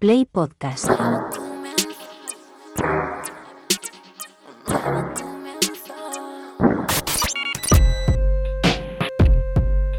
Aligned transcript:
Play 0.00 0.24
Podcast. 0.24 0.88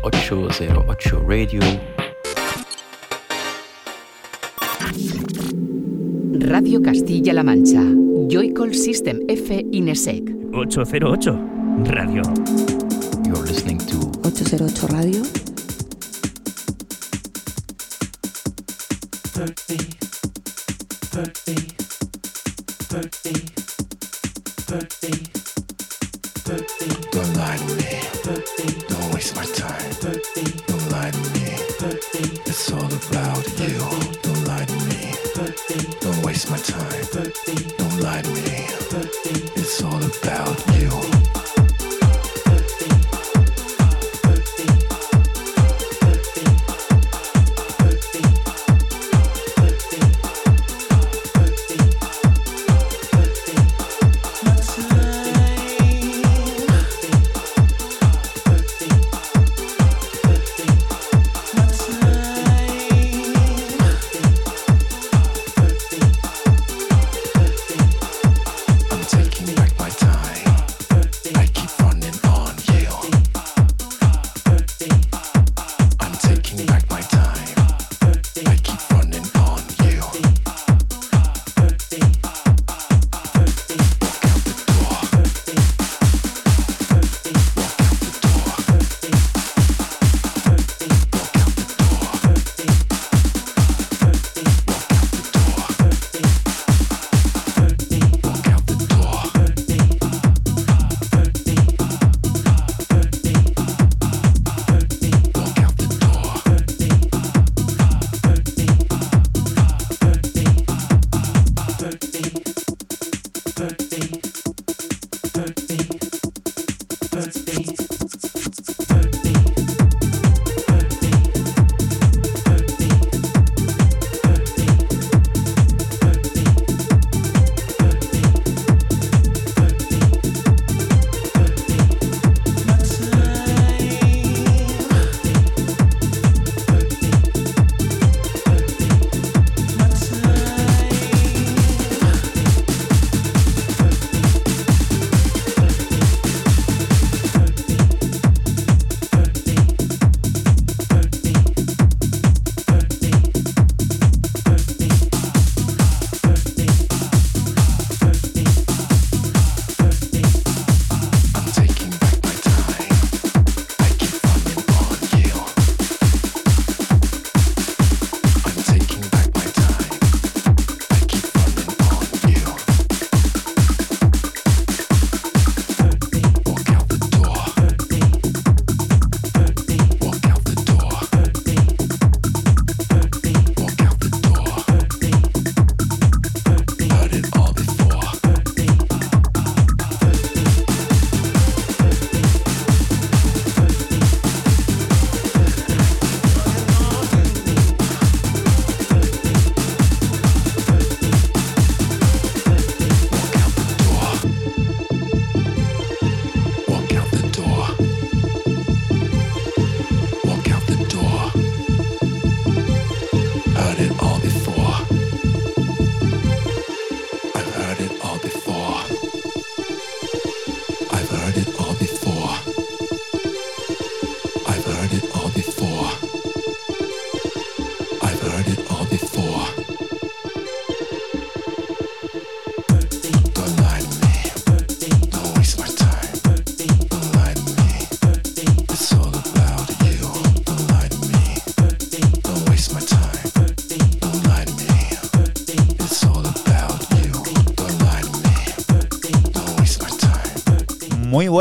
808 0.03 1.19
Radio. 1.27 1.61
Radio 6.33 6.81
Castilla-La 6.81 7.43
Mancha. 7.43 7.83
Joycall 8.27 8.73
System 8.73 9.19
F 9.27 9.51
Inesec. 9.71 10.23
808 10.51 11.27
Radio. 11.93 12.23
You're 13.23 13.45
listening 13.45 13.77
to 13.77 13.97
808 14.25 14.91
Radio. 14.91 15.50
30, 19.41 19.97
30, 21.09 21.70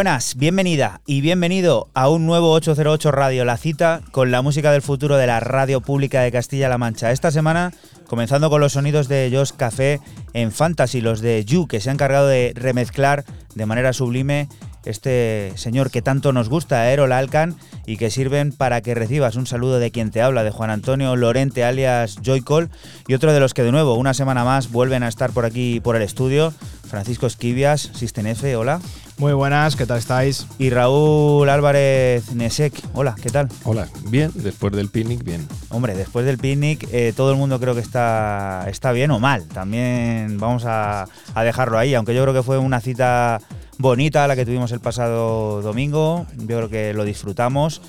buenas, 0.00 0.37
bienvenida 0.37 1.02
y 1.05 1.20
bienvenido 1.20 1.91
a 1.93 2.08
un 2.08 2.25
nuevo 2.25 2.52
808 2.52 3.11
Radio, 3.11 3.44
la 3.44 3.58
cita 3.58 4.00
con 4.12 4.31
la 4.31 4.41
música 4.41 4.73
del 4.73 4.81
futuro 4.81 5.19
de 5.19 5.26
la 5.26 5.41
radio 5.41 5.82
pública 5.82 6.23
de 6.23 6.32
Castilla-La 6.32 6.79
Mancha. 6.79 7.12
Esta 7.12 7.31
semana, 7.31 7.75
comenzando 8.06 8.49
con 8.49 8.62
los 8.62 8.73
sonidos 8.73 9.08
de 9.08 9.31
Josh 9.31 9.50
Café 9.55 10.00
en 10.32 10.52
Fantasy, 10.52 11.02
los 11.02 11.20
de 11.20 11.44
You, 11.44 11.67
que 11.67 11.81
se 11.81 11.91
han 11.91 11.97
encargado 11.97 12.29
de 12.29 12.55
remezclar 12.56 13.26
de 13.55 13.67
manera 13.67 13.93
sublime 13.93 14.49
este 14.87 15.52
señor 15.56 15.91
que 15.91 16.00
tanto 16.00 16.32
nos 16.32 16.49
gusta, 16.49 16.91
Erol 16.91 17.12
Alcan, 17.12 17.56
y 17.85 17.99
que 17.99 18.11
sirven 18.11 18.53
para 18.53 18.81
que 18.81 18.94
recibas 18.94 19.37
un 19.37 19.46
saludo 19.46 19.79
de 19.79 19.91
quien 19.91 20.11
te 20.11 20.23
habla, 20.23 20.44
de 20.44 20.50
Juan 20.50 20.70
Antonio 20.70 21.14
Lorente 21.14 21.62
alias 21.62 22.17
Joycol, 22.25 22.70
y 23.06 23.12
otro 23.12 23.35
de 23.35 23.41
los 23.41 23.53
que 23.53 23.64
de 23.64 23.73
nuevo, 23.73 23.96
una 23.96 24.14
semana 24.14 24.44
más, 24.44 24.70
vuelven 24.70 25.03
a 25.03 25.08
estar 25.08 25.31
por 25.32 25.44
aquí 25.44 25.81
por 25.81 25.94
el 25.94 26.03
estudio, 26.03 26.55
Francisco 26.88 27.26
Esquivias, 27.26 27.91
System 27.93 28.29
F, 28.29 28.56
hola. 28.56 28.81
Muy 29.20 29.34
buenas, 29.34 29.76
¿qué 29.76 29.84
tal 29.84 29.99
estáis? 29.99 30.46
Y 30.58 30.70
Raúl 30.70 31.46
Álvarez 31.50 32.34
Nesek. 32.34 32.72
Hola, 32.94 33.14
¿qué 33.20 33.28
tal? 33.28 33.50
Hola, 33.64 33.87
bien, 34.05 34.31
después 34.34 34.72
del 34.72 34.88
picnic, 34.88 35.22
bien. 35.22 35.46
Hombre, 35.69 35.94
después 35.94 36.25
del 36.25 36.38
picnic 36.38 36.88
eh, 36.90 37.12
todo 37.14 37.31
el 37.31 37.37
mundo 37.37 37.61
creo 37.61 37.75
que 37.75 37.82
está, 37.82 38.64
está 38.70 38.93
bien 38.93 39.11
o 39.11 39.20
mal. 39.20 39.46
También 39.46 40.38
vamos 40.38 40.64
a, 40.64 41.06
a 41.34 41.44
dejarlo 41.44 41.76
ahí, 41.76 41.94
aunque 41.94 42.14
yo 42.14 42.22
creo 42.22 42.32
que 42.32 42.43
fue 42.43 42.56
una 42.56 42.81
cita 42.81 43.43
bonita 43.76 44.26
la 44.26 44.37
que 44.37 44.46
tuvimos 44.46 44.72
el 44.72 44.81
pasado 44.81 45.61
domingo. 45.61 46.26
Yo 46.38 46.56
creo 46.56 46.70
que 46.70 46.94
lo 46.94 47.05
disfrutamos 47.05 47.82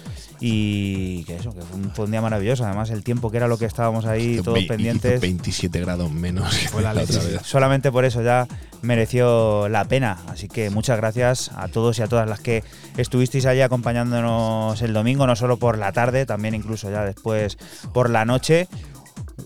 y 0.44 1.24
que 1.26 1.36
eso, 1.36 1.54
que 1.54 1.62
fue 1.62 1.78
un, 1.80 1.92
fue 1.92 2.06
un 2.06 2.12
día 2.12 2.22
maravilloso. 2.22 2.66
Además, 2.66 2.90
el 2.90 3.04
tiempo 3.04 3.30
que 3.32 3.38
era 3.38 3.48
lo 3.48 3.58
que 3.58 3.66
estábamos 3.66 4.06
ahí 4.06 4.42
todos 4.42 4.60
ve- 4.60 4.66
pendientes. 4.68 5.22
27 5.22 5.80
grados 5.80 6.12
menos 6.12 6.54
Fue 6.72 6.82
la 6.82 6.94
la 6.94 7.04
otra 7.04 7.16
leche. 7.18 7.32
vez. 7.34 7.42
Solamente 7.44 7.92
por 7.92 8.04
eso 8.06 8.22
ya 8.24 8.48
mereció 8.82 9.70
la 9.70 9.86
pena. 9.86 10.18
Así 10.28 10.48
que 10.48 10.70
muchas 10.72 10.98
gracias 10.98 11.52
a 11.56 11.68
todos 11.68 12.00
y 12.00 12.02
a 12.02 12.08
todas 12.08 12.28
las 12.28 12.40
que 12.40 12.64
estuvisteis 12.98 13.46
allí 13.46 13.62
acompañándonos 13.62 14.82
el 14.82 14.94
domingo, 14.94 15.28
no 15.28 15.36
solo 15.36 15.58
por 15.58 15.78
la 15.78 15.92
tarde, 15.92 16.26
también 16.26 16.56
incluso 16.56 16.90
ya 16.90 17.06
después 17.06 17.58
por 17.94 18.10
la 18.10 18.26
noche. 18.26 18.68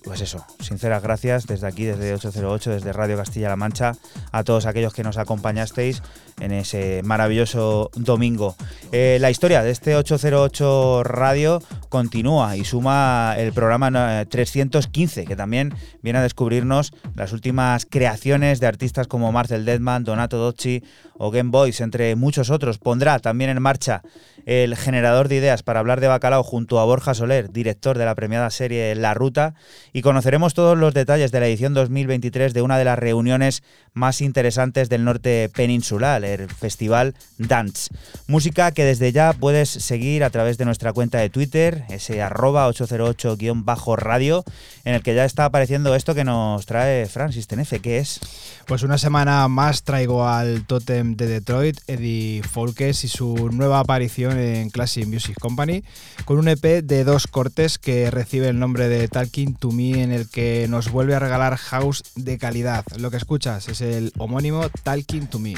Pues 0.04 0.22
eso, 0.22 0.46
sinceras 0.60 1.02
gracias 1.02 1.48
desde 1.48 1.68
aquí, 1.68 1.86
desde 1.86 2.14
808, 2.14 2.72
desde 2.72 2.94
Radio 2.94 3.18
Castilla-La 3.18 3.56
Mancha, 3.56 3.94
a 4.32 4.44
todos 4.44 4.66
aquellos 4.66 4.94
que 4.94 5.04
nos 5.04 5.18
acompañasteis 5.18 6.02
en 6.40 6.52
ese 6.52 7.02
maravilloso 7.04 7.90
domingo. 7.96 8.56
Eh, 8.92 9.18
la 9.22 9.32
historia 9.32 9.64
de 9.64 9.72
este 9.72 9.96
808 9.96 11.04
Radio 11.04 11.62
continúa 11.90 12.58
y 12.58 12.66
suma 12.66 13.36
el 13.38 13.54
programa 13.54 14.22
eh, 14.22 14.26
315, 14.26 15.26
que 15.26 15.36
también 15.36 15.74
viene 16.02 16.20
a 16.20 16.24
descubrirnos 16.24 16.94
las 17.16 17.32
últimas 17.32 17.86
creaciones 17.86 18.60
de 18.60 18.68
artistas 18.68 19.08
como 19.08 19.32
Marcel 19.32 19.66
Deadman, 19.66 20.04
Donato 20.04 20.38
Docci 20.38 20.84
o 21.18 21.32
Game 21.32 21.52
Boys, 21.52 21.82
entre 21.82 22.16
muchos 22.16 22.50
otros. 22.50 22.78
Pondrá 22.78 23.20
también 23.20 23.50
en 23.50 23.62
marcha 23.62 24.02
el 24.46 24.76
generador 24.76 25.28
de 25.28 25.36
ideas 25.36 25.64
para 25.64 25.80
hablar 25.80 26.00
de 26.00 26.08
bacalao 26.08 26.44
junto 26.44 26.80
a 26.80 26.86
Borja 26.86 27.14
Soler, 27.14 27.52
director 27.52 27.98
de 27.98 28.06
la 28.06 28.16
premiada 28.16 28.50
serie 28.52 28.94
La 28.96 29.14
Ruta, 29.14 29.56
y 29.92 30.02
conoceremos 30.02 30.54
todos 30.54 30.78
los 30.78 30.94
detalles 30.94 31.32
de 31.32 31.40
la 31.40 31.48
edición 31.48 31.74
2023 31.74 32.54
de 32.54 32.62
una 32.62 32.78
de 32.78 32.86
las 32.86 33.00
reuniones 33.00 33.64
más 33.94 34.22
interesantes 34.22 34.90
del 34.90 35.04
norte 35.04 35.50
peninsular, 35.56 36.24
el 36.24 36.50
Festival 36.50 37.16
Dance. 37.38 37.90
Música 38.28 38.72
que 38.72 38.86
desde 38.86 39.12
ya 39.12 39.34
puedes 39.34 39.70
seguir 39.70 40.24
a 40.24 40.30
través 40.30 40.58
de 40.58 40.66
nuestra 40.66 40.94
cuenta 40.94 41.18
de 41.18 41.30
Twitter, 41.30 41.84
ese 41.90 42.22
arroba 42.22 42.70
808-radio, 42.70 44.44
en 44.84 44.96
el 44.96 45.02
que 45.02 45.16
ya 45.16 45.26
está 45.26 45.46
apareciendo 45.46 45.96
esto 45.96 46.14
que 46.14 46.24
nos 46.24 46.66
trae 46.66 47.08
Francis 47.08 47.48
Tenefe, 47.48 47.80
que 47.80 47.98
es... 47.98 48.20
Pues 48.68 48.82
una 48.82 48.98
semana 48.98 49.48
más 49.48 49.84
traigo 49.84 50.28
al 50.28 50.66
tótem 50.66 51.16
de 51.16 51.28
Detroit, 51.28 51.80
Eddie 51.86 52.42
Folkes, 52.42 53.04
y 53.04 53.08
su 53.08 53.50
nueva 53.52 53.80
aparición 53.80 54.35
en 54.36 54.70
Classic 54.70 55.06
Music 55.08 55.38
Company, 55.40 55.84
con 56.26 56.38
un 56.38 56.48
EP 56.48 56.84
de 56.84 57.04
dos 57.04 57.28
cortes 57.28 57.78
que 57.78 58.12
recibe 58.12 58.50
el 58.50 58.60
nombre 58.60 58.88
de 58.90 59.08
Talking 59.08 59.56
to 59.56 59.72
Me, 59.72 60.04
en 60.04 60.12
el 60.12 60.30
que 60.30 60.68
nos 60.70 60.92
vuelve 60.92 61.16
a 61.16 61.20
regalar 61.20 61.58
house 61.58 62.04
de 62.16 62.38
calidad. 62.38 62.86
Lo 62.98 63.12
que 63.12 63.18
escuchas 63.18 63.68
es 63.70 63.82
el 63.82 64.12
homónimo 64.18 64.70
Talking 64.84 65.28
to 65.28 65.40
Me. 65.40 65.56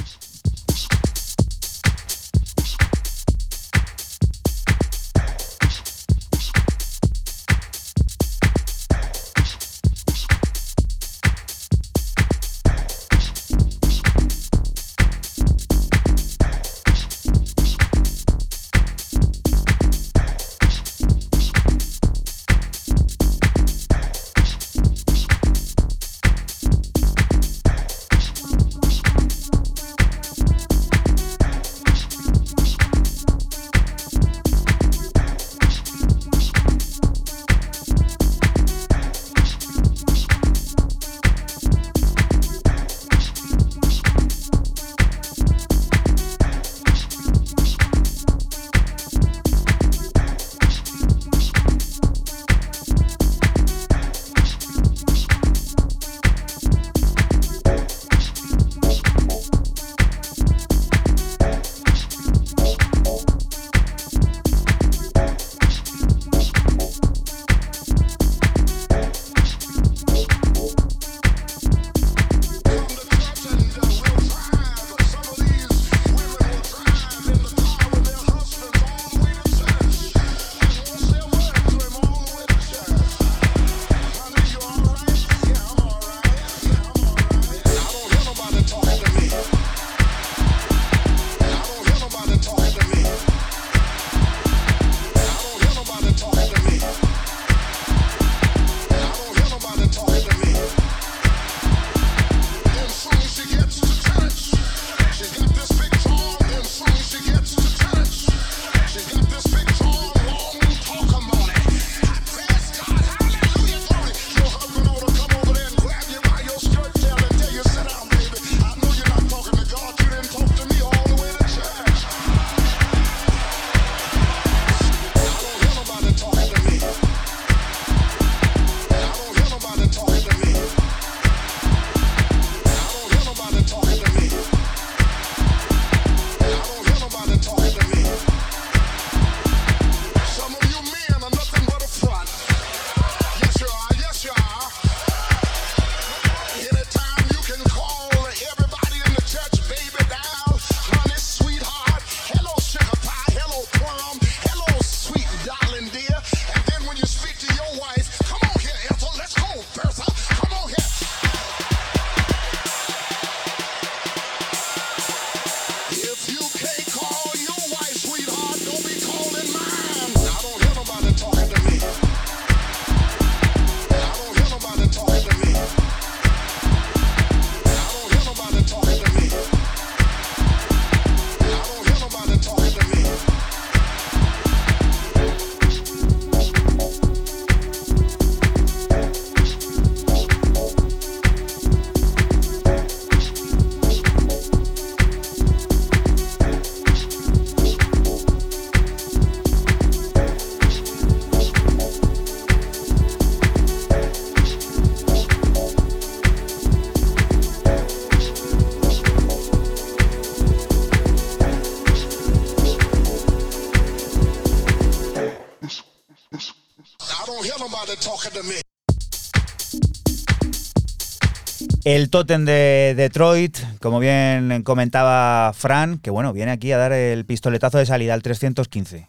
El 221.83 222.09
tótem 222.09 222.43
de 222.43 222.93
Detroit, 222.97 223.57
como 223.79 223.99
bien 223.99 224.61
comentaba 224.63 225.53
Fran, 225.53 225.99
que 225.99 226.09
bueno, 226.09 226.33
viene 226.33 226.51
aquí 226.51 226.71
a 226.73 226.77
dar 226.77 226.91
el 226.91 227.25
pistoletazo 227.25 227.77
de 227.77 227.85
salida 227.85 228.13
al 228.13 228.21
315. 228.21 229.07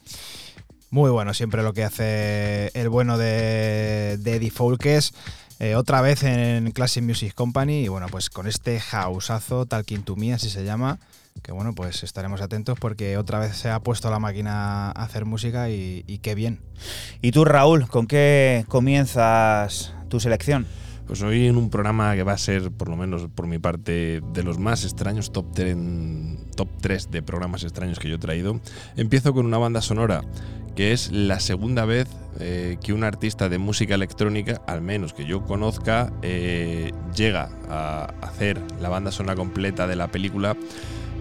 Muy 0.91 1.11
bueno 1.11 1.35
siempre 1.35 1.63
lo 1.63 1.73
que 1.73 1.85
hace 1.85 2.71
el 2.75 2.89
bueno 2.89 3.19
de, 3.19 4.17
de 4.21 4.37
Eddie 4.37 4.51
Folkes. 4.51 5.13
eh, 5.59 5.75
otra 5.75 6.01
vez 6.01 6.23
en 6.23 6.71
Classic 6.71 7.03
Music 7.03 7.35
Company 7.35 7.81
y 7.85 7.89
bueno, 7.89 8.07
pues 8.09 8.31
con 8.31 8.47
este 8.47 8.79
houseazo, 8.81 9.67
Talking 9.67 10.03
to 10.03 10.15
Me, 10.15 10.33
así 10.33 10.49
se 10.49 10.65
llama, 10.65 11.01
que 11.43 11.53
bueno, 11.53 11.75
pues 11.75 12.03
estaremos 12.03 12.41
atentos 12.41 12.79
porque 12.79 13.17
otra 13.17 13.39
vez 13.39 13.57
se 13.57 13.71
ha 13.71 13.81
puesto 13.81 14.11
la 14.11 14.19
máquina 14.19 14.91
a 14.91 15.03
hacer 15.03 15.25
música 15.25 15.71
y, 15.71 16.05
y 16.07 16.19
qué 16.19 16.35
bien. 16.35 16.61
Y 17.23 17.33
tú, 17.33 17.45
Raúl, 17.45 17.89
¿con 17.89 18.07
qué 18.07 18.65
comienzas 18.69 19.95
tu 20.09 20.21
selección? 20.21 20.67
Pues 21.07 21.23
hoy 21.23 21.47
en 21.47 21.57
un 21.57 21.71
programa 21.71 22.15
que 22.15 22.23
va 22.23 22.33
a 22.33 22.39
ser, 22.39 22.71
por 22.71 22.91
lo 22.91 22.97
menos 22.97 23.29
por 23.35 23.47
mi 23.47 23.59
parte, 23.59 24.21
de 24.35 24.43
los 24.43 24.59
más 24.59 24.85
extraños, 24.85 25.33
top 25.33 25.47
3, 25.55 25.77
top 26.55 26.69
3 26.83 27.11
de 27.11 27.23
programas 27.23 27.63
extraños 27.63 27.99
que 27.99 28.11
yo 28.11 28.17
he 28.17 28.19
traído, 28.19 28.61
empiezo 28.95 29.33
con 29.33 29.47
una 29.47 29.57
banda 29.57 29.81
sonora 29.81 30.23
que 30.79 30.93
es 30.93 31.11
la 31.11 31.41
segunda 31.41 31.87
vez 31.87 32.07
eh, 32.39 32.77
que 32.81 32.93
un 32.93 33.03
artista 33.03 33.49
de 33.49 33.59
música 33.59 33.97
electrónica, 33.97 34.63
al 34.69 34.81
menos 34.81 35.13
que 35.13 35.25
yo 35.25 35.45
conozca, 35.45 36.13
eh, 36.23 36.93
llega 37.17 37.49
a 37.69 38.15
hacer 38.23 38.61
la 38.81 38.89
banda 38.89 39.11
sonora 39.11 39.35
completa 39.35 39.89
de 39.89 39.97
la 39.97 40.07
película. 40.07 40.57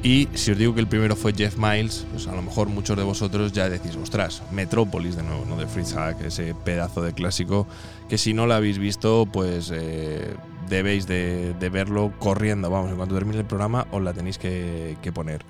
Y 0.03 0.29
si 0.35 0.51
os 0.51 0.57
digo 0.57 0.73
que 0.73 0.79
el 0.79 0.87
primero 0.87 1.15
fue 1.15 1.33
Jeff 1.33 1.57
Miles, 1.57 2.05
pues 2.11 2.27
a 2.27 2.35
lo 2.35 2.41
mejor 2.41 2.69
muchos 2.69 2.95
de 2.95 3.03
vosotros 3.03 3.51
ya 3.51 3.67
decís, 3.67 3.95
ostras, 3.95 4.41
Metrópolis 4.51 5.15
de 5.15 5.23
nuevo, 5.23 5.43
¿no? 5.45 5.57
De 5.57 5.67
Fritz 5.67 5.93
Hack, 5.93 6.21
ese 6.21 6.53
pedazo 6.53 7.01
de 7.01 7.13
clásico 7.13 7.67
que 8.07 8.17
si 8.17 8.33
no 8.33 8.45
lo 8.47 8.53
habéis 8.53 8.77
visto, 8.77 9.27
pues 9.31 9.71
eh, 9.73 10.33
debéis 10.69 11.07
de, 11.07 11.53
de 11.59 11.69
verlo 11.69 12.13
corriendo. 12.19 12.69
Vamos, 12.69 12.91
en 12.91 12.97
cuanto 12.97 13.15
termine 13.15 13.39
el 13.39 13.45
programa 13.45 13.87
os 13.91 14.01
la 14.01 14.13
tenéis 14.13 14.37
que, 14.37 14.97
que 15.01 15.11
poner. 15.11 15.43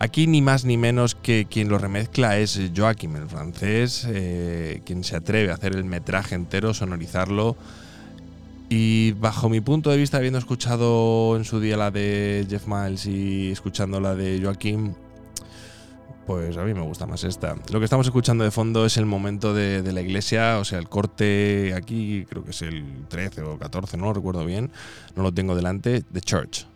Aquí 0.00 0.28
ni 0.28 0.42
más 0.42 0.64
ni 0.64 0.76
menos 0.76 1.16
que 1.16 1.46
quien 1.50 1.68
lo 1.68 1.76
remezcla 1.76 2.38
es 2.38 2.58
Joachim, 2.74 3.16
el 3.16 3.28
francés, 3.28 4.06
eh, 4.08 4.80
quien 4.86 5.02
se 5.02 5.16
atreve 5.16 5.50
a 5.50 5.54
hacer 5.54 5.74
el 5.74 5.84
metraje 5.84 6.36
entero, 6.36 6.72
sonorizarlo. 6.72 7.56
Y 8.70 9.12
bajo 9.12 9.48
mi 9.48 9.60
punto 9.60 9.90
de 9.90 9.96
vista, 9.96 10.18
habiendo 10.18 10.38
escuchado 10.38 11.36
en 11.36 11.44
su 11.44 11.58
día 11.58 11.76
la 11.76 11.90
de 11.90 12.46
Jeff 12.48 12.66
Miles 12.66 13.06
y 13.06 13.50
escuchando 13.50 13.98
la 13.98 14.14
de 14.14 14.40
Joaquín, 14.42 14.94
pues 16.26 16.58
a 16.58 16.64
mí 16.64 16.74
me 16.74 16.82
gusta 16.82 17.06
más 17.06 17.24
esta. 17.24 17.56
Lo 17.72 17.78
que 17.78 17.84
estamos 17.84 18.06
escuchando 18.06 18.44
de 18.44 18.50
fondo 18.50 18.84
es 18.84 18.98
el 18.98 19.06
momento 19.06 19.54
de, 19.54 19.80
de 19.80 19.92
la 19.92 20.02
iglesia, 20.02 20.58
o 20.58 20.64
sea, 20.66 20.78
el 20.78 20.88
corte 20.90 21.72
aquí, 21.74 22.26
creo 22.28 22.44
que 22.44 22.50
es 22.50 22.60
el 22.60 23.06
13 23.08 23.40
o 23.42 23.58
14, 23.58 23.96
no 23.96 24.04
lo 24.04 24.12
recuerdo 24.12 24.44
bien, 24.44 24.70
no 25.16 25.22
lo 25.22 25.32
tengo 25.32 25.54
delante, 25.54 26.02
The 26.12 26.20
Church. 26.20 26.66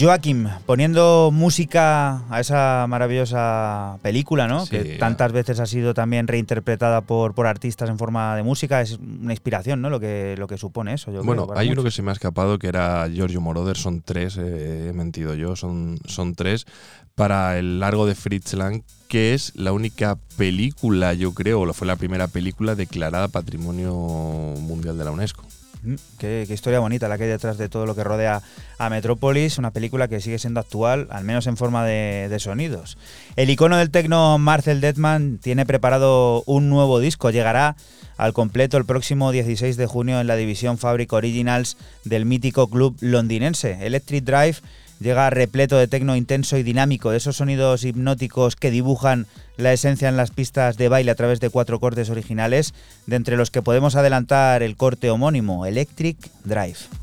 Joaquim, 0.00 0.48
poniendo 0.64 1.30
música 1.30 2.22
a 2.30 2.40
esa 2.40 2.86
maravillosa 2.88 3.98
película, 4.00 4.48
¿no? 4.48 4.64
Sí, 4.64 4.70
que 4.70 4.84
tantas 4.96 5.32
veces 5.32 5.60
ha 5.60 5.66
sido 5.66 5.92
también 5.92 6.26
reinterpretada 6.26 7.02
por, 7.02 7.34
por 7.34 7.46
artistas 7.46 7.90
en 7.90 7.98
forma 7.98 8.34
de 8.34 8.42
música, 8.42 8.80
es 8.80 8.98
una 8.98 9.34
inspiración, 9.34 9.82
¿no? 9.82 9.90
Lo 9.90 10.00
que, 10.00 10.36
lo 10.38 10.46
que 10.46 10.56
supone 10.56 10.94
eso. 10.94 11.12
Yo 11.12 11.22
Bueno, 11.22 11.46
creo, 11.46 11.58
hay 11.58 11.70
uno 11.70 11.82
que 11.82 11.90
se 11.90 12.02
me 12.02 12.10
ha 12.10 12.14
escapado 12.14 12.58
que 12.58 12.68
era 12.68 13.08
Giorgio 13.10 13.42
Moroder, 13.42 13.76
son 13.76 14.00
tres, 14.00 14.38
eh, 14.38 14.88
he 14.88 14.92
mentido 14.94 15.34
yo, 15.34 15.54
son, 15.54 15.98
son 16.06 16.34
tres, 16.34 16.66
para 17.14 17.58
el 17.58 17.80
largo 17.80 18.06
de 18.06 18.14
Fritz 18.14 18.54
Lang, 18.54 18.82
que 19.08 19.34
es 19.34 19.52
la 19.54 19.72
única 19.72 20.16
película, 20.38 21.12
yo 21.12 21.34
creo, 21.34 21.60
o 21.60 21.72
fue 21.74 21.86
la 21.86 21.96
primera 21.96 22.28
película 22.28 22.74
declarada 22.74 23.28
Patrimonio 23.28 23.92
Mundial 23.92 24.96
de 24.96 25.04
la 25.04 25.10
UNESCO. 25.10 25.44
Mm, 25.82 25.94
Qué, 26.18 26.46
historia 26.50 26.80
bonita 26.80 27.08
la 27.08 27.16
que 27.16 27.24
hay 27.24 27.30
detrás 27.30 27.58
de 27.58 27.68
todo 27.68 27.86
lo 27.86 27.94
que 27.94 28.04
rodea 28.04 28.42
a 28.78 28.90
Metrópolis, 28.90 29.58
una 29.58 29.70
película 29.70 30.08
que 30.08 30.20
sigue 30.20 30.38
siendo 30.38 30.60
actual, 30.60 31.06
al 31.10 31.24
menos 31.24 31.46
en 31.46 31.56
forma 31.56 31.84
de, 31.84 32.28
de 32.28 32.38
sonidos. 32.38 32.98
El 33.36 33.50
icono 33.50 33.76
del 33.76 33.90
tecno 33.90 34.38
Marcel 34.38 34.80
Detman 34.80 35.38
tiene 35.38 35.66
preparado 35.66 36.42
un 36.46 36.68
nuevo 36.68 37.00
disco, 37.00 37.30
llegará 37.30 37.76
al 38.16 38.34
completo 38.34 38.76
el 38.76 38.84
próximo 38.84 39.32
16 39.32 39.76
de 39.76 39.86
junio 39.86 40.20
en 40.20 40.26
la 40.26 40.36
división 40.36 40.76
Fabric 40.76 41.12
Originals 41.12 41.78
del 42.04 42.26
mítico 42.26 42.68
club 42.68 42.96
londinense. 43.00 43.78
Electric 43.86 44.24
Drive 44.24 44.58
llega 45.00 45.30
repleto 45.30 45.76
de 45.78 45.88
tecno 45.88 46.14
intenso 46.14 46.56
y 46.56 46.62
dinámico, 46.62 47.10
de 47.10 47.16
esos 47.16 47.36
sonidos 47.36 47.84
hipnóticos 47.84 48.54
que 48.54 48.70
dibujan 48.70 49.26
la 49.56 49.72
esencia 49.72 50.08
en 50.08 50.16
las 50.16 50.30
pistas 50.30 50.76
de 50.76 50.88
baile 50.88 51.10
a 51.10 51.16
través 51.16 51.40
de 51.40 51.50
cuatro 51.50 51.80
cortes 51.80 52.10
originales, 52.10 52.74
de 53.06 53.16
entre 53.16 53.36
los 53.36 53.50
que 53.50 53.62
podemos 53.62 53.96
adelantar 53.96 54.62
el 54.62 54.76
corte 54.76 55.10
homónimo, 55.10 55.66
Electric 55.66 56.16
Drive. 56.44 56.99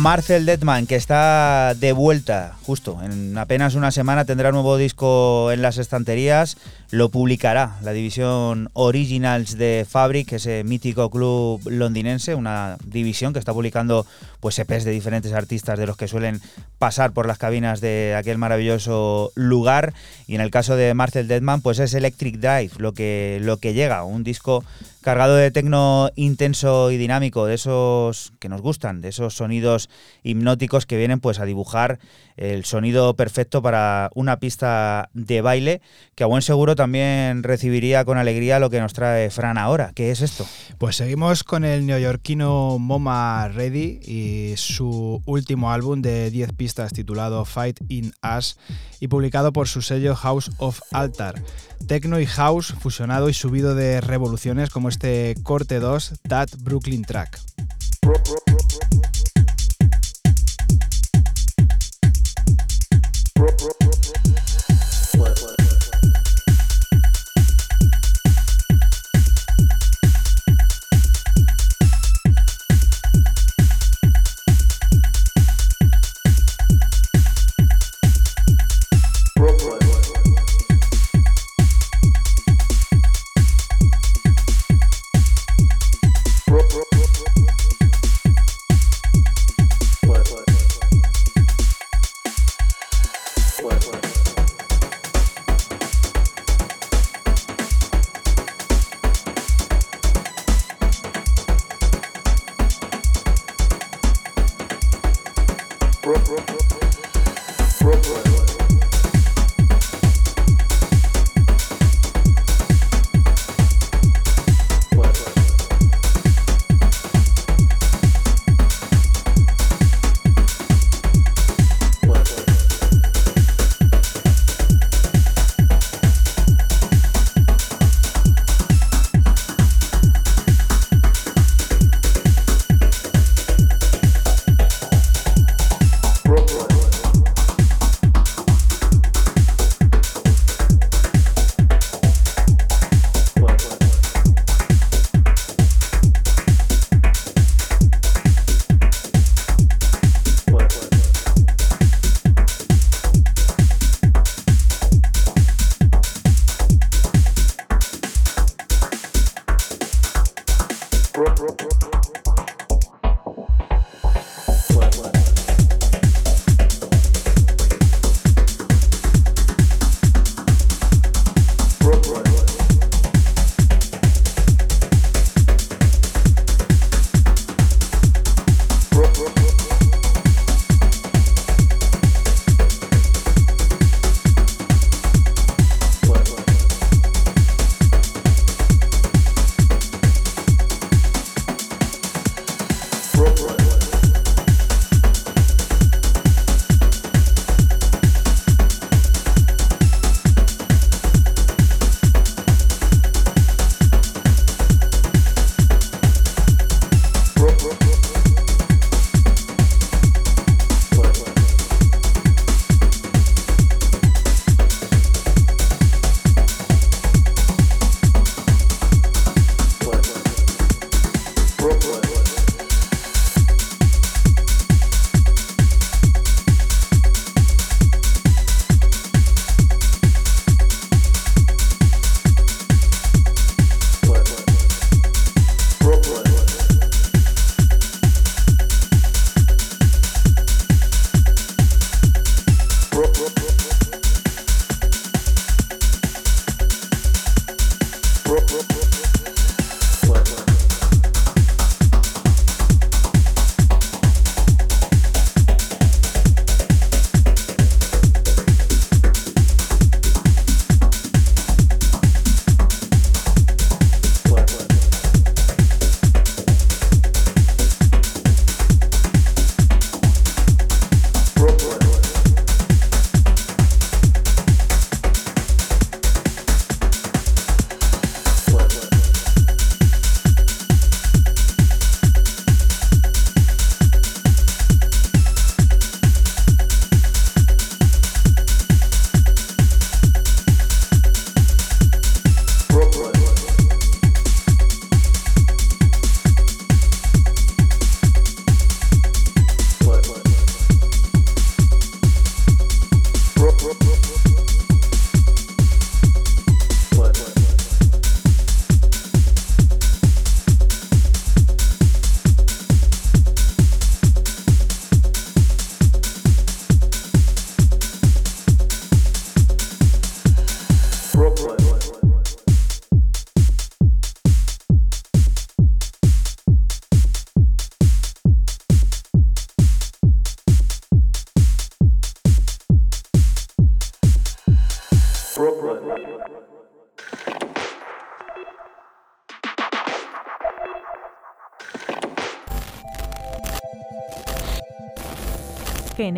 Marcel 0.00 0.46
Detman, 0.46 0.86
que 0.86 0.96
está 0.96 1.74
de 1.74 1.92
vuelta, 1.92 2.56
justo, 2.62 2.98
en 3.02 3.36
apenas 3.36 3.74
una 3.74 3.90
semana 3.90 4.24
tendrá 4.24 4.50
nuevo 4.50 4.78
disco 4.78 5.52
en 5.52 5.60
las 5.60 5.76
estanterías, 5.76 6.56
lo 6.90 7.10
publicará 7.10 7.76
la 7.82 7.92
división 7.92 8.70
Originals 8.72 9.58
de 9.58 9.86
Fabric, 9.86 10.32
ese 10.32 10.64
mítico 10.64 11.10
club 11.10 11.60
londinense, 11.68 12.34
una 12.34 12.78
división 12.82 13.34
que 13.34 13.38
está 13.38 13.52
publicando 13.52 14.06
pues 14.40 14.58
EPs 14.58 14.84
de 14.84 14.90
diferentes 14.90 15.34
artistas 15.34 15.78
de 15.78 15.86
los 15.86 15.98
que 15.98 16.08
suelen 16.08 16.40
pasar 16.78 17.12
por 17.12 17.26
las 17.26 17.36
cabinas 17.36 17.82
de 17.82 18.14
aquel 18.16 18.38
maravilloso 18.38 19.32
lugar, 19.34 19.92
y 20.26 20.34
en 20.34 20.40
el 20.40 20.50
caso 20.50 20.76
de 20.76 20.94
Marcel 20.94 21.28
Detman, 21.28 21.60
pues 21.60 21.78
es 21.78 21.92
Electric 21.92 22.36
Drive, 22.36 22.70
lo 22.78 22.94
que, 22.94 23.38
lo 23.42 23.58
que 23.58 23.74
llega, 23.74 24.02
un 24.04 24.24
disco 24.24 24.64
cargado 25.02 25.36
de 25.36 25.50
tecno 25.50 26.10
intenso 26.16 26.90
y 26.90 26.96
dinámico, 26.96 27.46
de 27.46 27.54
esos 27.54 28.32
que 28.38 28.48
nos 28.48 28.60
gustan, 28.60 29.00
de 29.00 29.08
esos 29.08 29.34
sonidos 29.34 29.88
hipnóticos 30.22 30.86
que 30.86 30.96
vienen 30.96 31.20
pues 31.20 31.38
a 31.38 31.44
dibujar 31.44 31.98
el 32.36 32.64
sonido 32.64 33.14
perfecto 33.16 33.60
para 33.60 34.10
una 34.14 34.38
pista 34.38 35.10
de 35.12 35.42
baile 35.42 35.82
que 36.14 36.24
a 36.24 36.26
buen 36.26 36.42
seguro 36.42 36.74
también 36.74 37.42
recibiría 37.42 38.04
con 38.04 38.18
alegría 38.18 38.58
lo 38.58 38.70
que 38.70 38.80
nos 38.80 38.92
trae 38.92 39.30
Fran 39.30 39.58
ahora. 39.58 39.92
¿Qué 39.94 40.10
es 40.10 40.22
esto? 40.22 40.46
Pues 40.78 40.96
seguimos 40.96 41.44
con 41.44 41.64
el 41.64 41.86
neoyorquino 41.86 42.78
Moma 42.78 43.48
Ready 43.48 44.00
y 44.02 44.54
su 44.56 45.22
último 45.26 45.70
álbum 45.70 46.02
de 46.02 46.30
10 46.30 46.52
pistas 46.54 46.92
titulado 46.92 47.44
Fight 47.44 47.80
in 47.88 48.12
Us 48.36 48.56
y 49.00 49.08
publicado 49.08 49.52
por 49.52 49.68
su 49.68 49.82
sello 49.82 50.14
House 50.14 50.50
of 50.58 50.80
Altar. 50.92 51.42
Tecno 51.86 52.20
y 52.20 52.26
house 52.26 52.74
fusionado 52.78 53.30
y 53.30 53.34
subido 53.34 53.74
de 53.74 54.00
revoluciones 54.00 54.70
como 54.70 54.89
este 54.90 55.34
corte 55.42 55.78
2 55.78 56.12
That 56.28 56.50
Brooklyn 56.62 57.02
Track. 57.02 57.40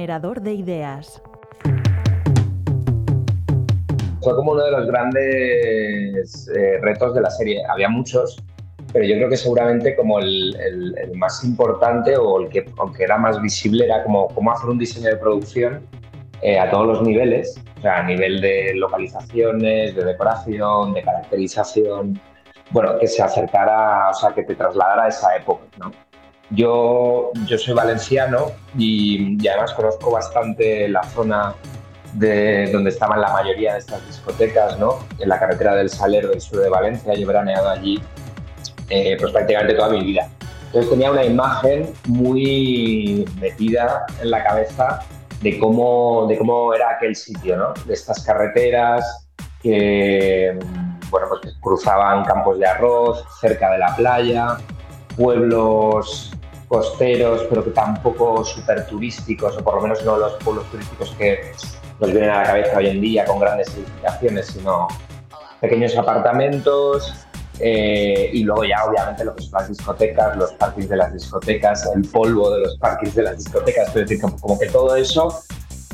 Generador 0.02 0.40
de 0.40 0.54
ideas. 0.54 1.22
Fue 4.20 4.34
como 4.34 4.50
uno 4.50 4.64
de 4.64 4.72
los 4.72 4.86
grandes 4.88 6.50
eh, 6.56 6.78
retos 6.82 7.14
de 7.14 7.20
la 7.20 7.30
serie. 7.30 7.62
Había 7.70 7.88
muchos, 7.88 8.42
pero 8.92 9.04
yo 9.04 9.14
creo 9.14 9.28
que 9.28 9.36
seguramente 9.36 9.94
como 9.94 10.18
el, 10.18 10.56
más 11.14 11.44
importante 11.44 12.16
o 12.16 12.40
el 12.40 12.48
que 12.48 12.64
aunque 12.78 13.04
era 13.04 13.16
más 13.16 13.40
visible 13.40 13.84
era 13.84 14.02
como 14.02 14.26
cómo 14.26 14.50
hacer 14.50 14.70
un 14.70 14.78
diseño 14.78 15.08
de 15.08 15.18
producción 15.18 15.86
eh, 16.40 16.58
a 16.58 16.68
todos 16.68 16.88
los 16.88 17.02
niveles, 17.02 17.54
a 17.84 18.02
nivel 18.02 18.40
de 18.40 18.74
localizaciones, 18.74 19.94
de 19.94 20.04
decoración, 20.04 20.94
de 20.94 21.02
caracterización, 21.02 22.20
bueno, 22.72 22.98
que 22.98 23.06
se 23.06 23.22
acercara, 23.22 24.10
o 24.10 24.14
sea, 24.14 24.32
que 24.32 24.42
te 24.42 24.56
trasladara 24.56 25.04
a 25.04 25.08
esa 25.08 25.36
época. 25.36 25.64
Yo, 26.54 27.30
yo 27.46 27.56
soy 27.56 27.74
valenciano 27.74 28.52
y, 28.76 29.48
además 29.48 29.72
conozco 29.72 30.10
bastante 30.10 30.88
la 30.88 31.02
zona 31.02 31.54
de 32.14 32.70
donde 32.70 32.90
estaban 32.90 33.20
la 33.20 33.32
mayoría 33.32 33.72
de 33.72 33.78
estas 33.78 34.06
discotecas, 34.06 34.78
¿no? 34.78 34.98
En 35.18 35.30
la 35.30 35.38
carretera 35.38 35.74
del 35.74 35.88
Saler 35.88 36.28
del 36.28 36.40
sur 36.42 36.60
de 36.60 36.68
Valencia, 36.68 37.14
yo 37.14 37.22
he 37.22 37.24
veraneado 37.24 37.70
allí 37.70 38.02
eh, 38.90 39.16
pues 39.18 39.32
prácticamente 39.32 39.74
toda 39.74 39.88
mi 39.88 40.04
vida. 40.04 40.28
Entonces 40.66 40.90
tenía 40.90 41.10
una 41.10 41.24
imagen 41.24 41.92
muy 42.06 43.24
metida 43.40 44.04
en 44.20 44.30
la 44.30 44.44
cabeza 44.44 45.00
de 45.40 45.58
cómo, 45.58 46.26
de 46.28 46.38
cómo 46.38 46.72
era 46.74 46.90
aquel 46.90 47.16
sitio, 47.16 47.56
¿no? 47.56 47.74
De 47.86 47.94
estas 47.94 48.22
carreteras 48.24 49.28
que, 49.62 50.58
bueno, 51.10 51.26
pues 51.28 51.40
que 51.42 51.60
cruzaban 51.60 52.24
campos 52.24 52.58
de 52.58 52.66
arroz 52.66 53.24
cerca 53.40 53.70
de 53.70 53.78
la 53.78 53.94
playa, 53.96 54.58
pueblos 55.16 56.31
costeros, 56.72 57.42
pero 57.50 57.62
que 57.62 57.70
tampoco 57.70 58.42
súper 58.42 58.86
turísticos, 58.86 59.58
o 59.58 59.62
por 59.62 59.74
lo 59.74 59.82
menos 59.82 60.02
no 60.06 60.16
los 60.16 60.32
pueblos 60.42 60.64
turísticos 60.70 61.14
que 61.18 61.52
nos 62.00 62.10
vienen 62.10 62.30
a 62.30 62.38
la 62.38 62.44
cabeza 62.44 62.78
hoy 62.78 62.86
en 62.86 63.00
día 63.02 63.26
con 63.26 63.38
grandes 63.38 63.68
edificaciones, 63.76 64.46
sino 64.46 64.88
pequeños 65.60 65.94
apartamentos. 65.98 67.12
eh, 67.60 68.30
y 68.32 68.42
luego 68.44 68.64
ya 68.64 68.82
obviamente 68.86 69.22
lo 69.22 69.36
que 69.36 69.42
son 69.42 69.52
las 69.60 69.68
discotecas, 69.68 70.36
los 70.38 70.52
parkings 70.54 70.88
de 70.88 70.96
las 70.96 71.12
discotecas, 71.12 71.88
el 71.94 72.02
polvo 72.08 72.50
de 72.54 72.60
los 72.60 72.78
parkings 72.78 73.14
de 73.14 73.22
las 73.24 73.36
discotecas, 73.36 73.88
es 73.88 73.94
decir, 73.94 74.20
como 74.22 74.58
que 74.58 74.66
todo 74.66 74.96
eso 74.96 75.42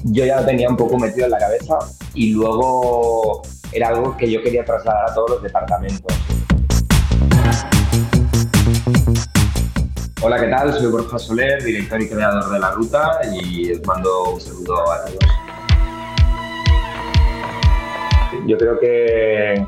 yo 0.04 0.24
ya 0.24 0.40
lo 0.40 0.46
tenía 0.46 0.68
un 0.68 0.76
poco 0.76 0.96
metido 0.96 1.26
en 1.26 1.32
la 1.32 1.38
cabeza 1.38 1.78
y 2.14 2.32
luego 2.32 3.42
era 3.72 3.88
algo 3.88 4.16
que 4.16 4.30
yo 4.30 4.40
quería 4.42 4.64
trasladar 4.64 5.10
a 5.10 5.14
todos 5.14 5.30
los 5.30 5.42
departamentos. 5.42 6.14
Hola, 10.20 10.40
¿qué 10.40 10.48
tal? 10.48 10.72
Soy 10.72 10.90
Borja 10.90 11.16
Soler, 11.16 11.62
director 11.62 12.02
y 12.02 12.08
creador 12.08 12.50
de 12.50 12.58
La 12.58 12.72
Ruta 12.72 13.20
y 13.32 13.70
os 13.70 13.86
mando 13.86 14.32
un 14.34 14.40
saludo 14.40 14.90
a 14.90 15.04
todos. 15.04 15.18
Yo 18.48 18.58
creo 18.58 18.80
que, 18.80 19.64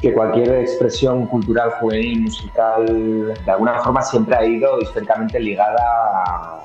que 0.00 0.12
cualquier 0.14 0.62
expresión 0.62 1.28
cultural, 1.28 1.70
juvenil, 1.78 2.22
musical, 2.22 3.34
de 3.44 3.50
alguna 3.52 3.78
forma 3.84 4.02
siempre 4.02 4.34
ha 4.34 4.44
ido 4.44 4.80
históricamente 4.80 5.38
ligada 5.38 6.60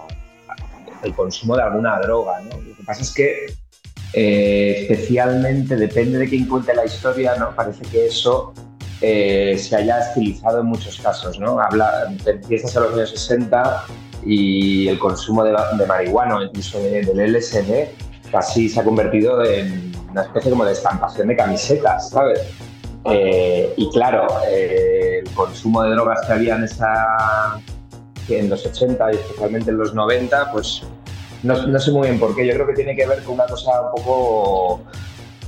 al 1.04 1.16
consumo 1.16 1.56
de 1.56 1.62
alguna 1.62 2.00
droga. 2.00 2.40
¿no? 2.42 2.58
Lo 2.60 2.76
que 2.78 2.84
pasa 2.84 3.04
es 3.04 3.14
que 3.14 3.46
eh, 4.14 4.88
especialmente, 4.90 5.76
depende 5.76 6.18
de 6.18 6.28
quién 6.28 6.48
cuente 6.48 6.74
la 6.74 6.86
historia, 6.86 7.36
¿no? 7.36 7.52
parece 7.52 7.84
que 7.84 8.08
eso 8.08 8.56
eh, 9.02 9.58
se 9.58 9.76
haya 9.76 10.00
estilizado 10.00 10.60
en 10.62 10.68
muchos 10.68 11.00
casos. 11.00 11.40
¿no? 11.40 11.60
Habla, 11.60 12.14
empiezas 12.26 12.76
a 12.78 12.82
los 12.82 12.94
años 12.94 13.10
60 13.12 13.84
y 14.26 14.88
el 14.88 15.00
consumo 15.00 15.44
de, 15.44 15.56
de 15.78 15.86
marihuana 15.86 16.44
incluso 16.44 16.80
de- 16.80 17.04
del 17.04 17.20
LSD 17.36 17.90
casi 18.32 18.68
se 18.68 18.80
ha 18.80 18.84
convertido 18.84 19.44
en 19.46 19.92
una 20.12 20.24
especie 20.24 20.52
como 20.52 20.66
de 20.66 20.74
estampación 20.74 21.28
de 21.28 21.36
camisetas, 21.36 22.10
¿sabes? 22.10 22.40
Eh, 23.06 23.74
y 23.78 23.90
claro, 23.92 24.28
eh, 24.50 25.22
el 25.26 25.32
consumo 25.34 25.84
de 25.84 25.92
drogas 25.92 26.26
que 26.26 26.34
había 26.34 26.56
en, 26.56 26.64
esa, 26.66 27.62
en 28.28 28.50
los 28.50 28.66
80 28.66 29.14
y 29.14 29.16
especialmente 29.16 29.70
en 29.70 29.78
los 29.78 29.94
90, 29.94 30.52
pues 30.52 30.82
no, 31.44 31.68
no 31.68 31.80
sé 31.80 31.92
muy 31.92 32.08
bien 32.08 32.20
por 32.20 32.36
qué. 32.36 32.46
Yo 32.46 32.54
creo 32.56 32.68
que 32.68 32.74
tiene 32.74 32.96
que 32.98 33.06
ver 33.08 33.24
con 33.24 33.36
una 33.36 33.46
cosa 33.46 33.70
un 33.82 33.92
poco, 34.04 34.82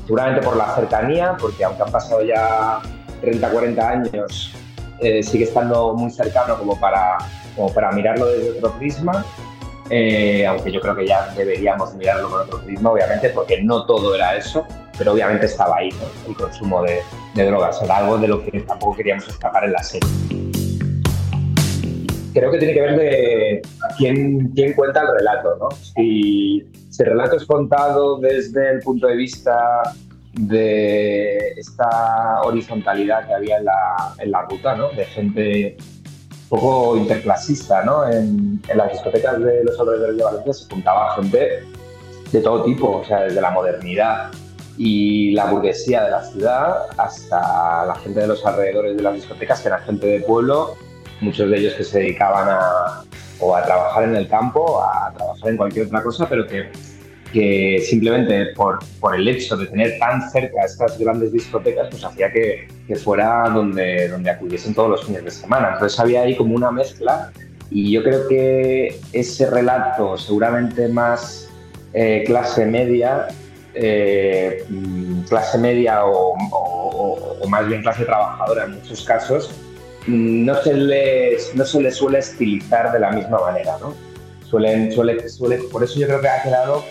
seguramente 0.05 0.41
por 0.41 0.55
la 0.55 0.73
cercanía, 0.75 1.35
porque 1.37 1.65
aunque 1.65 1.83
han 1.83 1.91
pasado 1.91 2.23
ya 2.23 2.79
30, 3.21 3.49
40 3.49 3.89
años, 3.89 4.53
eh, 4.99 5.23
sigue 5.23 5.45
estando 5.45 5.93
muy 5.93 6.11
cercano 6.11 6.57
como 6.57 6.79
para, 6.79 7.17
como 7.55 7.73
para 7.73 7.91
mirarlo 7.91 8.27
desde 8.27 8.51
otro 8.51 8.71
prisma. 8.77 9.25
Eh, 9.91 10.45
aunque 10.45 10.71
yo 10.71 10.81
creo 10.81 10.95
que 10.95 11.07
ya 11.07 11.33
deberíamos 11.35 11.95
mirarlo 11.95 12.29
con 12.29 12.41
otro 12.41 12.61
prisma, 12.63 12.91
obviamente, 12.91 13.29
porque 13.29 13.63
no 13.63 13.85
todo 13.85 14.13
era 14.13 14.35
eso, 14.35 14.65
pero 14.97 15.13
obviamente 15.13 15.47
estaba 15.47 15.77
ahí 15.77 15.89
¿no? 15.89 16.29
el 16.29 16.35
consumo 16.35 16.83
de, 16.83 16.99
de 17.33 17.45
drogas. 17.45 17.81
Era 17.81 17.97
algo 17.97 18.17
de 18.17 18.27
lo 18.27 18.43
que 18.43 18.59
tampoco 18.61 18.97
queríamos 18.97 19.27
escapar 19.27 19.63
en 19.63 19.73
la 19.73 19.81
serie. 19.81 20.09
Creo 22.33 22.51
que 22.51 22.59
tiene 22.59 22.73
que 22.73 22.81
ver 22.81 22.97
de 22.97 23.61
quién, 23.97 24.49
quién 24.49 24.73
cuenta 24.73 25.01
el 25.01 25.07
relato. 25.17 25.57
¿no? 25.57 25.71
Si, 25.71 26.67
si 26.89 27.03
el 27.03 27.09
relato 27.09 27.37
es 27.37 27.45
contado 27.45 28.19
desde 28.19 28.73
el 28.73 28.79
punto 28.81 29.07
de 29.07 29.15
vista 29.15 29.55
de 30.39 31.53
esta 31.57 32.41
horizontalidad 32.43 33.27
que 33.27 33.33
había 33.33 33.57
en 33.57 33.65
la, 33.65 34.13
en 34.19 34.31
la 34.31 34.43
ruta, 34.43 34.75
¿no? 34.75 34.89
de 34.89 35.05
gente 35.05 35.77
un 36.49 36.59
poco 36.59 36.97
interclasista, 36.97 37.83
¿no? 37.83 38.09
En, 38.09 38.61
las 38.73 38.91
discotecas 38.93 39.39
de 39.39 39.63
los 39.65 39.79
alrededores 39.79 40.17
de 40.17 40.23
Valencia 40.23 40.53
se 40.53 40.65
juntaba 40.69 41.15
gente 41.15 41.63
de 42.31 42.41
todo 42.41 42.63
tipo, 42.63 42.99
o 42.99 43.05
sea, 43.05 43.21
desde 43.21 43.41
la 43.41 43.51
modernidad 43.51 44.31
y 44.77 45.31
la 45.31 45.45
burguesía 45.45 46.03
de 46.05 46.11
la 46.11 46.23
ciudad 46.23 46.77
hasta 46.97 47.85
la 47.85 47.95
gente 47.95 48.21
de 48.21 48.27
los 48.27 48.45
alrededores 48.45 48.95
de 48.95 49.03
las 49.03 49.15
discotecas, 49.15 49.59
que 49.59 49.67
era 49.67 49.79
gente 49.79 50.07
de 50.07 50.21
pueblo, 50.21 50.75
muchos 51.19 51.49
de 51.49 51.57
ellos 51.57 51.73
que 51.73 51.83
se 51.83 51.99
dedicaban 51.99 52.47
a, 52.49 53.03
o 53.41 53.55
a 53.55 53.63
trabajar 53.63 54.05
en 54.05 54.15
el 54.15 54.29
campo, 54.29 54.81
a 54.81 55.11
trabajar 55.13 55.49
en 55.49 55.57
cualquier 55.57 55.87
otra 55.87 56.01
cosa, 56.01 56.29
pero 56.29 56.47
que, 56.47 56.71
que 57.31 57.83
simplemente 57.87 58.47
por, 58.55 58.79
por 58.99 59.15
el 59.15 59.27
hecho 59.27 59.55
de 59.55 59.67
tener 59.67 59.99
tan 59.99 60.29
cerca 60.31 60.63
estas 60.65 60.97
grandes 60.97 61.31
discotecas, 61.31 61.87
pues 61.91 62.03
hacía 62.03 62.31
que, 62.31 62.67
que 62.87 62.95
fuera 62.95 63.49
donde, 63.49 64.07
donde 64.07 64.29
acudiesen 64.29 64.73
todos 64.73 64.89
los 64.89 65.05
fines 65.05 65.23
de 65.23 65.31
semana. 65.31 65.71
Entonces 65.73 65.99
había 65.99 66.21
ahí 66.21 66.35
como 66.35 66.55
una 66.55 66.71
mezcla 66.71 67.31
y 67.69 67.91
yo 67.91 68.03
creo 68.03 68.27
que 68.27 68.99
ese 69.13 69.49
relato 69.49 70.17
seguramente 70.17 70.87
más 70.87 71.49
eh, 71.93 72.23
clase 72.25 72.65
media, 72.65 73.27
eh, 73.75 74.65
mm, 74.69 75.21
clase 75.21 75.57
media 75.59 76.05
o, 76.05 76.35
más 77.47 77.67
bien 77.67 77.81
clase 77.81 78.05
trabajadora 78.05 78.65
en 78.65 78.75
muchos 78.75 79.03
casos, 79.03 79.51
mm, 80.07 80.45
no 80.45 80.55
se 80.61 80.73
les, 80.73 81.55
no 81.55 81.65
se 81.65 81.81
les 81.81 81.95
suele 81.95 82.19
estilizar 82.19 82.91
de 82.91 82.99
la 82.99 83.11
misma 83.11 83.39
manera, 83.39 83.77
¿no? 83.79 83.93
Suelen, 84.45 84.91
suele, 84.91 85.29
suele, 85.29 85.59
por 85.71 85.83
eso 85.83 85.99
yo 85.99 86.07
creo 86.07 86.21
que 86.21 86.27
ha 86.27 86.41
quedado 86.41 86.83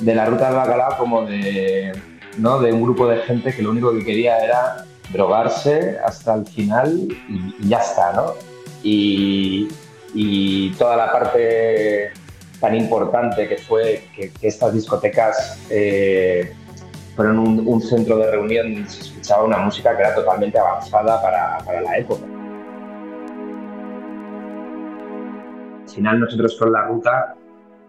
de 0.00 0.14
la 0.14 0.26
ruta 0.26 0.46
del 0.46 0.56
bacalao 0.56 0.98
como 0.98 1.26
de, 1.26 1.92
¿no? 2.38 2.58
de 2.60 2.72
un 2.72 2.82
grupo 2.82 3.06
de 3.06 3.18
gente 3.18 3.54
que 3.54 3.62
lo 3.62 3.70
único 3.70 3.92
que 3.92 4.04
quería 4.04 4.38
era 4.38 4.84
drogarse 5.12 5.98
hasta 6.04 6.34
el 6.34 6.46
final 6.46 7.08
y, 7.28 7.68
ya 7.68 7.78
está, 7.78 8.12
¿no? 8.12 8.34
Y, 8.82 9.68
y 10.14 10.70
toda 10.72 10.96
la 10.96 11.12
parte 11.12 12.12
tan 12.60 12.74
importante 12.74 13.48
que 13.48 13.58
fue 13.58 14.04
que, 14.14 14.32
estas 14.42 14.72
discotecas 14.72 15.58
eh, 15.70 16.52
fueron 17.16 17.38
un, 17.38 17.66
un 17.66 17.82
centro 17.82 18.18
de 18.18 18.30
reunión 18.30 18.88
se 18.88 19.00
escuchaba 19.02 19.44
una 19.44 19.58
música 19.58 19.96
que 19.96 20.02
era 20.02 20.14
totalmente 20.14 20.58
avanzada 20.58 21.20
para, 21.20 21.58
para 21.58 21.80
la 21.80 21.98
época. 21.98 22.24
Al 25.82 25.88
final 25.88 26.20
nosotros 26.20 26.56
con 26.58 26.72
la 26.72 26.82
ruta 26.82 27.34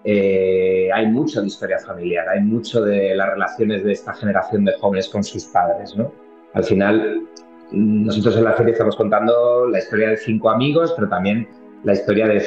eh, 0.03 0.89
hay 0.93 1.07
mucho 1.07 1.41
de 1.41 1.47
historia 1.47 1.77
familiar, 1.79 2.27
hay 2.29 2.41
mucho 2.41 2.81
de 2.81 3.15
las 3.15 3.29
relaciones 3.29 3.83
de 3.83 3.91
esta 3.91 4.13
generación 4.13 4.65
de 4.65 4.73
jóvenes 4.73 5.09
con 5.09 5.23
sus 5.23 5.45
padres. 5.45 5.95
¿no? 5.95 6.11
Al 6.53 6.63
final 6.63 7.27
nosotros 7.71 8.37
en 8.37 8.43
la 8.43 8.57
serie 8.57 8.73
estamos 8.73 8.95
contando 8.95 9.67
la 9.67 9.79
historia 9.79 10.09
de 10.09 10.17
cinco 10.17 10.49
amigos, 10.49 10.93
pero 10.95 11.07
también 11.07 11.47
la 11.83 11.93
historia 11.93 12.27
de 12.27 12.39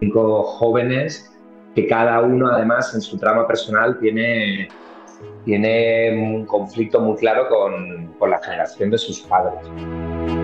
cinco 0.00 0.42
jóvenes 0.42 1.28
que 1.74 1.86
cada 1.86 2.20
uno 2.20 2.48
además 2.48 2.94
en 2.94 3.00
su 3.00 3.18
trama 3.18 3.46
personal 3.46 3.98
tiene, 3.98 4.68
tiene 5.44 6.34
un 6.34 6.46
conflicto 6.46 7.00
muy 7.00 7.16
claro 7.16 7.48
con, 7.48 8.14
con 8.18 8.30
la 8.30 8.38
generación 8.42 8.90
de 8.90 8.98
sus 8.98 9.20
padres. 9.20 10.41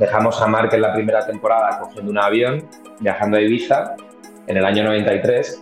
Dejamos 0.00 0.40
a 0.40 0.46
Mark 0.46 0.70
en 0.72 0.80
la 0.80 0.94
primera 0.94 1.26
temporada 1.26 1.78
cogiendo 1.78 2.10
un 2.10 2.18
avión, 2.18 2.66
viajando 3.00 3.36
a 3.36 3.40
Ibiza 3.42 3.96
en 4.46 4.56
el 4.56 4.64
año 4.64 4.82
93 4.84 5.60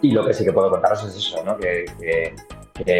y 0.00 0.12
lo 0.12 0.24
que 0.24 0.32
sí 0.32 0.46
que 0.46 0.52
puedo 0.52 0.70
contaros 0.70 1.04
es 1.04 1.14
eso, 1.14 1.44
¿no? 1.44 1.58
que, 1.58 1.84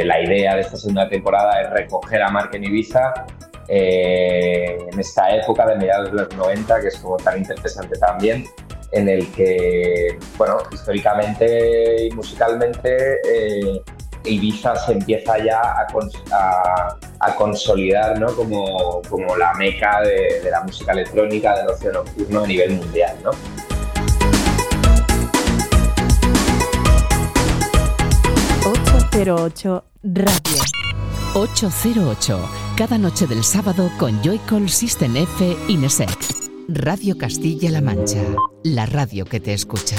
la 0.04 0.22
idea 0.22 0.56
de 0.56 0.60
esta 0.60 0.76
segunda 0.76 1.08
temporada 1.08 1.62
es 1.62 1.70
recoger 1.70 2.20
a 2.20 2.28
Mark 2.28 2.50
en 2.52 2.64
Ibiza 2.64 3.24
eh, 3.68 4.76
en 4.92 5.00
esta 5.00 5.34
época 5.34 5.66
de 5.66 5.76
mediados 5.76 6.12
de 6.12 6.24
los 6.24 6.36
90, 6.36 6.80
que 6.82 6.88
es 6.88 6.98
como 6.98 7.16
tan 7.16 7.38
interesante 7.38 7.98
también, 7.98 8.44
en 8.92 9.08
el 9.08 9.32
que, 9.32 10.18
bueno, 10.36 10.58
históricamente 10.70 12.04
y 12.04 12.10
musicalmente 12.10 13.20
eh, 13.26 13.80
Ibiza 14.24 14.76
se 14.76 14.92
empieza 14.92 15.38
ya 15.44 15.61
a, 15.61 15.87
cons- 15.92 16.33
a- 16.33 16.96
a 17.20 17.35
consolidar 17.35 18.18
¿no? 18.18 18.35
como, 18.35 19.00
como 19.09 19.37
la 19.37 19.54
meca 19.54 20.00
de, 20.02 20.40
de 20.42 20.50
la 20.50 20.62
música 20.62 20.92
electrónica, 20.92 21.56
del 21.56 21.68
ocio 21.68 21.92
nocturno 21.92 22.44
a 22.44 22.46
nivel 22.46 22.72
mundial. 22.72 23.16
¿no? 23.24 23.30
808 28.64 29.85
Radio. 30.02 30.62
808, 31.35 32.38
cada 32.76 32.98
noche 32.98 33.26
del 33.26 33.44
sábado 33.44 33.90
con 33.98 34.20
Joycall 34.22 34.68
System 34.68 35.16
F 35.16 35.56
Inesec. 35.68 36.11
Radio 36.68 37.16
Castilla-La 37.18 37.80
Mancha, 37.80 38.22
la 38.62 38.87
radio 38.87 39.24
que 39.24 39.40
te 39.40 39.52
escucha. 39.52 39.96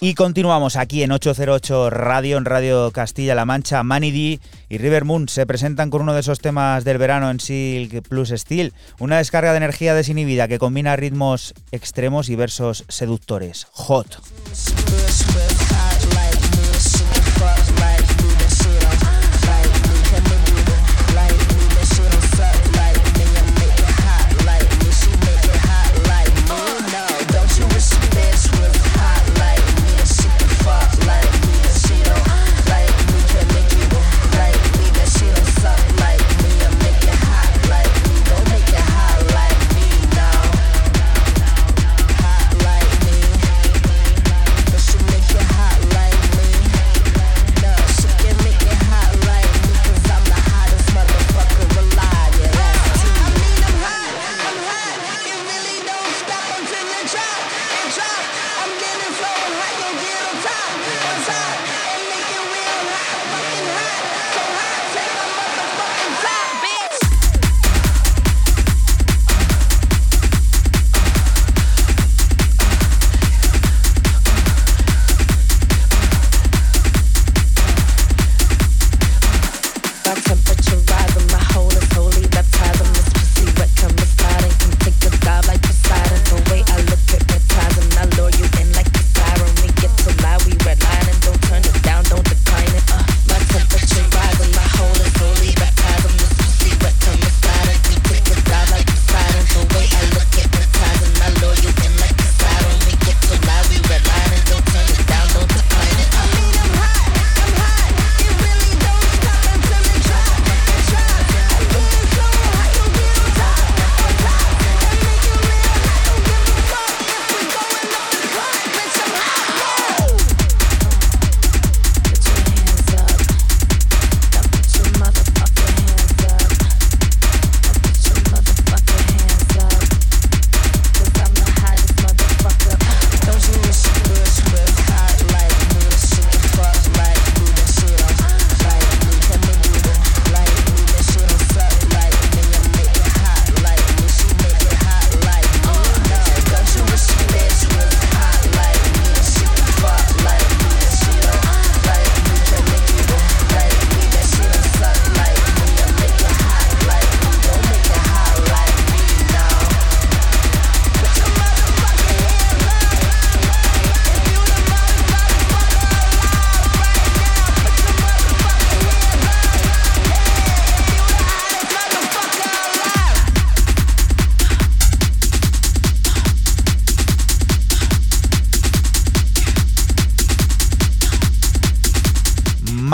Y 0.00 0.14
continuamos 0.14 0.76
aquí 0.76 1.02
en 1.02 1.12
808 1.12 1.90
Radio, 1.90 2.38
en 2.38 2.44
Radio 2.44 2.90
Castilla-La 2.90 3.44
Mancha. 3.44 3.82
Manny 3.82 4.10
D 4.10 4.40
y 4.68 4.78
River 4.78 5.04
Moon 5.04 5.28
se 5.28 5.46
presentan 5.46 5.90
con 5.90 6.02
uno 6.02 6.14
de 6.14 6.20
esos 6.20 6.40
temas 6.40 6.84
del 6.84 6.98
verano 6.98 7.30
en 7.30 7.40
Silk 7.40 8.08
Plus 8.08 8.30
Steel. 8.30 8.72
Una 8.98 9.18
descarga 9.18 9.52
de 9.52 9.58
energía 9.58 9.94
desinhibida 9.94 10.48
que 10.48 10.58
combina 10.58 10.96
ritmos 10.96 11.54
extremos 11.70 12.28
y 12.28 12.36
versos 12.36 12.84
seductores. 12.88 13.66
Hot. 13.72 14.18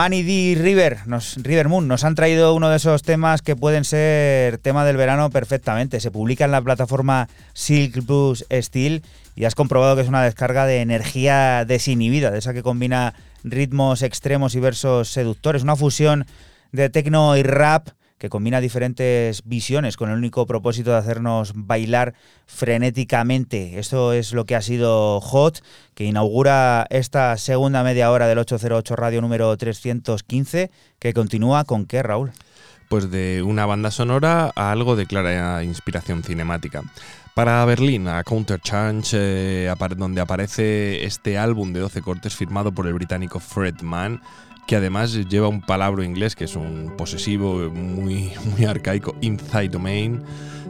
Manny 0.08 0.22
D 0.22 0.58
River, 0.58 1.06
nos, 1.06 1.36
River 1.36 1.68
Moon, 1.68 1.86
nos 1.86 2.02
han 2.02 2.14
traído 2.14 2.54
uno 2.54 2.70
de 2.70 2.78
esos 2.78 3.02
temas 3.02 3.42
que 3.42 3.56
pueden 3.56 3.84
ser 3.84 4.56
tema 4.56 4.86
del 4.86 4.96
verano 4.96 5.28
perfectamente. 5.28 6.00
Se 6.00 6.10
publica 6.10 6.46
en 6.46 6.50
la 6.50 6.62
plataforma 6.62 7.28
Silk 7.52 8.06
Blues 8.06 8.46
Steel 8.50 9.02
y 9.36 9.44
has 9.44 9.54
comprobado 9.54 9.96
que 9.96 10.00
es 10.00 10.08
una 10.08 10.22
descarga 10.22 10.64
de 10.64 10.80
energía 10.80 11.66
desinhibida, 11.66 12.30
de 12.30 12.38
esa 12.38 12.54
que 12.54 12.62
combina 12.62 13.12
ritmos 13.44 14.00
extremos 14.00 14.54
y 14.54 14.60
versos 14.60 15.10
seductores, 15.10 15.62
una 15.62 15.76
fusión 15.76 16.24
de 16.72 16.88
techno 16.88 17.36
y 17.36 17.42
rap 17.42 17.90
que 18.18 18.28
combina 18.28 18.60
diferentes 18.60 19.42
visiones 19.44 19.96
con 19.96 20.10
el 20.10 20.18
único 20.18 20.46
propósito 20.46 20.90
de 20.90 20.98
hacernos 20.98 21.52
bailar 21.54 22.14
frenéticamente. 22.46 23.78
Esto 23.78 24.12
es 24.12 24.32
lo 24.32 24.44
que 24.44 24.56
ha 24.56 24.62
sido 24.62 25.20
Hot, 25.20 25.62
que 25.94 26.04
inaugura 26.04 26.86
esta 26.90 27.36
segunda 27.36 27.82
media 27.82 28.10
hora 28.10 28.26
del 28.26 28.38
808 28.38 28.96
Radio 28.96 29.20
número 29.20 29.56
315, 29.56 30.70
que 30.98 31.14
continúa 31.14 31.64
con 31.64 31.86
qué, 31.86 32.02
Raúl? 32.02 32.32
Pues 32.88 33.10
de 33.10 33.42
una 33.42 33.66
banda 33.66 33.90
sonora 33.90 34.50
a 34.54 34.72
algo 34.72 34.96
de 34.96 35.06
clara 35.06 35.62
inspiración 35.62 36.22
cinemática. 36.22 36.82
Para 37.38 37.64
Berlín, 37.66 38.08
a 38.08 38.24
Counter 38.24 38.58
Change, 38.60 39.10
eh, 39.12 39.74
donde 39.96 40.20
aparece 40.20 41.04
este 41.04 41.38
álbum 41.38 41.72
de 41.72 41.78
12 41.78 42.02
cortes 42.02 42.34
firmado 42.34 42.72
por 42.72 42.88
el 42.88 42.94
británico 42.94 43.38
Fred 43.38 43.80
Mann, 43.82 44.20
que 44.68 44.76
además 44.76 45.14
lleva 45.30 45.48
un 45.48 45.62
palabra 45.62 46.04
inglés 46.04 46.36
que 46.36 46.44
es 46.44 46.54
un 46.54 46.92
posesivo 46.98 47.70
muy, 47.70 48.32
muy 48.54 48.66
arcaico, 48.66 49.16
Inside 49.22 49.70
Domain, 49.70 50.20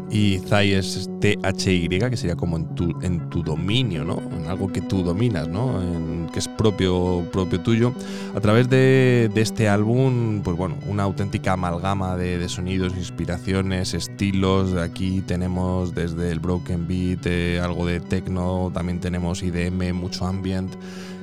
y 0.08 0.38
Thai 0.38 0.72
es 0.74 1.10
T-H-Y, 1.20 1.88
que 1.88 2.16
sería 2.16 2.36
como 2.36 2.56
en 2.56 2.74
tu, 2.76 2.96
en 3.02 3.28
tu 3.28 3.42
dominio, 3.42 4.04
¿no? 4.04 4.22
En 4.32 4.46
algo 4.46 4.68
que 4.68 4.80
tú 4.80 5.02
dominas, 5.02 5.48
¿no? 5.48 5.82
En- 5.82 6.28
que 6.32 6.38
es 6.38 6.46
propio, 6.48 7.24
propio 7.32 7.60
tuyo. 7.60 7.92
A 8.36 8.40
través 8.40 8.68
de, 8.68 9.30
de 9.34 9.40
este 9.40 9.68
álbum, 9.68 10.42
pues 10.42 10.56
bueno, 10.56 10.76
una 10.86 11.02
auténtica 11.02 11.54
amalgama 11.54 12.16
de, 12.16 12.38
de 12.38 12.48
sonidos, 12.48 12.94
inspiraciones, 12.96 13.94
estilos. 13.94 14.74
Aquí 14.74 15.22
tenemos 15.22 15.94
desde 15.94 16.30
el 16.30 16.38
broken 16.38 16.86
beat, 16.86 17.26
eh, 17.26 17.60
algo 17.60 17.84
de 17.84 18.00
techno, 18.00 18.70
también 18.72 19.00
tenemos 19.00 19.42
IDM, 19.42 19.92
mucho 19.92 20.24
ambient. 20.26 20.72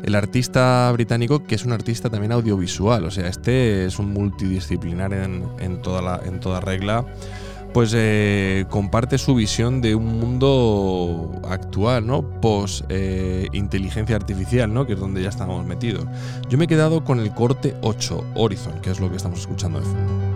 El 0.03 0.15
artista 0.15 0.91
británico, 0.91 1.43
que 1.43 1.55
es 1.55 1.65
un 1.65 1.71
artista 1.71 2.09
también 2.09 2.31
audiovisual, 2.31 3.05
o 3.05 3.11
sea, 3.11 3.27
este 3.27 3.85
es 3.85 3.97
un 3.99 4.13
multidisciplinar 4.13 5.13
en, 5.13 5.43
en 5.59 5.81
toda, 5.81 6.01
la, 6.01 6.21
en 6.25 6.39
toda 6.39 6.59
regla 6.59 7.05
pues 7.75 7.91
eh, 7.93 8.63
comparte 8.69 9.17
su 9.17 9.35
visión 9.35 9.81
de 9.81 9.95
un 9.95 10.17
mundo 10.17 11.41
actual, 11.49 12.07
¿no? 12.07 12.21
Post 12.39 12.85
eh, 12.87 13.49
inteligencia 13.51 14.15
artificial, 14.15 14.73
¿no? 14.73 14.87
Que 14.87 14.93
es 14.93 14.99
donde 15.01 15.21
ya 15.21 15.27
estamos 15.27 15.65
metidos. 15.65 16.05
Yo 16.47 16.57
me 16.57 16.63
he 16.63 16.67
quedado 16.69 17.03
con 17.03 17.19
el 17.19 17.33
corte 17.33 17.75
8, 17.81 18.27
Horizon, 18.35 18.79
que 18.79 18.91
es 18.91 19.01
lo 19.01 19.09
que 19.09 19.17
estamos 19.17 19.41
escuchando 19.41 19.81
de 19.81 19.85
fondo. 19.87 20.34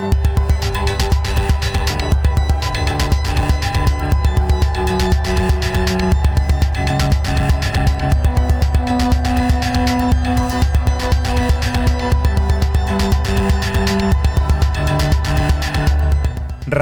thank 0.00 0.16
you. 0.16 0.23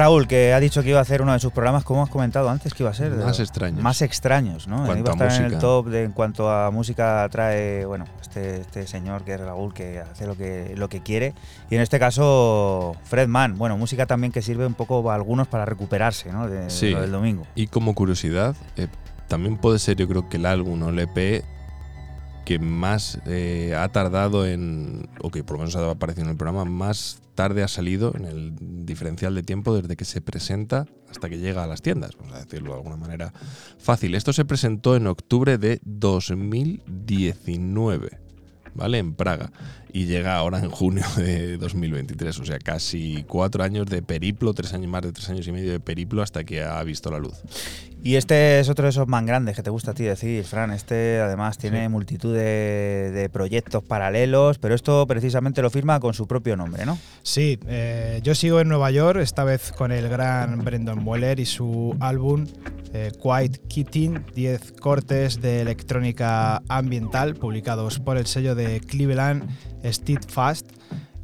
Raúl, 0.03 0.27
que 0.27 0.53
ha 0.53 0.59
dicho 0.59 0.83
que 0.83 0.89
iba 0.89 0.99
a 0.99 1.01
hacer 1.01 1.21
uno 1.21 1.31
de 1.33 1.39
sus 1.39 1.53
programas, 1.53 1.83
como 1.85 2.03
has 2.03 2.09
comentado 2.09 2.49
antes 2.49 2.73
que 2.73 2.83
iba 2.83 2.89
a 2.89 2.93
ser? 2.93 3.11
Más 3.11 3.39
extraños. 3.39 3.81
Más 3.81 4.01
extraños, 4.01 4.67
¿no? 4.67 4.83
Iba 4.85 5.11
a 5.11 5.13
estar 5.13 5.31
en 5.31 5.35
el 5.37 5.43
música. 5.43 5.59
top 5.61 5.87
de, 5.87 6.03
en 6.03 6.11
cuanto 6.11 6.49
a 6.51 6.71
música 6.71 7.25
trae, 7.31 7.85
bueno, 7.85 8.05
este, 8.21 8.61
este 8.61 8.85
señor 8.87 9.23
que 9.23 9.35
es 9.35 9.39
Raúl, 9.39 9.73
que 9.73 9.99
hace 9.99 10.27
lo 10.27 10.35
que, 10.35 10.73
lo 10.75 10.89
que 10.89 11.01
quiere. 11.01 11.33
Y 11.69 11.75
en 11.75 11.81
este 11.81 11.99
caso, 11.99 12.95
Fred 13.05 13.27
Mann. 13.29 13.57
Bueno, 13.57 13.77
música 13.77 14.05
también 14.05 14.33
que 14.33 14.41
sirve 14.41 14.65
un 14.65 14.73
poco 14.73 15.09
a 15.09 15.15
algunos 15.15 15.47
para 15.47 15.63
recuperarse, 15.65 16.31
¿no? 16.33 16.49
De, 16.49 16.65
de 16.65 16.69
Sí. 16.69 16.91
lo 16.91 17.01
del 17.01 17.11
domingo. 17.11 17.43
Y 17.55 17.67
como 17.67 17.95
curiosidad, 17.95 18.55
eh, 18.75 18.87
también 19.29 19.57
puede 19.57 19.79
ser 19.79 19.95
yo 19.95 20.07
creo 20.07 20.27
que 20.27 20.37
el 20.37 20.45
álbum 20.45 20.83
o 20.83 20.89
el 20.89 20.99
EP 20.99 21.43
que 22.45 22.59
más 22.59 23.19
eh, 23.25 23.75
ha 23.77 23.89
tardado 23.89 24.45
en, 24.45 25.09
o 25.21 25.31
que 25.31 25.43
por 25.43 25.57
lo 25.57 25.59
menos 25.59 25.75
ha 25.75 25.89
aparecido 25.89 26.25
en 26.25 26.31
el 26.31 26.37
programa, 26.37 26.65
más 26.65 27.21
tarde 27.35 27.63
ha 27.63 27.67
salido 27.67 28.13
en 28.15 28.25
el 28.25 28.53
diferencial 28.85 29.33
de 29.35 29.43
tiempo 29.43 29.75
desde 29.75 29.95
que 29.95 30.05
se 30.05 30.21
presenta 30.21 30.87
hasta 31.09 31.29
que 31.29 31.39
llega 31.39 31.63
a 31.63 31.67
las 31.67 31.81
tiendas, 31.81 32.15
vamos 32.17 32.33
a 32.33 32.39
decirlo 32.39 32.71
de 32.71 32.77
alguna 32.77 32.97
manera 32.97 33.31
fácil. 33.77 34.15
Esto 34.15 34.33
se 34.33 34.45
presentó 34.45 34.95
en 34.95 35.05
octubre 35.07 35.57
de 35.57 35.79
2019, 35.83 38.19
¿vale? 38.73 38.97
En 38.97 39.13
Praga. 39.13 39.51
Y 39.95 40.05
llega 40.07 40.35
ahora 40.35 40.57
en 40.57 40.71
junio 40.71 41.03
de 41.17 41.57
2023, 41.57 42.39
o 42.39 42.45
sea, 42.45 42.57
casi 42.57 43.23
cuatro 43.27 43.63
años 43.63 43.85
de 43.85 44.01
periplo, 44.01 44.53
tres 44.55 44.73
años 44.73 44.89
más 44.89 45.03
de 45.03 45.11
tres 45.11 45.29
años 45.29 45.47
y 45.47 45.51
medio 45.51 45.71
de 45.71 45.79
periplo 45.79 46.23
hasta 46.23 46.43
que 46.43 46.63
ha 46.63 46.81
visto 46.83 47.11
la 47.11 47.19
luz. 47.19 47.35
Y 48.05 48.15
este 48.15 48.59
es 48.59 48.67
otro 48.67 48.83
de 48.83 48.89
esos 48.89 49.07
más 49.07 49.23
grandes 49.25 49.55
que 49.55 49.63
te 49.63 49.69
gusta 49.69 49.91
a 49.91 49.93
ti 49.93 50.03
decir, 50.03 50.43
Fran. 50.43 50.71
Este 50.71 51.21
además 51.21 51.57
tiene 51.57 51.83
Sí. 51.83 51.89
multitud 51.89 52.33
de, 52.35 53.11
de 53.13 53.29
proyectos 53.29 53.81
paralelos, 53.83 54.57
pero 54.57 54.75
esto 54.75 55.05
precisamente 55.07 55.61
lo 55.61 55.69
firma 55.69 55.99
con 56.01 56.13
su 56.13 56.27
propio 56.27 56.57
nombre, 56.57 56.85
¿no? 56.85 56.97
Sí, 57.21 57.57
eh, 57.67 58.19
yo 58.23 58.35
sigo 58.35 58.59
en 58.59 58.67
Nueva 58.67 58.91
York, 58.91 59.19
esta 59.21 59.43
vez 59.45 59.71
con 59.71 59.91
el 59.93 60.09
gran 60.09 60.65
Brendan 60.65 61.07
Weller 61.07 61.39
y 61.39 61.45
su 61.45 61.95
álbum 62.01 62.45
eh, 62.93 63.11
Quiet 63.21 63.67
Kitten, 63.69 64.25
10 64.35 64.73
cortes 64.73 65.39
de 65.41 65.61
electrónica 65.61 66.61
ambiental 66.67 67.35
publicados 67.35 67.99
por 67.99 68.17
el 68.17 68.25
sello 68.25 68.53
de 68.53 68.81
Cleveland 68.81 69.47
Steadfast. 69.83 70.67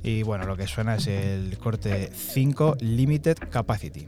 Y 0.02 0.24
bueno, 0.24 0.46
lo 0.46 0.56
que 0.56 0.68
suena 0.68 0.96
es 0.96 1.08
el 1.08 1.58
corte 1.58 2.10
5 2.14 2.78
Limited 2.80 3.38
Capacity. 3.50 4.08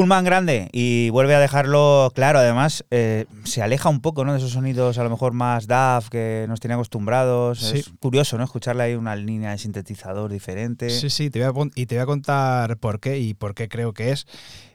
Un 0.00 0.08
man 0.08 0.24
grande 0.24 0.70
y 0.72 1.10
vuelve 1.10 1.34
a 1.34 1.40
dejarlo 1.40 2.10
claro. 2.14 2.38
Además, 2.38 2.86
eh, 2.90 3.26
se 3.44 3.60
aleja 3.60 3.90
un 3.90 4.00
poco 4.00 4.24
¿no? 4.24 4.32
de 4.32 4.38
esos 4.38 4.52
sonidos 4.52 4.96
a 4.96 5.04
lo 5.04 5.10
mejor 5.10 5.34
más 5.34 5.66
DAF 5.66 6.08
que 6.08 6.46
nos 6.48 6.58
tiene 6.58 6.72
acostumbrados. 6.72 7.58
Sí. 7.58 7.80
Es 7.80 7.90
curioso, 8.00 8.38
¿no? 8.38 8.44
Escucharle 8.44 8.82
ahí 8.82 8.94
una 8.94 9.14
línea 9.14 9.50
de 9.50 9.58
sintetizador 9.58 10.32
diferente. 10.32 10.88
Sí, 10.88 11.10
sí, 11.10 11.28
te 11.28 11.46
voy 11.46 11.66
a, 11.66 11.70
y 11.74 11.84
te 11.84 11.96
voy 11.96 12.02
a 12.02 12.06
contar 12.06 12.78
por 12.78 12.98
qué 12.98 13.18
y 13.18 13.34
por 13.34 13.54
qué 13.54 13.68
creo 13.68 13.92
que 13.92 14.12
es. 14.12 14.26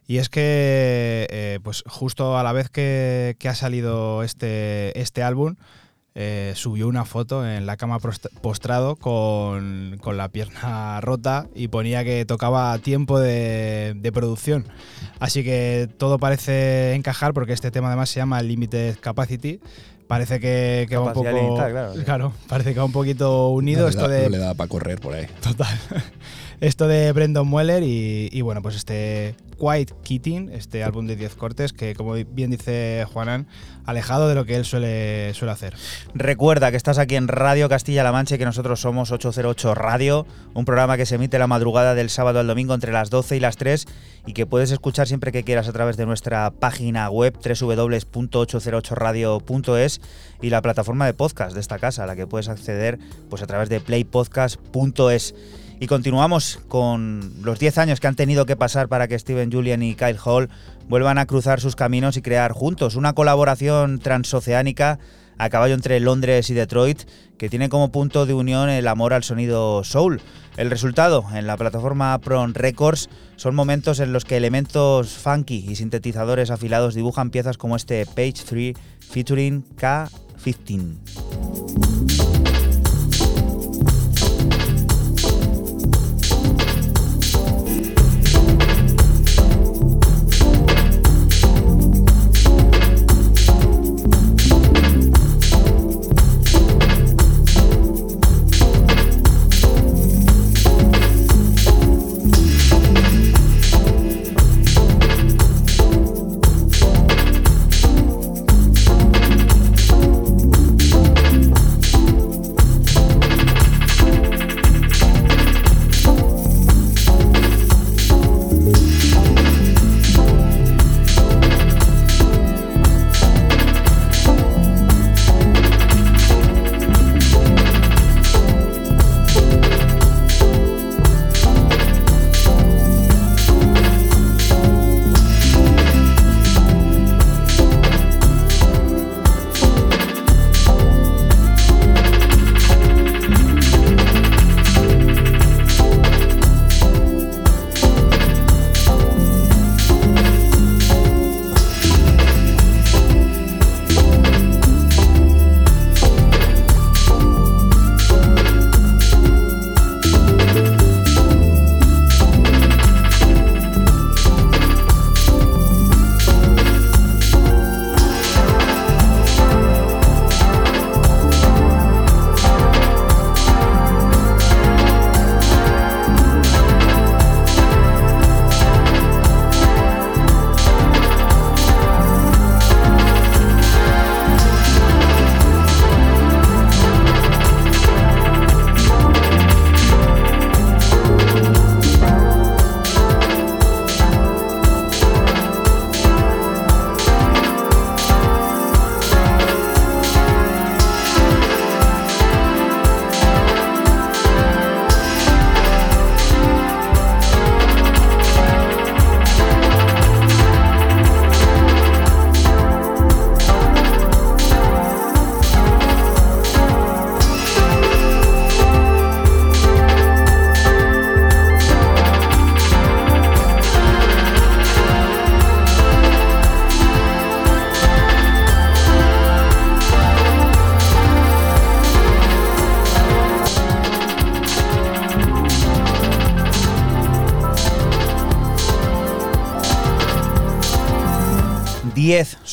Y 0.05 0.17
es 0.19 0.30
que, 0.30 1.26
eh, 1.32 1.59
pues 1.63 1.84
justo 1.88 2.38
a 2.38 2.43
la 2.43 2.53
vez 2.53 2.69
que, 2.69 3.36
que 3.39 3.49
ha 3.49 3.55
salido 3.55 4.21
este, 4.21 4.99
este 5.01 5.23
álbum, 5.23 5.55
eh, 6.18 6.53
subió 6.55 6.88
una 6.88 7.03
foto 7.03 7.45
en 7.45 7.66
la 7.66 7.76
cama 7.76 7.99
postrado 8.41 8.95
con, 8.95 9.97
con 10.01 10.16
la 10.16 10.30
pierna 10.30 11.01
rota 11.01 11.47
y 11.53 11.68
ponía 11.68 12.05
que 12.05 12.24
tocaba 12.26 12.78
tiempo 12.80 13.20
de, 13.20 13.93
de 13.97 14.11
producción. 14.13 14.66
Así 15.20 15.43
que 15.43 15.89
todo 15.97 16.18
parece 16.18 16.93
encajar 16.93 17.34
porque 17.34 17.51
este 17.51 17.70
tema 17.70 17.88
además 17.88 18.09
se 18.09 18.22
llama 18.22 18.41
Limited 18.41 18.97
Capacity. 18.99 19.59
Parece 20.07 20.39
que, 20.39 20.86
que 20.88 20.97
va 20.97 21.07
un 21.07 21.13
poco. 21.13 21.30
limitada, 21.32 21.91
claro. 22.05 22.32
parece 22.47 22.74
que 22.74 22.80
va 22.80 22.86
un 22.86 22.91
poquito 22.91 23.49
unido 23.49 23.84
no, 23.84 23.88
esto 23.89 24.03
da, 24.03 24.07
de 24.09 24.24
no 24.24 24.30
le 24.30 24.38
da 24.38 24.53
para 24.53 24.68
correr 24.68 24.99
por 24.99 25.16
ahí. 25.16 25.26
Total. 25.41 25.68
Esto 26.62 26.88
de 26.88 27.12
Brendan 27.12 27.47
Mueller 27.47 27.84
y, 27.84 28.41
bueno, 28.41 28.62
pues 28.62 28.76
este 28.76 29.36
Quiet 29.60 29.91
Keating, 30.03 30.51
este 30.51 30.84
álbum 30.84 31.08
de 31.08 31.16
10 31.16 31.36
cortes 31.36 31.74
que, 31.74 31.95
como 31.95 32.14
bien 32.14 32.51
dice 32.51 33.06
Juanan, 33.12 33.47
alejado 33.86 34.28
de 34.28 34.36
lo 34.36 34.45
que 34.45 34.56
él 34.56 34.66
suele, 34.66 35.34
suele 35.34 35.53
hacer. 35.53 35.74
Recuerda 36.14 36.70
que 36.72 36.78
estás 36.78 36.97
aquí 36.97 37.16
en 37.16 37.28
Radio 37.28 37.70
Castilla-La 37.70 38.12
Mancha 38.12 38.36
y 38.36 38.38
que 38.38 38.45
nosotros 38.45 38.82
somos 38.82 39.12
808 39.12 39.76
Radio, 39.76 40.26
un 40.53 40.66
programa 40.66 40.97
que 40.97 41.06
se 41.06 41.16
emite 41.16 41.39
la 41.39 41.47
madrugada 41.47 41.95
del 41.95 42.10
sábado 42.10 42.39
al 42.39 42.47
domingo 42.47 42.74
entre 42.74 42.91
las 42.91 43.10
12 43.10 43.38
y 43.38 43.39
las 43.39 43.56
3 43.58 43.86
y 44.26 44.34
que 44.34 44.45
puedes 44.45 44.72
escuchar 44.72 45.08
siempre 45.08 45.32
que 45.32 45.43
quieras 45.43 45.68
a 45.68 45.74
través 45.74 45.97
de 45.97 46.06
nuestra 46.06 46.51
página 46.51 47.10
web 47.10 47.36
www.808radio.es 47.38 50.01
y 50.41 50.49
la 50.49 50.62
plataforma 50.62 51.06
de 51.06 51.14
podcast 51.14 51.53
de 51.53 51.62
esta 51.62 51.80
casa, 51.80 52.03
a 52.03 52.08
la 52.08 52.16
que 52.16 52.28
puedes 52.28 52.49
acceder 52.49 52.99
pues 53.30 53.41
a 53.41 53.47
través 53.47 53.70
de 53.70 53.80
playpodcast.es. 53.80 55.34
Y 55.80 55.88
continuamos 55.88 56.59
con 56.67 57.34
los 57.43 57.59
10 57.59 57.78
años 57.80 57.99
que 57.99 58.07
han 58.07 58.15
tenido 58.15 58.45
que 58.45 58.55
pasar 58.55 58.88
para 58.88 59.07
que 59.07 59.19
Steven 59.19 59.51
Julian 59.51 59.84
y 59.84 59.95
Kyle 59.95 60.17
Hall 60.23 60.49
vuelvan 60.88 61.17
a 61.17 61.26
cruzar 61.26 61.59
sus 61.59 61.76
caminos 61.76 62.17
y 62.17 62.21
crear 62.21 62.53
juntos 62.53 62.95
una 62.95 63.13
colaboración 63.13 63.99
transoceánica 63.99 64.99
a 65.38 65.49
caballo 65.49 65.73
entre 65.73 65.99
Londres 65.99 66.49
y 66.49 66.53
Detroit 66.53 67.01
que 67.38 67.49
tiene 67.49 67.67
como 67.67 67.91
punto 67.91 68.26
de 68.26 68.34
unión 68.34 68.69
el 68.69 68.88
amor 68.88 69.13
al 69.13 69.23
sonido 69.23 69.84
soul. 69.84 70.21
El 70.57 70.69
resultado 70.69 71.26
en 71.34 71.47
la 71.47 71.57
plataforma 71.57 72.17
Pron 72.19 72.53
Records 72.53 73.09
son 73.36 73.55
momentos 73.55 73.99
en 73.99 74.13
los 74.13 74.23
que 74.23 74.38
elementos 74.38 75.09
funky 75.09 75.65
y 75.67 75.76
sintetizadores 75.76 76.51
afilados 76.51 76.95
dibujan 76.95 77.32
piezas 77.32 77.57
como 77.57 77.76
este 77.76 78.05
Page 78.05 78.43
3 78.47 78.73
featuring 79.01 79.65
K15. 79.76 81.95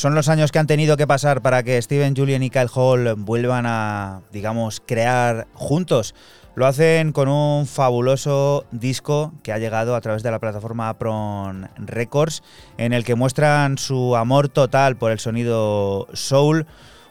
Son 0.03 0.15
los 0.15 0.27
años 0.27 0.51
que 0.51 0.59
han 0.59 0.67
tenido 0.67 0.97
que 0.97 1.07
pasar 1.07 1.41
para 1.41 1.63
que 1.63 1.81
Steven 1.81 2.13
Julian 2.13 2.43
y 2.43 2.49
Kyle 2.49 2.67
Hall 2.75 3.15
vuelvan 3.15 3.63
a, 3.65 4.19
digamos, 4.33 4.83
crear 4.85 5.47
juntos. 5.53 6.13
Lo 6.55 6.65
hacen 6.65 7.13
con 7.13 7.29
un 7.29 7.65
fabuloso 7.65 8.65
disco 8.71 9.31
que 9.43 9.53
ha 9.53 9.59
llegado 9.59 9.95
a 9.95 10.01
través 10.01 10.21
de 10.21 10.29
la 10.29 10.39
plataforma 10.39 10.93
Pron 10.97 11.69
Records, 11.77 12.43
en 12.77 12.91
el 12.91 13.05
que 13.05 13.15
muestran 13.15 13.77
su 13.77 14.17
amor 14.17 14.49
total 14.49 14.97
por 14.97 15.13
el 15.13 15.19
sonido 15.19 16.09
soul, 16.11 16.65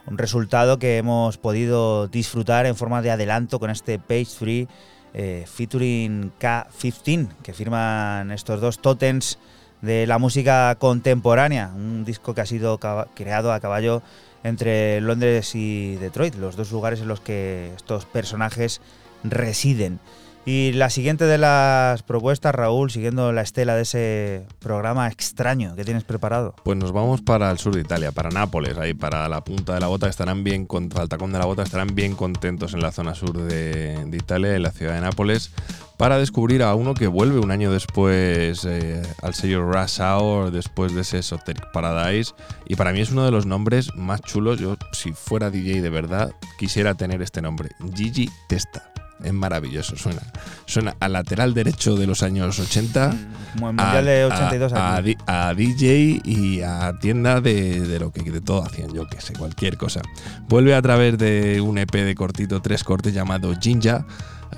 un 0.07 0.19
resultado 0.19 0.79
que 0.79 0.99
hemos 0.99 1.39
podido 1.39 2.09
disfrutar 2.09 2.67
en 2.67 2.77
forma 2.77 3.01
de 3.01 3.11
adelanto 3.11 3.59
con 3.59 3.71
este 3.71 3.99
Page 3.99 4.29
3 4.39 4.69
eh, 5.15 5.45
featuring 5.47 6.31
K15, 6.39 7.29
que 7.43 7.55
firman 7.55 8.33
estos 8.33 8.61
dos 8.61 8.81
totems 8.81 9.39
de 9.83 10.07
la 10.07 10.19
música 10.19 10.75
contemporánea, 10.77 11.71
un 11.75 12.05
disco 12.05 12.35
que 12.35 12.41
ha 12.41 12.47
sido 12.47 12.79
creado 13.15 13.53
a 13.53 13.61
caballo 13.61 14.03
entre 14.45 15.01
Londres 15.01 15.55
y 15.55 15.97
Detroit, 15.97 16.37
los 16.37 16.57
dos 16.57 16.73
lugares 16.73 17.01
en 17.01 17.09
los 17.09 17.21
que 17.21 17.73
estos 17.77 18.07
personajes 18.07 18.81
residen. 19.25 20.01
Y 20.45 20.73
la 20.73 20.91
siguiente 20.91 21.25
de 21.25 21.39
las 21.39 22.03
propuestas, 22.03 22.53
Raúl, 22.53 22.91
siguiendo 22.91 23.31
la 23.33 23.43
estela 23.43 23.77
de 23.77 23.83
ese 23.83 24.47
programa 24.59 25.07
extraño 25.07 25.77
que 25.77 25.85
tienes 25.85 26.03
preparado. 26.03 26.57
Pues 26.65 26.77
nos 26.77 26.91
vamos 26.91 27.21
para 27.21 27.49
el 27.53 27.59
sur 27.59 27.75
de 27.75 27.83
Italia, 27.83 28.11
para 28.11 28.29
Nápoles, 28.31 28.77
ahí 28.77 28.93
para 28.93 29.29
la 29.29 29.45
punta 29.45 29.75
de 29.75 29.81
la 29.81 29.87
bota, 29.87 30.09
estarán 30.09 30.43
bien 30.43 30.67
con, 30.67 30.89
para 30.89 31.05
el 31.05 31.09
tacón 31.09 31.33
de 31.33 31.39
la 31.39 31.45
bota, 31.45 31.63
estarán 31.63 31.95
bien 31.95 32.17
contentos 32.17 32.75
en 32.75 32.81
la 32.81 32.91
zona 32.91 33.15
sur 33.15 33.39
de, 33.39 34.05
de 34.05 34.17
Italia, 34.17 34.57
en 34.57 34.65
la 34.65 34.73
ciudad 34.73 34.95
de 34.95 35.01
Nápoles, 35.01 35.53
para 35.97 36.19
descubrir 36.19 36.65
a 36.65 36.75
uno 36.75 36.95
que 36.95 37.07
vuelve 37.07 37.39
un 37.39 37.53
año 37.53 37.71
después 37.71 38.65
eh, 38.65 39.01
al 39.23 39.35
sello 39.35 39.63
Rush 39.63 40.01
Hour, 40.01 40.51
después 40.51 40.93
de 40.93 41.03
ese 41.03 41.19
Esoteric 41.19 41.71
Paradise, 41.71 42.35
y 42.67 42.75
para 42.75 42.93
mí 42.93 43.01
es 43.01 43.13
uno 43.13 43.25
de 43.25 43.31
los 43.31 43.47
nombres 43.47 43.95
más 43.95 44.21
chulos. 44.23 44.59
Yo, 44.59 44.77
si 44.93 45.13
fuera 45.13 45.51
DJ 45.51 45.83
de 45.83 45.91
verdad, 45.91 46.33
quisiera 46.59 46.95
tener 46.95 47.23
este 47.23 47.41
nombre, 47.41 47.71
Gigi 47.95 48.29
Testa. 48.49 48.92
Es 49.25 49.33
maravilloso, 49.33 49.97
suena. 49.97 50.21
Suena 50.67 50.95
a 51.01 51.09
lateral 51.09 51.55
derecho 51.55 51.97
de 51.97 52.07
los 52.07 52.23
años 52.23 52.59
80. 52.59 53.11
Como 53.55 53.71
el 53.71 53.77
Mundial 53.77 54.05
de 54.05 54.23
a- 54.23 54.27
82 54.29 54.73
a, 54.73 54.97
aquí. 54.97 55.09
di- 55.11 55.17
a 55.27 55.55
DJ 55.55 56.21
y 56.25 56.61
a 56.63 56.93
tienda 57.01 57.41
de, 57.41 57.81
de 57.87 57.99
lo 58.01 58.11
que 58.13 58.23
de 58.31 58.41
todo 58.41 58.65
hacían, 58.65 58.93
yo 58.93 59.07
que 59.07 59.21
sé, 59.21 59.33
cualquier 59.35 59.77
cosa. 59.77 60.01
Vuelve 60.49 60.75
a 60.75 60.83
través 60.83 61.19
de 61.19 61.61
un 61.61 61.79
EP 61.79 61.91
de 61.93 62.15
cortito, 62.15 62.61
tres 62.63 62.83
cortes 62.85 63.13
llamado 63.15 63.53
Jinja, 63.61 64.07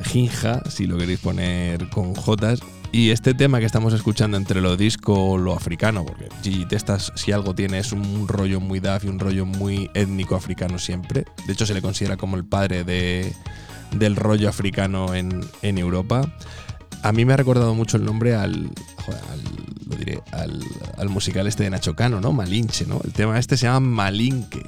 Jinja, 0.05 0.63
si 0.69 0.87
lo 0.87 0.97
queréis 0.99 1.21
poner 1.21 1.89
con 1.91 2.15
Jotas. 2.15 2.61
Y 2.93 3.11
este 3.11 3.35
tema 3.35 3.59
que 3.59 3.67
estamos 3.67 3.93
escuchando 3.93 4.37
entre 4.37 4.61
lo 4.61 4.77
disco 4.77 5.37
lo 5.37 5.53
africano, 5.55 6.05
porque 6.05 6.29
Gigi 6.45 6.65
Testas, 6.65 7.13
si 7.17 7.33
algo 7.33 7.53
tiene, 7.53 7.79
es 7.81 7.91
un 7.91 8.29
rollo 8.29 8.61
muy 8.61 8.79
daf 8.79 9.05
y 9.05 9.09
un 9.09 9.19
rollo 9.19 9.45
muy 9.47 9.91
étnico 9.95 10.37
africano 10.37 10.79
siempre. 10.79 11.25
De 11.49 11.53
hecho, 11.53 11.67
se 11.67 11.75
le 11.75 11.83
considera 11.83 12.17
como 12.17 12.37
el 12.37 12.45
padre 12.45 12.85
de, 12.85 13.33
del 13.93 14.17
rollo 14.17 14.49
africano 14.49 15.15
en, 15.15 15.41
en 15.63 15.79
Europa. 15.79 16.23
A 17.03 17.13
mí 17.13 17.25
me 17.25 17.35
ha 17.35 17.37
recordado 17.37 17.75
mucho 17.75 17.97
el 17.97 18.05
nombre 18.05 18.35
al, 18.35 18.71
al- 19.31 19.89
lo 19.91 19.97
diré, 19.97 20.21
al 20.33 21.09
musical 21.11 21.47
este 21.47 21.65
de 21.65 21.71
Nacho 21.71 21.95
Cano, 21.95 22.21
¿no? 22.21 22.33
Malinche, 22.33 22.87
¿no? 22.87 23.01
El 23.05 23.13
tema 23.13 23.39
este 23.39 23.57
se 23.57 23.67
llama 23.67 23.81
Malinque. 23.81 24.65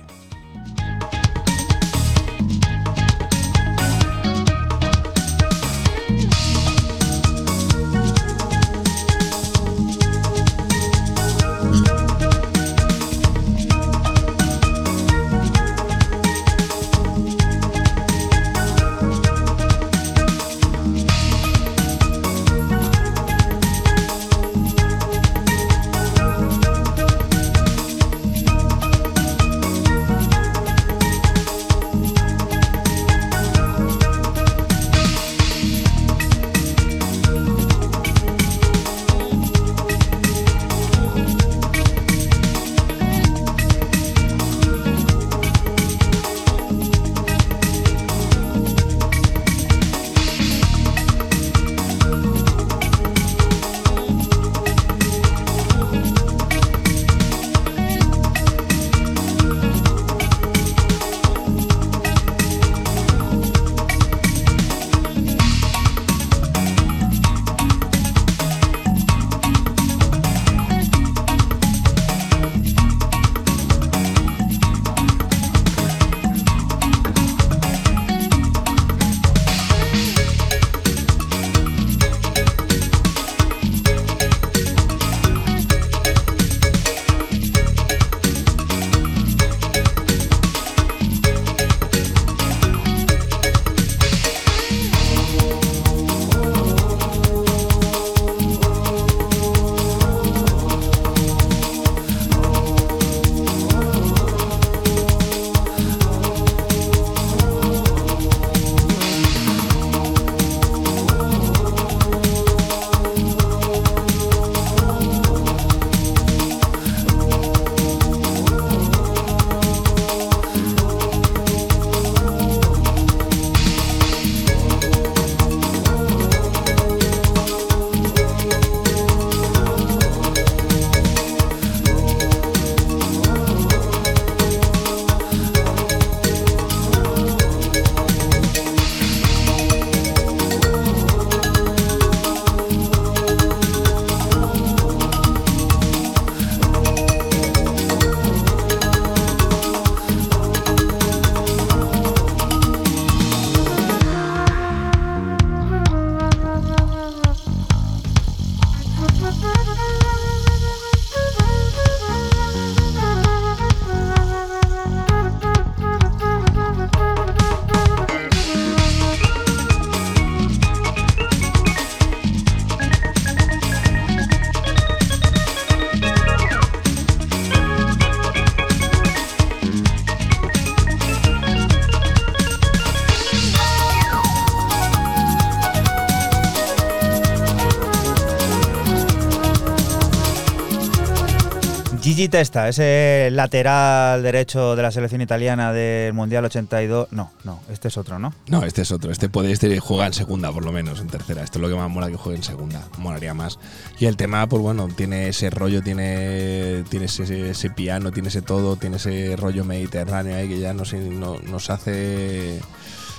Gigi 192.16 192.28
Testa, 192.30 192.66
ese 192.66 193.28
lateral 193.30 194.22
derecho 194.22 194.74
de 194.74 194.82
la 194.82 194.90
selección 194.90 195.20
italiana 195.20 195.70
del 195.74 196.14
Mundial 196.14 196.46
82. 196.46 197.08
No, 197.10 197.30
no, 197.44 197.60
este 197.70 197.88
es 197.88 197.98
otro, 197.98 198.18
¿no? 198.18 198.32
No, 198.48 198.64
este 198.64 198.80
es 198.82 198.90
otro. 198.90 199.12
Este 199.12 199.28
puede 199.28 199.52
este 199.52 199.78
juega 199.80 200.06
en 200.06 200.14
segunda, 200.14 200.50
por 200.50 200.64
lo 200.64 200.72
menos, 200.72 201.00
en 201.00 201.08
tercera. 201.08 201.42
Esto 201.42 201.58
es 201.58 201.62
lo 201.62 201.68
que 201.68 201.74
más 201.74 201.90
mola 201.90 202.08
que 202.08 202.16
juegue 202.16 202.38
en 202.38 202.42
segunda. 202.42 202.82
Molaría 202.96 203.34
más. 203.34 203.58
Y 203.98 204.06
el 204.06 204.16
tema, 204.16 204.46
pues 204.48 204.62
bueno, 204.62 204.88
tiene 204.88 205.28
ese 205.28 205.50
rollo, 205.50 205.82
tiene, 205.82 206.84
tiene 206.88 207.04
ese, 207.04 207.50
ese 207.50 207.68
piano, 207.70 208.10
tiene 208.12 208.28
ese 208.30 208.40
todo, 208.40 208.76
tiene 208.76 208.96
ese 208.96 209.36
rollo 209.36 209.64
mediterráneo 209.66 210.36
ahí 210.38 210.48
que 210.48 210.58
ya 210.58 210.72
nos, 210.72 210.94
no- 210.94 211.38
nos 211.40 211.68
hace. 211.68 212.60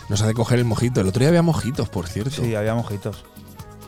Nos 0.10 0.22
hace 0.22 0.34
coger 0.34 0.58
el 0.58 0.66
mojito. 0.66 1.02
El 1.02 1.08
otro 1.08 1.20
día 1.20 1.28
había 1.30 1.42
mojitos, 1.44 1.88
por 1.90 2.08
cierto. 2.08 2.32
Sí, 2.42 2.56
había 2.56 2.74
mojitos. 2.74 3.26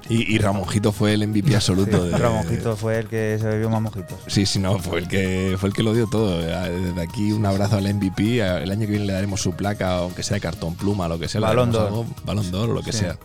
Y, 0.10 0.36
y 0.36 0.40
Ramonjito 0.40 0.92
fue 0.92 1.14
el 1.14 1.28
MVP 1.28 1.56
absoluto. 1.56 2.04
Sí, 2.06 2.10
de- 2.12 2.18
Ramonjito 2.18 2.76
fue 2.76 2.98
el 3.00 3.08
que 3.08 3.38
se 3.40 3.48
bebió 3.48 3.70
más 3.70 3.82
mojitos. 3.82 4.18
Sí, 4.28 4.46
sí, 4.48 4.58
no, 4.60 4.80
fue 4.80 5.00
el 5.00 5.08
que 5.08 5.56
fue 5.60 5.70
el 5.70 5.76
que 5.76 5.84
lo 5.84 5.94
dio 5.94 6.08
todo. 6.08 6.40
Desde 6.42 7.00
aquí 7.02 7.32
un 7.32 7.46
abrazo 7.46 7.78
al 7.78 7.94
MVP. 7.94 8.40
El 8.40 8.72
año 8.72 8.82
que 8.82 8.88
viene 8.94 9.06
le 9.06 9.14
daremos 9.14 9.40
su 9.42 9.52
placa, 9.54 9.98
aunque 9.98 10.24
sea 10.24 10.36
de 10.36 10.42
cartón 10.42 10.76
pluma, 10.76 11.08
lo 11.08 11.20
que 11.20 11.28
sea. 11.30 11.40
Balón 11.42 11.72
d'Or. 11.72 12.06
Balón 12.26 12.50
d'Or 12.52 12.72
o 12.72 12.74
lo 12.74 12.82
que 12.82 12.92
Sí. 12.92 13.00
sea. 13.00 13.18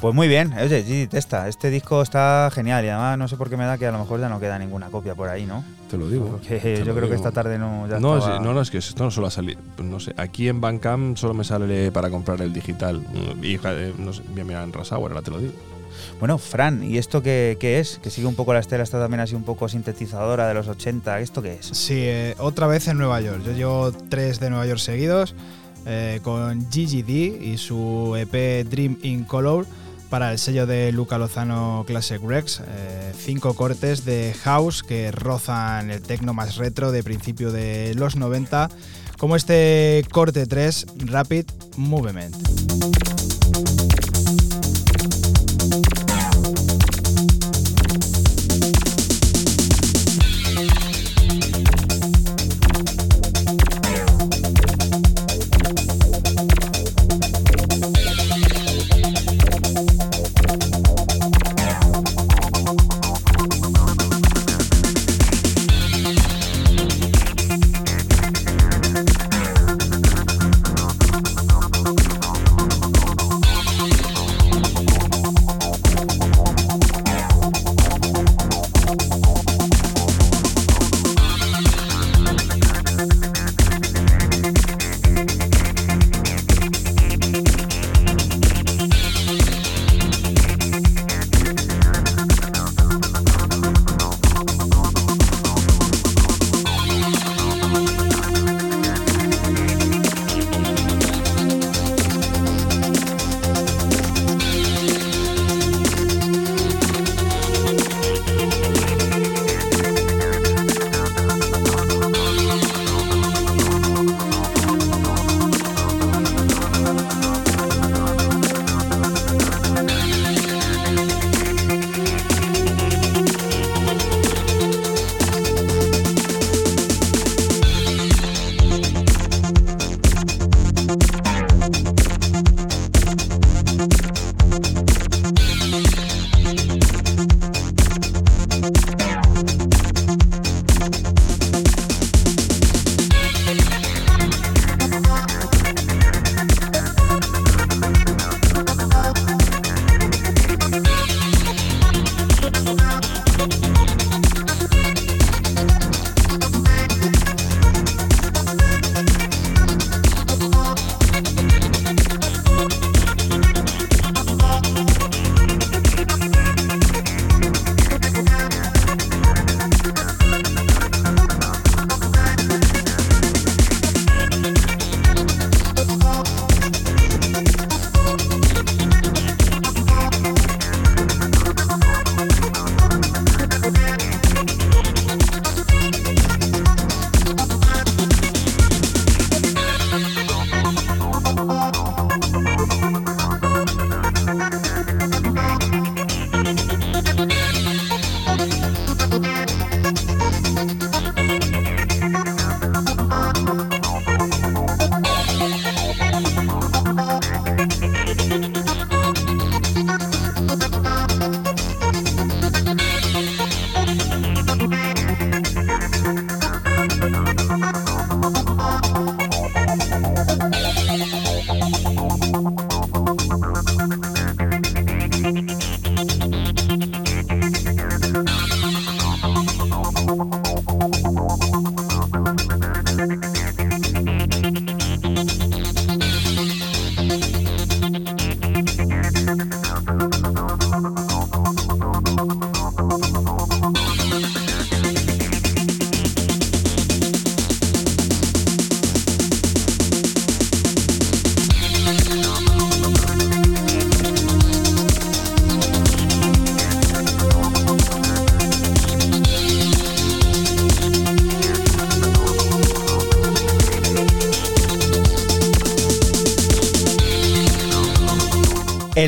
Pues 0.00 0.14
muy 0.14 0.28
bien, 0.28 0.52
oye, 0.52 0.82
Gigi 0.84 1.06
Testa, 1.06 1.48
este 1.48 1.70
disco 1.70 2.02
está 2.02 2.50
genial 2.52 2.84
y 2.84 2.88
además 2.88 3.16
no 3.18 3.28
sé 3.28 3.36
por 3.38 3.48
qué 3.48 3.56
me 3.56 3.64
da 3.64 3.78
que 3.78 3.86
a 3.86 3.92
lo 3.92 3.98
mejor 3.98 4.20
ya 4.20 4.28
no 4.28 4.38
queda 4.38 4.58
ninguna 4.58 4.88
copia 4.88 5.14
por 5.14 5.28
ahí, 5.30 5.46
¿no? 5.46 5.64
Te 5.90 5.96
lo 5.96 6.06
digo. 6.08 6.26
Porque 6.32 6.58
Te 6.58 6.78
yo 6.80 6.84
lo 6.84 6.94
creo 6.94 7.08
que 7.08 7.14
esta 7.14 7.30
tarde 7.32 7.58
no 7.58 7.88
ya 7.88 7.98
No, 7.98 8.18
estaba- 8.18 8.36
sí, 8.36 8.44
no, 8.44 8.52
no, 8.52 8.60
es 8.60 8.70
que 8.70 8.76
esto 8.78 9.02
no 9.04 9.10
solo 9.10 9.26
ha 9.26 9.30
salido. 9.30 9.58
No 9.82 9.98
sé, 9.98 10.12
aquí 10.18 10.48
en 10.48 10.60
Bandcamp 10.60 11.16
solo 11.16 11.32
me 11.32 11.44
sale 11.44 11.90
para 11.92 12.10
comprar 12.10 12.40
el 12.42 12.52
digital. 12.52 13.02
Y 13.42 13.56
no 13.98 14.12
sé, 14.12 14.22
voy 14.30 14.40
a 14.42 14.44
mirar 14.44 14.64
en 14.64 14.72
Rasauer, 14.74 15.12
ahora 15.12 15.22
te 15.24 15.30
lo 15.30 15.38
digo. 15.38 15.52
Bueno, 16.18 16.38
Fran, 16.38 16.82
¿y 16.82 16.98
esto 16.98 17.22
qué, 17.22 17.56
qué 17.60 17.78
es? 17.78 17.98
Que 18.02 18.10
sigue 18.10 18.26
un 18.26 18.34
poco 18.34 18.52
la 18.52 18.60
estela, 18.60 18.82
está 18.82 18.98
también 18.98 19.20
así 19.20 19.34
un 19.34 19.44
poco 19.44 19.68
sintetizadora 19.68 20.48
de 20.48 20.54
los 20.54 20.68
80. 20.68 21.20
¿Esto 21.20 21.42
qué 21.42 21.54
es? 21.54 21.66
Sí, 21.66 21.94
eh, 21.96 22.34
otra 22.38 22.66
vez 22.66 22.88
en 22.88 22.98
Nueva 22.98 23.20
York. 23.20 23.42
Yo 23.44 23.52
llevo 23.52 23.92
tres 23.92 24.40
de 24.40 24.50
Nueva 24.50 24.66
York 24.66 24.80
seguidos 24.80 25.34
eh, 25.86 26.20
con 26.22 26.64
GGD 26.70 27.42
y 27.42 27.58
su 27.58 28.16
EP 28.16 28.66
Dream 28.68 28.98
in 29.02 29.24
Color 29.24 29.66
para 30.10 30.32
el 30.32 30.38
sello 30.38 30.66
de 30.66 30.92
Luca 30.92 31.18
Lozano 31.18 31.84
Classic 31.86 32.20
Rex. 32.22 32.60
Eh, 32.60 33.12
cinco 33.16 33.54
cortes 33.54 34.04
de 34.04 34.34
house 34.42 34.82
que 34.82 35.10
rozan 35.10 35.90
el 35.90 36.02
tecno 36.02 36.32
más 36.34 36.56
retro 36.56 36.92
de 36.92 37.02
principio 37.02 37.52
de 37.52 37.94
los 37.94 38.16
90, 38.16 38.68
como 39.18 39.36
este 39.36 40.04
corte 40.10 40.46
3 40.46 40.86
Rapid 41.06 41.46
Movement. 41.76 42.34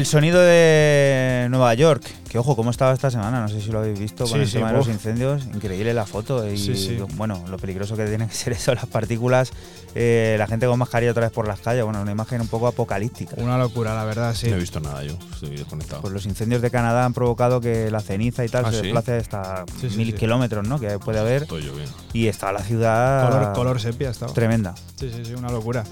Sonido 0.09 0.41
de 0.41 1.47
Nueva 1.51 1.73
York, 1.75 2.03
que 2.29 2.39
ojo, 2.39 2.57
cómo 2.57 2.71
estaba 2.71 2.93
esta 2.93 3.11
semana, 3.11 3.41
no 3.41 3.49
sé 3.49 3.61
si 3.61 3.71
lo 3.71 3.79
habéis 3.81 3.99
visto 3.99 4.25
con 4.25 4.35
Sí, 4.35 4.39
el 4.41 4.47
sí, 4.47 4.53
tema 4.55 4.73
de 4.73 4.79
los 4.79 4.89
incendios, 4.89 5.45
increíble 5.55 5.93
la 5.95 6.07
foto 6.07 6.49
y 6.51 6.57
Sí, 6.59 6.75
sí. 6.77 6.99
bueno, 7.17 7.45
lo 7.49 7.59
peligroso 7.59 7.97
que 7.97 8.05
tienen 8.07 8.29
que 8.29 8.35
ser 8.35 8.53
eso, 8.55 8.75
las 8.75 8.87
partículas, 8.87 9.51
eh, 9.95 10.37
la 10.39 10.47
gente 10.47 10.67
con 10.67 10.79
mascarilla 10.79 11.13
otra 11.13 11.25
vez 11.25 11.33
por 11.33 11.47
las 11.47 11.61
calles, 11.61 11.85
bueno, 11.85 12.01
una 12.03 12.11
imagen 12.13 12.41
un 12.41 12.49
poco 12.49 12.67
apocalíptica. 12.67 13.35
Una 13.39 13.59
locura, 13.59 13.95
la 13.95 14.05
verdad, 14.05 14.35
sí. 14.35 14.49
No 14.49 14.57
he 14.57 14.61
visto 14.61 14.81
nada 14.81 15.03
yo, 15.03 15.17
estoy 15.33 15.51
desconectado. 15.57 16.01
Pues 16.03 16.13
los 16.13 16.27
incendios 16.27 16.63
de 16.63 16.71
Canadá 16.71 17.05
han 17.05 17.13
provocado 17.15 17.61
que 17.61 17.91
la 17.91 18.01
ceniza 18.01 18.45
y 18.45 18.49
tal 18.49 18.65
Ah, 18.67 18.71
se 18.71 18.77
¿sí? 18.79 18.83
desplace 18.85 19.13
hasta 19.17 19.65
Sí, 19.81 19.91
sí, 19.91 19.97
mil 19.97 20.09
sí. 20.09 20.13
kilómetros, 20.15 20.67
¿no? 20.67 20.79
Que 20.81 20.99
puede 20.99 21.19
haber. 21.19 21.43
Estoy 21.43 21.65
yo 21.65 21.75
bien. 21.75 21.89
Y 22.13 22.29
está 22.29 22.53
la 22.53 22.61
ciudad 22.61 23.29
Color, 23.31 23.53
color 23.53 23.81
sepia 23.81 24.11
estaba. 24.11 24.33
tremenda. 24.33 24.75
Sí, 24.99 25.11
sí, 25.15 25.25
sí, 25.25 25.35
una 25.35 25.51
locura. 25.51 25.85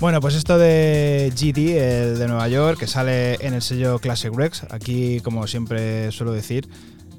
Bueno, 0.00 0.22
pues 0.22 0.34
esto 0.34 0.56
de 0.56 1.30
GD, 1.36 1.58
el 1.76 2.18
de 2.18 2.26
Nueva 2.26 2.48
York, 2.48 2.78
que 2.78 2.86
sale 2.86 3.34
en 3.46 3.52
el 3.52 3.60
sello 3.60 3.98
Classic 3.98 4.34
Rex. 4.34 4.64
Aquí, 4.70 5.20
como 5.20 5.46
siempre 5.46 6.10
suelo 6.10 6.32
decir, 6.32 6.66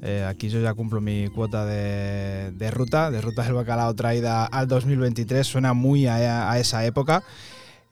eh, 0.02 0.26
aquí 0.28 0.48
yo 0.48 0.60
ya 0.60 0.74
cumplo 0.74 1.00
mi 1.00 1.28
cuota 1.28 1.64
de, 1.64 2.50
de 2.50 2.70
ruta, 2.72 3.12
de 3.12 3.20
ruta 3.20 3.44
del 3.44 3.52
bacalao 3.52 3.94
traída 3.94 4.44
al 4.46 4.66
2023. 4.66 5.46
Suena 5.46 5.74
muy 5.74 6.08
a, 6.08 6.50
a 6.50 6.58
esa 6.58 6.84
época. 6.84 7.22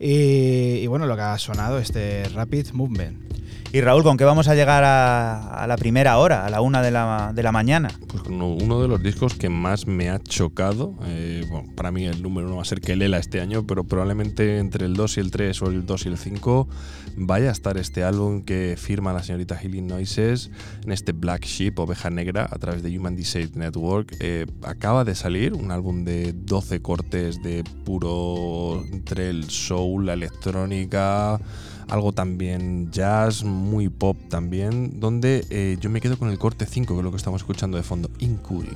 Y, 0.03 0.79
y 0.79 0.87
bueno, 0.87 1.05
lo 1.07 1.15
que 1.15 1.21
ha 1.23 1.39
sonado, 1.39 1.79
este 1.79 2.25
Rapid 2.31 2.69
Movement. 2.73 3.31
Y 3.73 3.83
Raúl, 3.83 4.03
¿con 4.03 4.17
qué 4.17 4.25
vamos 4.25 4.49
a 4.49 4.55
llegar 4.57 4.83
a, 4.83 5.63
a 5.63 5.67
la 5.69 5.77
primera 5.77 6.19
hora, 6.19 6.45
a 6.45 6.51
la 6.51 6.61
una 6.61 6.83
de 6.83 6.91
la, 6.91 7.33
de 7.33 7.43
la 7.45 7.53
mañana? 7.53 7.89
Pues 8.09 8.23
con 8.25 8.43
uno 8.43 8.83
de 8.83 8.89
los 8.89 9.01
discos 9.01 9.35
que 9.35 9.49
más 9.49 9.87
me 9.87 10.11
ha 10.11 10.19
chocado. 10.19 10.95
eh, 11.05 11.45
bueno, 11.49 11.69
para 11.77 11.93
mí 11.93 12.05
el 12.07 12.21
número 12.21 12.49
uno 12.49 12.57
va 12.57 12.63
a 12.63 12.65
ser 12.65 12.81
Kelela 12.81 13.19
este 13.19 13.41
año, 13.41 13.65
pero 13.69 13.85
probablemente 13.85 14.59
entre 14.59 14.87
el 14.87 14.95
2 14.95 15.19
y 15.19 15.21
el 15.21 15.31
3 15.31 15.63
o 15.63 15.67
el 15.67 15.87
2 15.87 16.07
y 16.07 16.09
el 16.09 16.19
5 16.19 16.69
vaya 17.17 17.49
a 17.49 17.53
estar 17.53 17.77
este 17.77 18.05
álbum 18.05 18.43
que 18.43 18.77
firma 18.79 19.13
la 19.13 19.23
señorita 19.23 19.57
Healing 19.57 19.87
Noises 19.87 20.51
en 20.85 20.93
este 20.93 21.13
Black 21.13 21.45
Sheep, 21.45 21.79
Oveja 21.79 22.11
Negra, 22.11 22.49
a 22.51 22.59
través 22.59 22.83
de 22.83 22.97
Human 22.99 23.17
Design 23.17 23.51
Network. 23.55 24.17
Eh, 24.21 24.47
acaba 24.63 25.05
de 25.05 25.15
salir 25.15 25.55
un 25.55 25.71
álbum 25.71 26.05
de 26.05 26.33
12 26.33 26.81
cortes 26.81 27.43
de 27.43 27.65
puro 27.85 28.85
entre 28.93 29.31
el 29.31 29.51
soul, 29.51 30.07
la 30.07 30.15
electrónica 30.15 31.41
algo 31.91 32.13
también 32.13 32.91
jazz, 32.93 33.43
muy 33.43 33.89
pop 33.89 34.17
también, 34.29 35.01
donde 35.01 35.45
eh, 35.51 35.77
yo 35.81 35.91
me 35.91 36.01
quedo 36.01 36.19
con 36.19 36.31
el 36.31 36.39
corte 36.39 36.67
5, 36.67 36.95
que 36.95 37.01
es 37.01 37.05
lo 37.05 37.11
que 37.11 37.17
estamos 37.17 37.41
escuchando 37.41 37.77
de 37.77 37.83
fondo, 37.83 38.11
Incuri. 38.21 38.71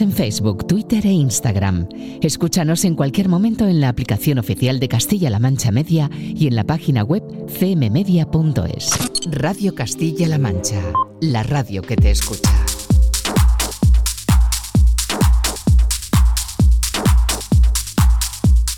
En 0.00 0.10
Facebook, 0.10 0.66
Twitter 0.66 1.06
e 1.06 1.12
Instagram. 1.12 1.86
Escúchanos 2.20 2.84
en 2.84 2.96
cualquier 2.96 3.28
momento 3.28 3.68
en 3.68 3.80
la 3.80 3.88
aplicación 3.88 4.38
oficial 4.38 4.80
de 4.80 4.88
Castilla-La 4.88 5.38
Mancha 5.38 5.70
Media 5.70 6.10
y 6.12 6.48
en 6.48 6.56
la 6.56 6.64
página 6.64 7.04
web 7.04 7.22
cmmedia.es. 7.46 8.90
Radio 9.30 9.74
Castilla-La 9.74 10.38
Mancha, 10.38 10.80
la 11.20 11.44
radio 11.44 11.82
que 11.82 11.96
te 11.96 12.10
escucha. 12.10 12.50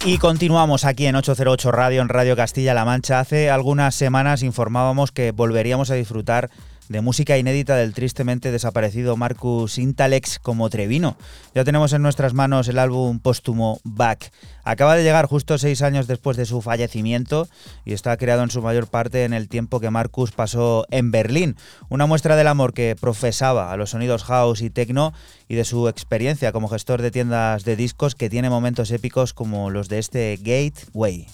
Y 0.04 0.18
continuamos 0.18 0.84
aquí 0.84 1.06
en 1.06 1.16
808 1.16 1.72
Radio, 1.72 2.02
en 2.02 2.08
Radio 2.08 2.36
Castilla-La 2.36 2.84
Mancha. 2.84 3.20
Hace 3.20 3.48
algunas 3.48 3.94
semanas 3.94 4.42
informábamos 4.42 5.12
que 5.12 5.32
volveríamos 5.32 5.90
a 5.90 5.94
disfrutar 5.94 6.50
de 6.88 7.00
música 7.00 7.36
inédita 7.38 7.76
del 7.76 7.94
tristemente 7.94 8.52
desaparecido 8.52 9.16
Marcus 9.16 9.78
Intalex 9.78 10.38
como 10.38 10.70
Trevino. 10.70 11.16
Ya 11.54 11.64
tenemos 11.64 11.92
en 11.92 12.02
nuestras 12.02 12.34
manos 12.34 12.68
el 12.68 12.78
álbum 12.78 13.18
póstumo 13.18 13.80
Back. 13.84 14.32
Acaba 14.64 14.96
de 14.96 15.02
llegar 15.02 15.26
justo 15.26 15.58
seis 15.58 15.82
años 15.82 16.06
después 16.06 16.36
de 16.36 16.46
su 16.46 16.62
fallecimiento 16.62 17.48
y 17.84 17.92
está 17.92 18.16
creado 18.16 18.42
en 18.42 18.50
su 18.50 18.62
mayor 18.62 18.88
parte 18.88 19.24
en 19.24 19.32
el 19.32 19.48
tiempo 19.48 19.80
que 19.80 19.90
Marcus 19.90 20.32
pasó 20.32 20.86
en 20.90 21.10
Berlín. 21.10 21.56
Una 21.88 22.06
muestra 22.06 22.36
del 22.36 22.48
amor 22.48 22.72
que 22.72 22.96
profesaba 23.00 23.72
a 23.72 23.76
los 23.76 23.90
sonidos 23.90 24.24
house 24.24 24.62
y 24.62 24.70
techno 24.70 25.12
y 25.48 25.54
de 25.54 25.64
su 25.64 25.88
experiencia 25.88 26.52
como 26.52 26.68
gestor 26.68 27.02
de 27.02 27.10
tiendas 27.10 27.64
de 27.64 27.76
discos 27.76 28.14
que 28.14 28.30
tiene 28.30 28.50
momentos 28.50 28.90
épicos 28.90 29.32
como 29.32 29.70
los 29.70 29.88
de 29.88 29.98
este 29.98 30.38
Gateway. 30.40 31.26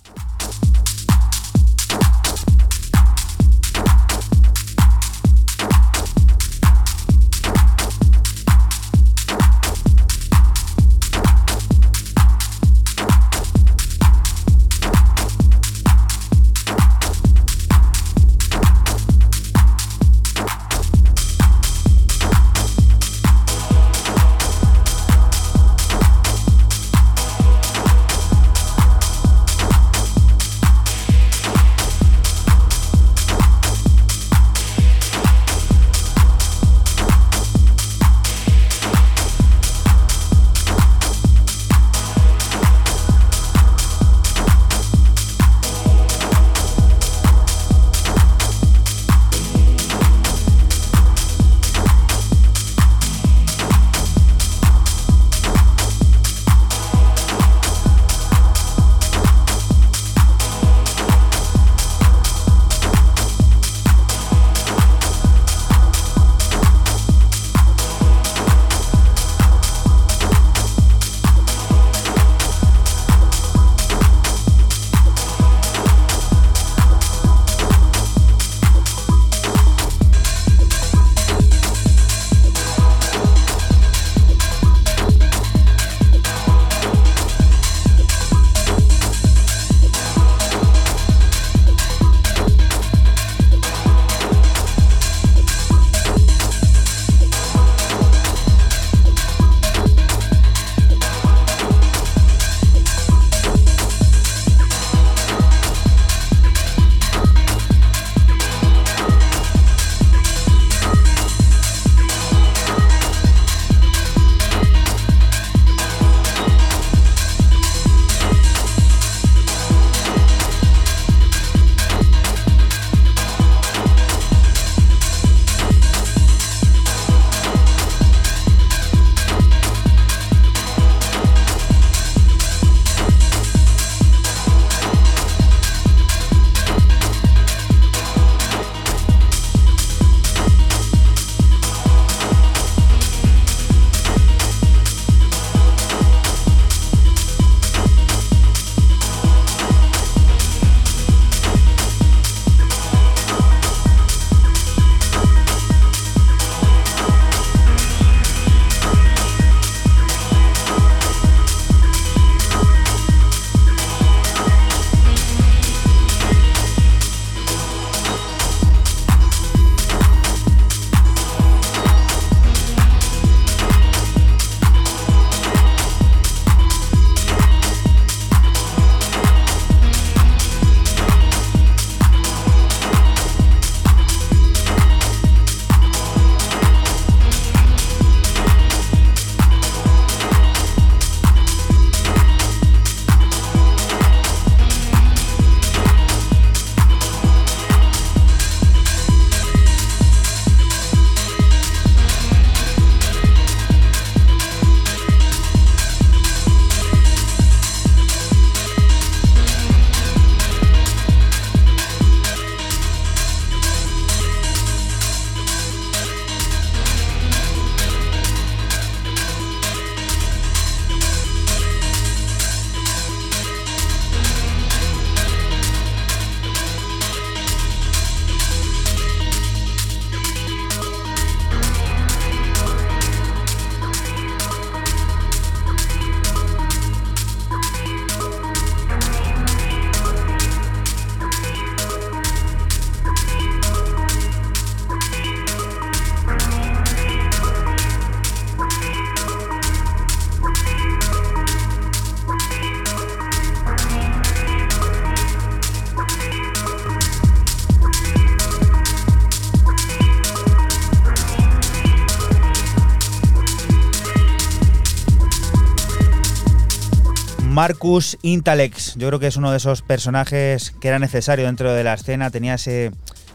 Marcus 267.62 268.18
Intalex, 268.22 268.96
yo 268.96 269.06
creo 269.06 269.20
que 269.20 269.28
es 269.28 269.36
uno 269.36 269.52
de 269.52 269.58
esos 269.58 269.82
personajes 269.82 270.72
que 270.80 270.88
era 270.88 270.98
necesario 270.98 271.46
dentro 271.46 271.72
de 271.72 271.84
la 271.84 271.94
escena, 271.94 272.28
tenía 272.32 272.54
ese, 272.54 272.90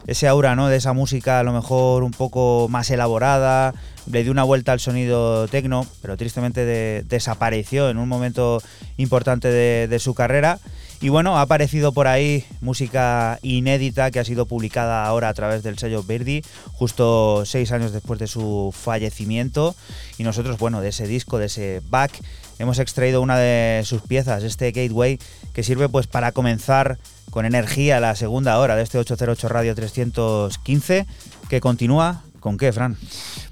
ese 0.06 0.28
aura, 0.28 0.54
¿no? 0.54 0.68
De 0.68 0.76
esa 0.76 0.92
música 0.92 1.40
a 1.40 1.42
lo 1.42 1.54
mejor 1.54 2.02
un 2.02 2.10
poco 2.10 2.66
más 2.68 2.90
elaborada, 2.90 3.72
le 4.04 4.24
dio 4.24 4.30
una 4.30 4.44
vuelta 4.44 4.72
al 4.72 4.80
sonido 4.80 5.48
tecno, 5.48 5.86
pero 6.02 6.18
tristemente 6.18 6.66
de- 6.66 7.04
desapareció 7.08 7.88
en 7.88 7.96
un 7.96 8.06
momento 8.06 8.62
importante 8.98 9.48
de, 9.48 9.88
de 9.88 9.98
su 9.98 10.12
carrera. 10.12 10.58
Y 11.00 11.08
bueno, 11.08 11.38
ha 11.38 11.42
aparecido 11.42 11.92
por 11.92 12.06
ahí 12.06 12.44
música 12.60 13.38
inédita 13.40 14.10
que 14.10 14.18
ha 14.18 14.24
sido 14.24 14.44
publicada 14.44 15.06
ahora 15.06 15.30
a 15.30 15.34
través 15.34 15.62
del 15.62 15.78
sello 15.78 16.02
Verdi, 16.02 16.42
justo 16.72 17.44
seis 17.46 17.72
años 17.72 17.92
después 17.92 18.18
de 18.20 18.26
su 18.26 18.74
fallecimiento. 18.76 19.74
Y 20.18 20.24
nosotros, 20.24 20.58
bueno, 20.58 20.82
de 20.82 20.88
ese 20.88 21.06
disco, 21.06 21.38
de 21.38 21.46
ese 21.46 21.80
back, 21.88 22.12
hemos 22.58 22.78
extraído 22.78 23.22
una 23.22 23.38
de 23.38 23.82
sus 23.84 24.02
piezas, 24.02 24.42
este 24.42 24.70
Gateway, 24.72 25.18
que 25.52 25.62
sirve 25.62 25.88
pues 25.88 26.06
para 26.06 26.32
comenzar 26.32 26.98
con 27.30 27.44
energía 27.44 28.00
la 28.00 28.16
segunda 28.16 28.58
hora 28.58 28.76
de 28.76 28.82
este 28.82 28.98
808 28.98 29.48
Radio 29.48 29.74
315, 29.74 31.06
que 31.48 31.60
continúa 31.60 32.22
con 32.40 32.56
qué, 32.56 32.72
Fran? 32.72 32.96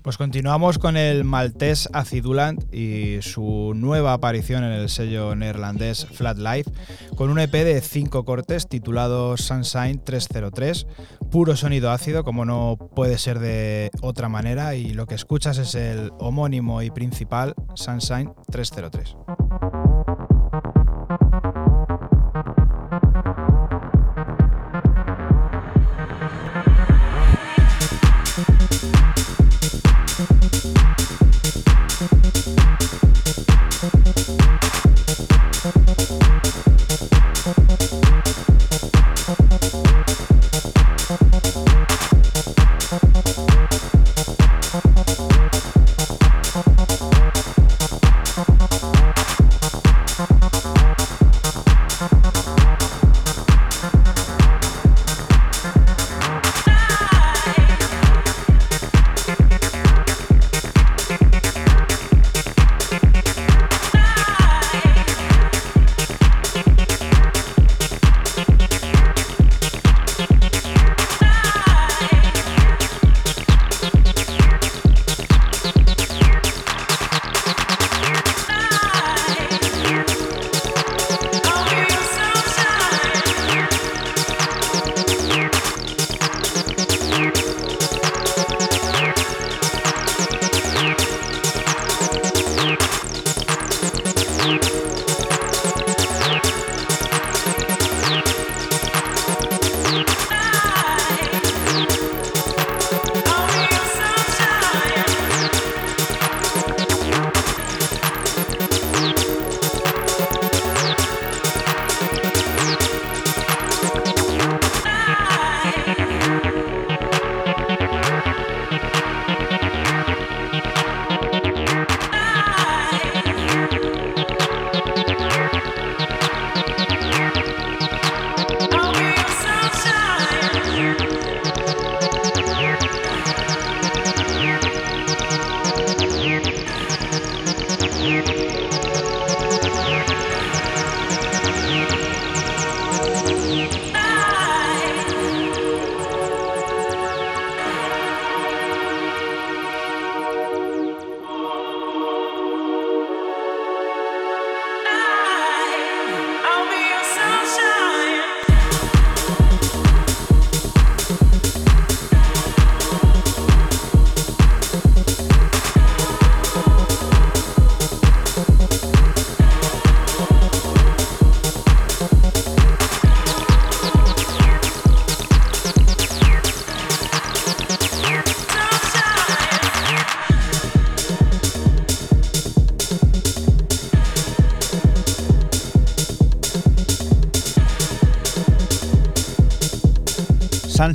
Pues 0.03 0.17
continuamos 0.17 0.79
con 0.79 0.97
el 0.97 1.25
maltés 1.25 1.89
Acidulant 1.93 2.73
y 2.73 3.21
su 3.23 3.73
nueva 3.75 4.13
aparición 4.13 4.65
en 4.65 4.73
el 4.73 4.89
sello 4.89 5.35
neerlandés 5.35 6.07
Flat 6.07 6.39
Life, 6.39 6.71
con 7.17 7.31
un 7.31 7.39
EP 7.39 7.53
de 7.53 7.81
cinco 7.81 8.25
cortes 8.25 8.69
titulado 8.69 9.37
Sunshine 9.37 10.03
303, 10.03 10.87
puro 11.31 11.57
sonido 11.57 11.91
ácido, 11.91 12.25
como 12.25 12.45
no 12.45 12.77
puede 12.95 13.19
ser 13.19 13.39
de 13.39 13.91
otra 14.01 14.29
manera, 14.29 14.75
y 14.75 14.91
lo 14.91 15.07
que 15.07 15.15
escuchas 15.15 15.59
es 15.59 15.75
el 15.75 16.13
homónimo 16.19 16.83
y 16.83 16.91
principal 16.91 17.55
Sunshine 17.75 18.33
303. 18.51 20.16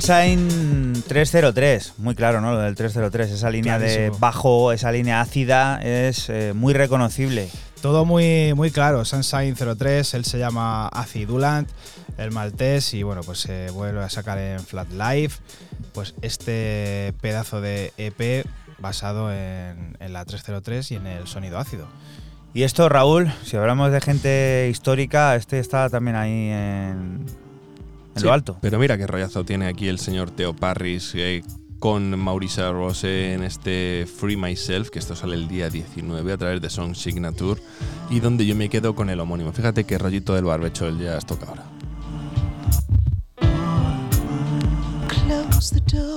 Sunshine 0.00 1.02
303, 1.06 1.94
muy 1.98 2.14
claro, 2.14 2.40
¿no? 2.40 2.52
Lo 2.52 2.60
del 2.60 2.74
303, 2.74 3.30
esa 3.30 3.50
línea 3.50 3.78
de 3.78 4.10
bajo, 4.18 4.72
esa 4.72 4.90
línea 4.90 5.20
ácida 5.20 5.82
es 5.82 6.30
eh, 6.30 6.54
muy 6.54 6.72
reconocible. 6.72 7.50
Todo 7.82 8.06
muy, 8.06 8.54
muy 8.54 8.70
claro. 8.70 9.04
Sunshine 9.04 9.54
03, 9.54 10.14
él 10.14 10.24
se 10.24 10.38
llama 10.38 10.88
Acidulant, 10.88 11.68
el 12.16 12.30
maltés, 12.30 12.94
y 12.94 13.02
bueno, 13.02 13.20
pues 13.22 13.40
se 13.40 13.70
vuelve 13.70 14.02
a 14.02 14.08
sacar 14.08 14.38
en 14.38 14.60
Flat 14.60 14.90
Life. 14.92 15.42
Pues 15.92 16.14
este 16.22 17.12
pedazo 17.20 17.60
de 17.60 17.92
EP 17.98 18.46
basado 18.78 19.30
en, 19.30 19.98
en 20.00 20.12
la 20.14 20.24
303 20.24 20.90
y 20.90 20.94
en 20.94 21.06
el 21.06 21.26
sonido 21.26 21.58
ácido. 21.58 21.86
Y 22.54 22.62
esto, 22.62 22.88
Raúl, 22.88 23.30
si 23.44 23.58
hablamos 23.58 23.92
de 23.92 24.00
gente 24.00 24.68
histórica, 24.70 25.36
este 25.36 25.58
está 25.58 25.90
también 25.90 26.16
ahí 26.16 26.48
en, 26.50 27.26
en 28.14 28.20
Sí, 28.20 28.26
lo 28.26 28.32
alto. 28.32 28.58
Pero 28.60 28.78
mira 28.78 28.96
qué 28.98 29.06
rollazo 29.06 29.44
tiene 29.44 29.66
aquí 29.66 29.88
el 29.88 29.98
señor 29.98 30.30
Theo 30.30 30.54
Parris 30.54 31.12
eh, 31.14 31.42
con 31.78 32.18
Maurisa 32.18 32.70
Rose 32.70 33.34
en 33.34 33.42
este 33.42 34.06
Free 34.06 34.36
Myself, 34.36 34.90
que 34.90 35.00
esto 35.00 35.16
sale 35.16 35.34
el 35.34 35.48
día 35.48 35.68
19 35.68 36.32
a 36.32 36.36
través 36.36 36.60
de 36.60 36.70
Song 36.70 36.94
Signature, 36.94 37.60
y 38.08 38.20
donde 38.20 38.46
yo 38.46 38.54
me 38.54 38.68
quedo 38.68 38.94
con 38.94 39.10
el 39.10 39.18
homónimo. 39.18 39.52
Fíjate 39.52 39.84
qué 39.84 39.98
rollito 39.98 40.34
del 40.34 40.44
barbecho 40.44 40.86
el 40.86 40.98
jazz 40.98 41.26
toca 41.26 41.46
ahora. 41.46 41.64
Close 45.08 45.74
the 45.74 45.96
door 45.96 46.11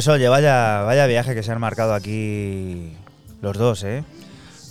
Pues 0.00 0.08
oye, 0.08 0.30
vaya, 0.30 0.80
vaya 0.80 1.06
viaje 1.06 1.34
que 1.34 1.42
se 1.42 1.52
han 1.52 1.60
marcado 1.60 1.92
aquí 1.92 2.96
los 3.42 3.58
dos, 3.58 3.84
¿eh? 3.84 4.02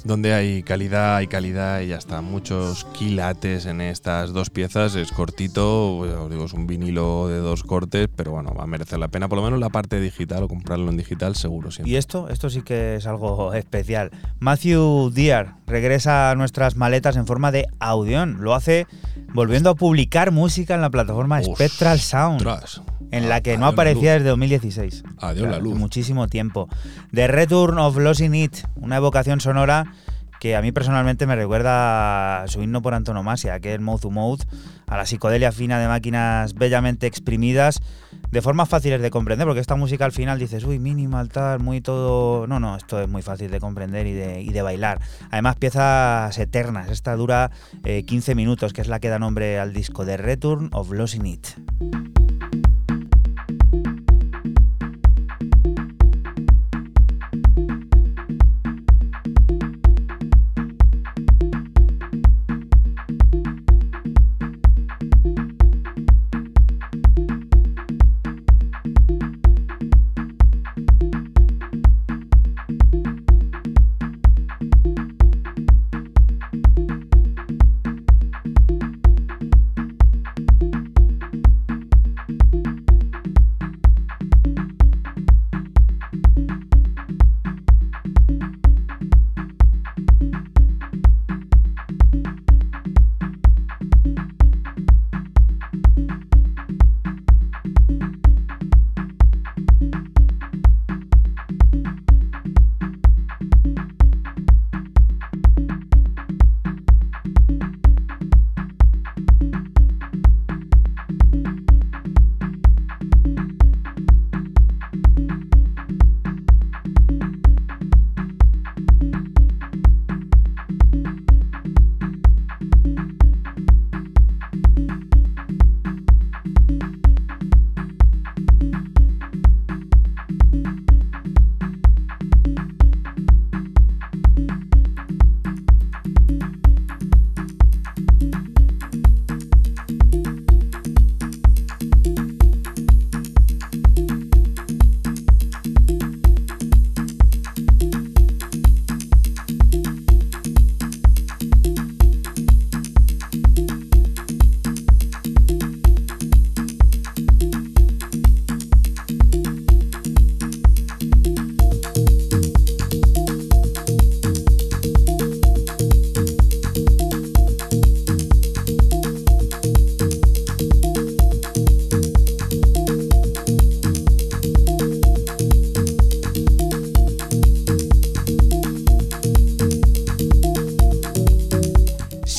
Donde 0.03 0.33
hay 0.33 0.63
calidad, 0.63 1.17
hay 1.17 1.27
calidad 1.27 1.81
y 1.81 1.89
ya 1.89 1.97
está. 1.97 2.21
Muchos 2.21 2.85
quilates 2.85 3.67
en 3.67 3.79
estas 3.79 4.33
dos 4.33 4.49
piezas. 4.49 4.95
Es 4.95 5.11
cortito, 5.11 6.03
ya 6.07 6.19
os 6.21 6.31
digo, 6.31 6.45
es 6.45 6.53
un 6.53 6.65
vinilo 6.65 7.27
de 7.27 7.37
dos 7.37 7.61
cortes, 7.61 8.07
pero 8.15 8.31
bueno, 8.31 8.55
va 8.55 8.63
a 8.63 8.65
merecer 8.65 8.97
la 8.97 9.09
pena. 9.09 9.29
Por 9.29 9.37
lo 9.37 9.43
menos 9.43 9.59
la 9.59 9.69
parte 9.69 9.99
digital 9.99 10.41
o 10.41 10.47
comprarlo 10.47 10.89
en 10.89 10.97
digital, 10.97 11.35
seguro 11.35 11.69
siempre. 11.69 11.91
Y 11.91 11.97
esto, 11.97 12.27
esto 12.29 12.49
sí 12.49 12.63
que 12.63 12.95
es 12.95 13.05
algo 13.05 13.53
especial. 13.53 14.09
Matthew 14.39 15.11
Dear 15.13 15.57
regresa 15.67 16.31
a 16.31 16.35
nuestras 16.35 16.75
maletas 16.75 17.17
en 17.17 17.27
forma 17.27 17.51
de 17.51 17.67
audión. 17.77 18.37
Lo 18.41 18.55
hace 18.55 18.87
volviendo 19.35 19.69
a 19.69 19.75
publicar 19.75 20.31
música 20.31 20.73
en 20.73 20.81
la 20.81 20.89
plataforma 20.89 21.43
Spectral 21.43 21.99
Sound. 21.99 22.37
Ostras. 22.37 22.81
En 23.11 23.29
la 23.29 23.41
que 23.41 23.57
no 23.57 23.67
aparecía 23.67 24.13
desde 24.13 24.29
2016. 24.29 25.03
Adiós 25.19 25.49
la 25.49 25.59
luz. 25.59 25.77
Muchísimo 25.77 26.27
tiempo. 26.27 26.69
The 27.13 27.27
Return 27.27 27.77
of 27.77 27.97
Losing 27.97 28.35
It, 28.35 28.57
una 28.75 28.97
evocación 28.97 29.41
sonora 29.41 29.85
que 30.39 30.55
a 30.55 30.61
mí 30.61 30.71
personalmente 30.71 31.27
me 31.27 31.35
recuerda 31.35 32.43
a 32.43 32.47
su 32.47 32.61
himno 32.61 32.81
por 32.81 32.93
antonomasia, 32.93 33.59
que 33.59 33.73
es 33.73 33.81
Mouth 33.81 34.01
to 34.01 34.09
Mouth, 34.09 34.43
a 34.87 34.97
la 34.97 35.05
psicodelia 35.05 35.51
fina 35.51 35.79
de 35.79 35.87
máquinas 35.87 36.53
bellamente 36.53 37.07
exprimidas, 37.07 37.81
de 38.31 38.41
formas 38.41 38.69
fáciles 38.69 39.01
de 39.01 39.11
comprender, 39.11 39.45
porque 39.45 39.59
esta 39.59 39.75
música 39.75 40.05
al 40.05 40.13
final 40.13 40.39
dices, 40.39 40.63
uy, 40.63 40.79
minimal, 40.79 41.29
tal, 41.29 41.59
muy 41.59 41.81
todo... 41.81 42.47
No, 42.47 42.59
no, 42.59 42.77
esto 42.77 43.01
es 43.01 43.09
muy 43.09 43.21
fácil 43.21 43.51
de 43.51 43.59
comprender 43.59 44.07
y 44.07 44.13
de, 44.13 44.41
y 44.41 44.49
de 44.51 44.61
bailar. 44.61 45.01
Además, 45.29 45.57
piezas 45.57 46.37
eternas. 46.37 46.89
Esta 46.89 47.15
dura 47.15 47.51
eh, 47.83 48.03
15 48.03 48.33
minutos, 48.33 48.71
que 48.71 48.81
es 48.81 48.87
la 48.87 48.99
que 48.99 49.09
da 49.09 49.19
nombre 49.19 49.59
al 49.59 49.73
disco, 49.73 50.05
The 50.05 50.17
Return 50.17 50.69
of 50.71 50.91
Losing 50.91 51.25
It. 51.25 51.47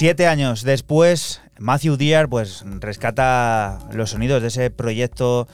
Siete 0.00 0.26
años 0.26 0.62
después, 0.62 1.42
Matthew 1.58 1.98
Dear 1.98 2.26
pues, 2.26 2.64
rescata 2.78 3.80
los 3.92 4.08
sonidos 4.08 4.40
de 4.40 4.48
ese 4.48 4.70
proyecto 4.70 5.46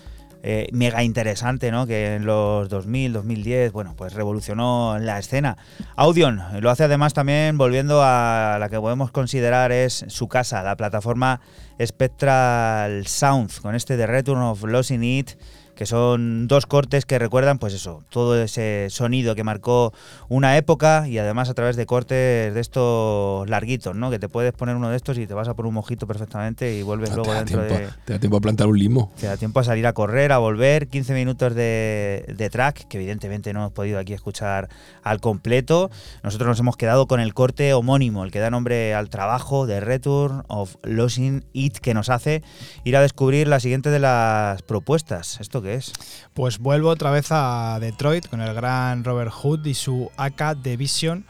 eh, 0.44 0.68
mega 0.70 1.02
interesante, 1.02 1.72
¿no? 1.72 1.84
Que 1.88 2.14
en 2.14 2.26
los 2.26 2.68
2000, 2.68 3.12
2010, 3.14 3.72
bueno, 3.72 3.94
pues 3.96 4.12
revolucionó 4.12 5.00
la 5.00 5.18
escena. 5.18 5.56
Audion 5.96 6.40
lo 6.60 6.70
hace 6.70 6.84
además 6.84 7.12
también 7.12 7.58
volviendo 7.58 8.02
a 8.04 8.58
la 8.60 8.68
que 8.68 8.78
podemos 8.78 9.10
considerar 9.10 9.72
es 9.72 10.04
su 10.06 10.28
casa, 10.28 10.62
la 10.62 10.76
plataforma 10.76 11.40
Spectral 11.84 13.04
Sound, 13.08 13.50
con 13.60 13.74
este 13.74 13.96
The 13.96 14.06
Return 14.06 14.42
of 14.42 14.62
Losing 14.62 15.02
It, 15.02 15.30
que 15.76 15.86
son 15.86 16.48
dos 16.48 16.66
cortes 16.66 17.04
que 17.04 17.18
recuerdan, 17.18 17.58
pues 17.58 17.74
eso, 17.74 18.02
todo 18.08 18.42
ese 18.42 18.88
sonido 18.90 19.34
que 19.34 19.44
marcó 19.44 19.92
una 20.28 20.56
época 20.56 21.06
y 21.06 21.18
además 21.18 21.50
a 21.50 21.54
través 21.54 21.76
de 21.76 21.86
cortes 21.86 22.52
de 22.54 22.60
estos 22.60 23.48
larguitos, 23.48 23.94
¿no? 23.94 24.10
Que 24.10 24.18
te 24.18 24.28
puedes 24.28 24.52
poner 24.52 24.74
uno 24.74 24.88
de 24.90 24.96
estos 24.96 25.18
y 25.18 25.26
te 25.26 25.34
vas 25.34 25.48
a 25.48 25.54
por 25.54 25.66
un 25.66 25.74
mojito 25.74 26.06
perfectamente 26.06 26.76
y 26.76 26.82
vuelves 26.82 27.10
te, 27.10 27.16
luego 27.16 27.32
da 27.32 27.44
dentro 27.44 27.66
tiempo, 27.66 27.86
de... 27.86 27.92
te 28.06 28.12
da 28.14 28.18
tiempo 28.18 28.36
a 28.38 28.40
plantar 28.40 28.66
un 28.66 28.78
limo. 28.78 29.12
Te 29.20 29.26
da 29.26 29.36
tiempo 29.36 29.60
a 29.60 29.64
salir 29.64 29.86
a 29.86 29.92
correr, 29.92 30.32
a 30.32 30.38
volver, 30.38 30.88
15 30.88 31.12
minutos 31.14 31.54
de, 31.54 32.24
de 32.36 32.50
track, 32.50 32.88
que 32.88 32.96
evidentemente 32.96 33.52
no 33.52 33.60
hemos 33.60 33.72
podido 33.72 33.98
aquí 33.98 34.14
escuchar 34.14 34.68
al 35.02 35.20
completo. 35.20 35.90
Nosotros 36.22 36.48
nos 36.48 36.60
hemos 36.60 36.76
quedado 36.78 37.06
con 37.06 37.20
el 37.20 37.34
corte 37.34 37.74
homónimo, 37.74 38.24
el 38.24 38.30
que 38.30 38.38
da 38.38 38.50
nombre 38.50 38.94
al 38.94 39.10
trabajo 39.10 39.66
de 39.66 39.80
Return 39.80 40.42
of 40.48 40.76
Losing 40.82 41.44
It, 41.52 41.76
que 41.78 41.92
nos 41.92 42.08
hace 42.08 42.42
ir 42.84 42.96
a 42.96 43.02
descubrir 43.02 43.46
la 43.46 43.60
siguiente 43.60 43.90
de 43.90 43.98
las 43.98 44.62
propuestas. 44.62 45.38
¿Esto 45.40 45.60
es? 45.68 45.92
Pues 46.34 46.58
vuelvo 46.58 46.90
otra 46.90 47.10
vez 47.10 47.28
a 47.30 47.78
Detroit 47.80 48.26
con 48.28 48.40
el 48.40 48.54
gran 48.54 49.04
Robert 49.04 49.32
Hood 49.32 49.66
y 49.66 49.74
su 49.74 50.10
AK 50.16 50.56
Division 50.62 51.24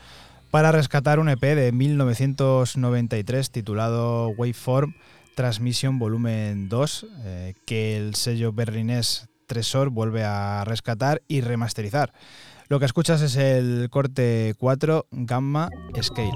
para 0.51 0.73
rescatar 0.73 1.19
un 1.19 1.29
EP 1.29 1.41
de 1.41 1.73
1993 1.73 3.51
titulado 3.51 4.29
Waveform 4.31 4.95
Transmission 5.35 5.99
Volumen 5.99 6.69
2, 6.69 7.07
eh, 7.25 7.55
que 7.67 7.97
el 7.97 8.15
sello 8.15 8.53
berlinés 8.53 9.29
Tresor 9.47 9.91
vuelve 9.91 10.25
a 10.25 10.65
rescatar 10.65 11.23
y 11.29 11.43
remasterizar. 11.43 12.13
Lo 12.69 12.81
que 12.81 12.87
escuchas 12.87 13.23
es 13.23 13.37
el 13.37 13.89
corte 13.91 14.55
4 14.59 15.07
Gamma 15.11 15.69
Scale. 16.03 16.33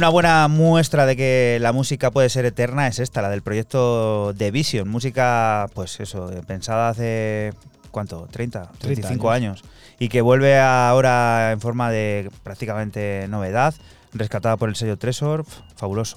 Una 0.00 0.08
buena 0.08 0.48
muestra 0.48 1.04
de 1.04 1.14
que 1.14 1.58
la 1.60 1.74
música 1.74 2.10
puede 2.10 2.30
ser 2.30 2.46
eterna 2.46 2.86
es 2.86 2.98
esta, 3.00 3.20
la 3.20 3.28
del 3.28 3.42
proyecto 3.42 4.32
The 4.34 4.50
Vision. 4.50 4.88
Música, 4.88 5.68
pues 5.74 6.00
eso, 6.00 6.30
pensada 6.46 6.88
hace, 6.88 7.52
¿cuánto? 7.90 8.26
30, 8.30 8.72
35 8.78 9.30
años. 9.30 9.62
Y 9.98 10.08
que 10.08 10.22
vuelve 10.22 10.58
ahora 10.58 11.52
en 11.52 11.60
forma 11.60 11.90
de 11.90 12.30
prácticamente 12.42 13.26
novedad, 13.28 13.74
rescatada 14.14 14.56
por 14.56 14.70
el 14.70 14.76
sello 14.76 14.96
Tresor. 14.96 15.44
Fabuloso. 15.76 16.16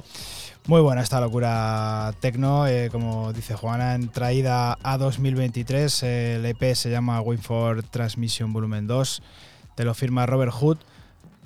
Muy 0.66 0.80
buena 0.80 1.02
esta 1.02 1.20
locura 1.20 2.14
tecno, 2.22 2.68
eh, 2.68 2.88
como 2.90 3.34
dice 3.34 3.56
Juana, 3.56 3.96
en 3.96 4.08
traída 4.08 4.78
a 4.82 4.98
2023. 4.98 6.04
eh, 6.04 6.36
el 6.36 6.46
EP 6.46 6.74
se 6.74 6.90
llama 6.90 7.20
Wait 7.20 7.42
for 7.42 7.84
Transmission 7.84 8.54
Volumen 8.54 8.88
2. 8.88 9.22
Te 9.76 9.84
lo 9.84 9.94
firma 9.94 10.26
Robert 10.26 10.54
Hood 10.54 10.78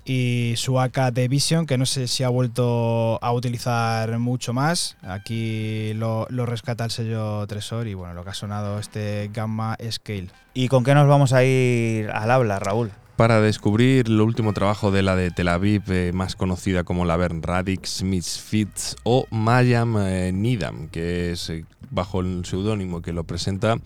y 0.07 0.53
su 0.55 0.79
AK 0.79 1.11
de 1.11 1.27
Vision, 1.27 1.65
que 1.65 1.77
no 1.77 1.85
sé 1.85 2.07
si 2.07 2.23
ha 2.23 2.29
vuelto 2.29 3.21
a 3.21 3.33
utilizar 3.33 4.17
mucho 4.19 4.53
más. 4.53 4.95
Aquí 5.01 5.93
lo, 5.95 6.25
lo 6.29 6.45
rescata 6.45 6.85
el 6.85 6.91
sello 6.91 7.45
Tresor 7.45 7.87
y 7.87 7.93
bueno, 7.93 8.13
lo 8.13 8.23
que 8.23 8.29
ha 8.29 8.33
sonado 8.33 8.79
este 8.79 9.29
Gamma 9.33 9.75
Scale. 9.91 10.29
¿Y 10.53 10.69
con 10.69 10.85
qué 10.85 10.95
nos 10.95 11.07
vamos 11.07 11.33
a 11.33 11.43
ir 11.43 12.09
al 12.11 12.31
habla, 12.31 12.57
Raúl? 12.57 12.91
Para 13.17 13.41
descubrir 13.41 14.05
el 14.07 14.21
último 14.21 14.53
trabajo 14.53 14.91
de 14.91 15.01
la 15.01 15.15
de 15.15 15.31
Tel 15.31 15.49
Aviv, 15.49 15.81
eh, 15.89 16.11
más 16.13 16.35
conocida 16.35 16.83
como 16.83 17.03
Laverne 17.03 17.41
Radix, 17.43 18.03
Misfits 18.03 18.95
o 19.03 19.25
Mayam 19.31 19.97
eh, 19.97 20.31
Nidam, 20.31 20.87
que 20.87 21.31
es 21.31 21.49
eh, 21.49 21.65
bajo 21.89 22.21
el 22.21 22.45
seudónimo 22.45 23.01
que 23.01 23.13
lo 23.13 23.23
presenta. 23.23 23.77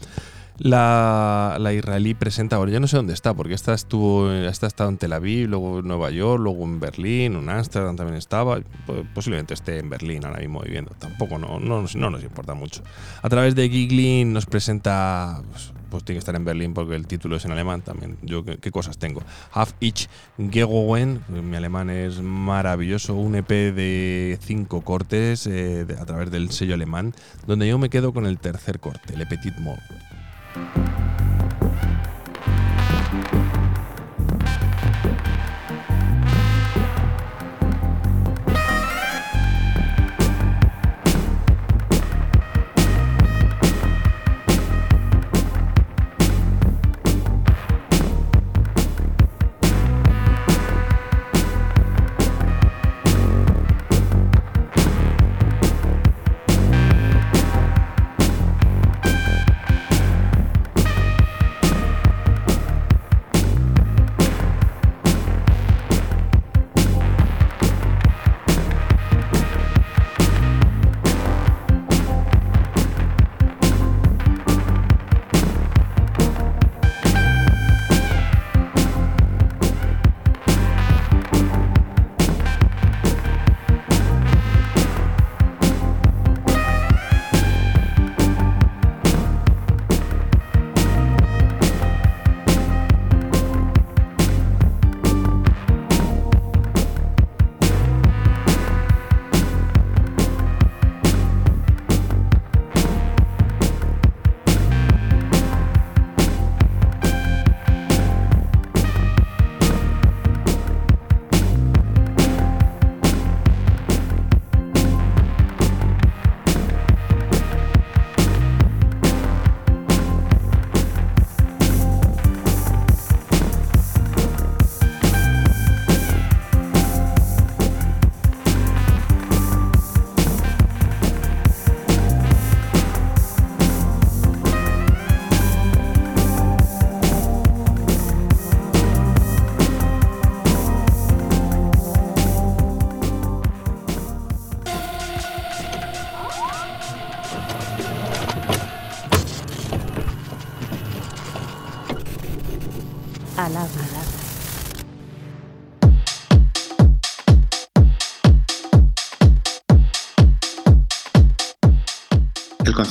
La, 0.63 1.57
israelí 1.75 2.13
presenta, 2.13 2.57
bueno, 2.57 2.71
yo 2.71 2.79
no 2.79 2.85
sé 2.87 2.95
dónde 2.95 3.13
está, 3.13 3.33
porque 3.33 3.55
esta 3.55 3.73
estuvo, 3.73 4.31
esta 4.31 4.65
ha 4.65 4.69
estado 4.69 4.89
en 4.91 4.97
Tel 4.97 5.11
Aviv, 5.13 5.49
luego 5.49 5.79
en 5.79 5.87
Nueva 5.87 6.11
York, 6.11 6.39
luego 6.41 6.63
en 6.65 6.79
Berlín, 6.79 7.35
en 7.35 7.49
Ámsterdam 7.49 7.95
también 7.95 8.17
estaba, 8.17 8.59
po- 8.85 9.03
posiblemente 9.15 9.55
esté 9.55 9.79
en 9.79 9.89
Berlín 9.89 10.23
ahora 10.23 10.39
mismo 10.39 10.61
viviendo, 10.61 10.91
tampoco 10.99 11.39
no, 11.39 11.59
no, 11.59 11.83
no 11.95 12.09
nos 12.11 12.23
importa 12.23 12.53
mucho. 12.53 12.83
A 13.23 13.29
través 13.29 13.55
de 13.55 13.69
Giglin 13.69 14.33
nos 14.33 14.45
presenta, 14.45 15.41
pues, 15.51 15.73
pues 15.89 16.03
tiene 16.03 16.17
que 16.17 16.19
estar 16.19 16.35
en 16.35 16.45
Berlín 16.45 16.75
porque 16.75 16.95
el 16.95 17.07
título 17.07 17.37
es 17.37 17.45
en 17.45 17.51
alemán 17.53 17.81
también, 17.81 18.17
yo 18.21 18.45
qué, 18.45 18.57
qué 18.59 18.69
cosas 18.69 18.99
tengo. 18.99 19.23
Half 19.53 19.73
Ich 19.79 20.07
Gegowen, 20.37 21.21
mi 21.27 21.55
alemán 21.57 21.89
es 21.89 22.21
maravilloso, 22.21 23.15
un 23.15 23.33
EP 23.35 23.49
de 23.49 24.37
cinco 24.43 24.81
cortes 24.81 25.47
eh, 25.47 25.87
a 25.99 26.05
través 26.05 26.29
del 26.29 26.51
sello 26.51 26.75
alemán, 26.75 27.15
donde 27.47 27.67
yo 27.67 27.79
me 27.79 27.89
quedo 27.89 28.13
con 28.13 28.27
el 28.27 28.37
tercer 28.37 28.79
corte, 28.79 29.17
Le 29.17 29.25
Petit 29.25 29.57
Mort. 29.57 29.81
Palabra. 30.53 31.20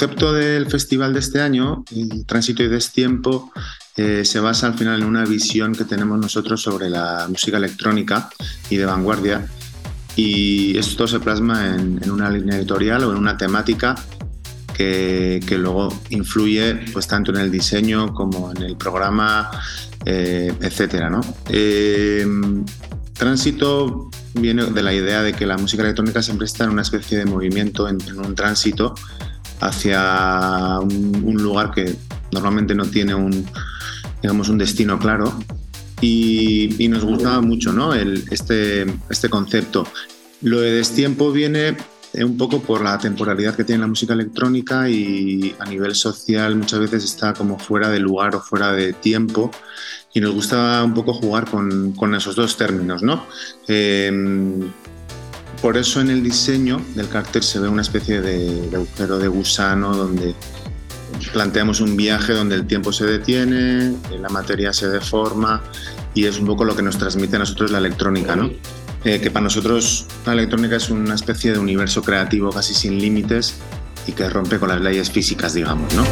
Concepto 0.01 0.33
del 0.33 0.67
festival 0.67 1.13
de 1.13 1.21
este 1.21 1.43
año, 1.43 1.85
Tránsito 2.27 2.63
y 2.63 2.69
Destiempo, 2.69 3.53
eh, 3.99 4.25
se 4.25 4.41
basa 4.41 4.69
al 4.69 4.73
final 4.73 5.03
en 5.03 5.07
una 5.07 5.27
visión 5.27 5.75
que 5.75 5.85
tenemos 5.85 6.19
nosotros 6.19 6.63
sobre 6.63 6.89
la 6.89 7.27
música 7.29 7.59
electrónica 7.59 8.31
y 8.71 8.79
de 8.79 8.87
vanguardia. 8.87 9.47
Y 10.17 10.79
esto 10.79 11.07
se 11.07 11.21
plasma 11.21 11.75
en, 11.75 12.01
en 12.03 12.11
una 12.11 12.31
línea 12.31 12.57
editorial 12.57 13.05
o 13.05 13.11
en 13.11 13.19
una 13.19 13.37
temática 13.37 13.95
que, 14.75 15.39
que 15.47 15.59
luego 15.59 15.95
influye 16.09 16.77
pues, 16.95 17.07
tanto 17.07 17.31
en 17.33 17.37
el 17.37 17.51
diseño 17.51 18.15
como 18.15 18.53
en 18.53 18.63
el 18.63 18.79
programa, 18.79 19.51
eh, 20.07 20.51
etcétera, 20.63 21.11
¿no? 21.11 21.21
Eh, 21.51 22.27
tránsito 23.13 24.09
viene 24.33 24.65
de 24.65 24.83
la 24.83 24.95
idea 24.95 25.23
de 25.23 25.35
que 25.35 25.45
la 25.45 25.59
música 25.59 25.83
electrónica 25.83 26.23
siempre 26.23 26.47
está 26.47 26.65
en 26.65 26.71
una 26.71 26.81
especie 26.81 27.19
de 27.19 27.27
movimiento, 27.27 27.87
en, 27.87 27.99
en 28.09 28.19
un 28.19 28.35
tránsito 28.35 28.95
hacia 29.61 30.79
un, 30.81 31.43
lugar 31.43 31.71
que 31.73 31.95
normalmente 32.33 32.75
no 32.75 32.87
tiene 32.87 33.15
un, 33.15 33.47
digamos, 34.23 34.49
un 34.49 34.59
destino 34.59 34.99
claro. 34.99 35.33
Y, 36.01 36.89
nos 36.89 37.05
gustaba 37.05 37.41
mucho 37.43 37.73
¿no? 37.73 37.95
El, 37.95 38.25
este, 38.31 38.87
este 39.11 39.29
concepto. 39.29 39.87
Lo 40.41 40.61
de 40.61 40.73
destiempo 40.73 41.31
viene 41.31 41.77
un 42.15 42.37
poco 42.37 42.61
por 42.61 42.83
la 42.83 42.99
temporalidad 42.99 43.55
que 43.55 43.65
tiene 43.65 43.83
la 43.83 43.87
música 43.87 44.15
electrónica 44.15 44.89
y 44.89 45.55
a 45.59 45.67
nivel 45.67 45.95
social 45.95 46.57
muchas 46.57 46.81
veces 46.81 47.05
está 47.05 47.35
como 47.35 47.59
fuera 47.59 47.89
de 47.89 48.01
lugar 48.01 48.35
o 48.35 48.41
fuera 48.41 48.73
de 48.73 48.93
tiempo 48.95 49.51
y 50.13 50.21
nos 50.21 50.33
gusta 50.33 50.83
un 50.83 50.95
poco 50.95 51.15
jugar 51.15 51.49
con, 51.49 51.93
con 51.93 52.15
esos 52.15 52.35
dos 52.35 52.57
términos, 52.57 53.03
¿no? 53.03 53.27
Eh, 53.69 54.11
por 55.63 55.77
eso 55.77 56.01
en 56.01 56.11
el 56.11 56.23
diseño 56.23 56.81
del 56.95 57.09
cartel 57.09 57.43
se 57.43 57.59
ve 57.59 57.69
una 57.69 57.83
especie 57.83 58.21
de, 58.21 58.75
agujero 58.75 59.19
de 59.19 59.29
gusano 59.29 59.95
donde 59.95 60.35
planteamos 61.33 61.81
un 61.81 61.97
viaje 61.97 62.33
donde 62.33 62.55
el 62.55 62.67
tiempo 62.67 62.93
se 62.93 63.05
detiene, 63.05 63.95
la 64.19 64.29
materia 64.31 64.73
se 64.73 64.89
deforma 64.89 65.63
y 66.15 66.25
es 66.25 66.39
un 66.39 66.47
poco 66.47 66.65
lo 66.65 66.75
que 66.75 66.83
nos 66.83 66.97
transmite 66.97 67.37
a 67.37 67.41
nosotros 67.41 67.71
la 67.71 67.79
electrónica, 67.79 68.37
¿no? 68.37 68.51
Eh, 69.05 69.21
que 69.21 69.31
para 69.31 69.45
nosotros 69.45 70.07
la 70.27 70.33
electrónica 70.33 70.77
es 70.77 70.91
una 70.91 71.15
especie 71.15 71.53
de 71.53 71.59
universo 71.59 72.03
creativo 72.03 72.51
casi 72.51 72.75
sin 72.75 72.99
límites 72.99 73.57
y 74.07 74.13
que 74.13 74.29
rompe 74.29 74.59
con 74.59 74.69
las 74.69 74.81
leyes 74.81 75.11
físicas, 75.11 75.55
digamos, 75.55 75.95
¿no? 75.95 76.05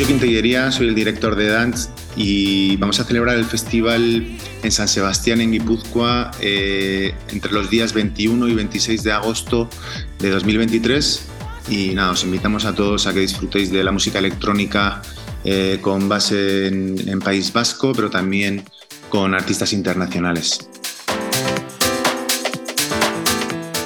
Soy 0.00 0.06
yo 0.06 0.14
Quintillería, 0.14 0.72
soy 0.72 0.88
el 0.88 0.94
director 0.94 1.36
de 1.36 1.48
Dance 1.48 1.90
y 2.16 2.74
vamos 2.78 2.98
a 3.00 3.04
celebrar 3.04 3.36
el 3.36 3.44
festival 3.44 4.26
en 4.62 4.72
San 4.72 4.88
Sebastián, 4.88 5.42
en 5.42 5.52
Guipúzcoa, 5.52 6.30
eh, 6.40 7.14
entre 7.28 7.52
los 7.52 7.68
días 7.68 7.92
21 7.92 8.48
y 8.48 8.54
26 8.54 9.02
de 9.02 9.12
agosto 9.12 9.68
de 10.18 10.30
2023. 10.30 11.26
Y 11.68 11.90
nada, 11.90 12.12
os 12.12 12.24
invitamos 12.24 12.64
a 12.64 12.74
todos 12.74 13.06
a 13.06 13.12
que 13.12 13.20
disfrutéis 13.20 13.70
de 13.70 13.84
la 13.84 13.92
música 13.92 14.20
electrónica 14.20 15.02
eh, 15.44 15.80
con 15.82 16.08
base 16.08 16.68
en, 16.68 16.96
en 17.06 17.18
País 17.18 17.52
Vasco, 17.52 17.92
pero 17.94 18.08
también 18.08 18.64
con 19.10 19.34
artistas 19.34 19.74
internacionales. 19.74 20.66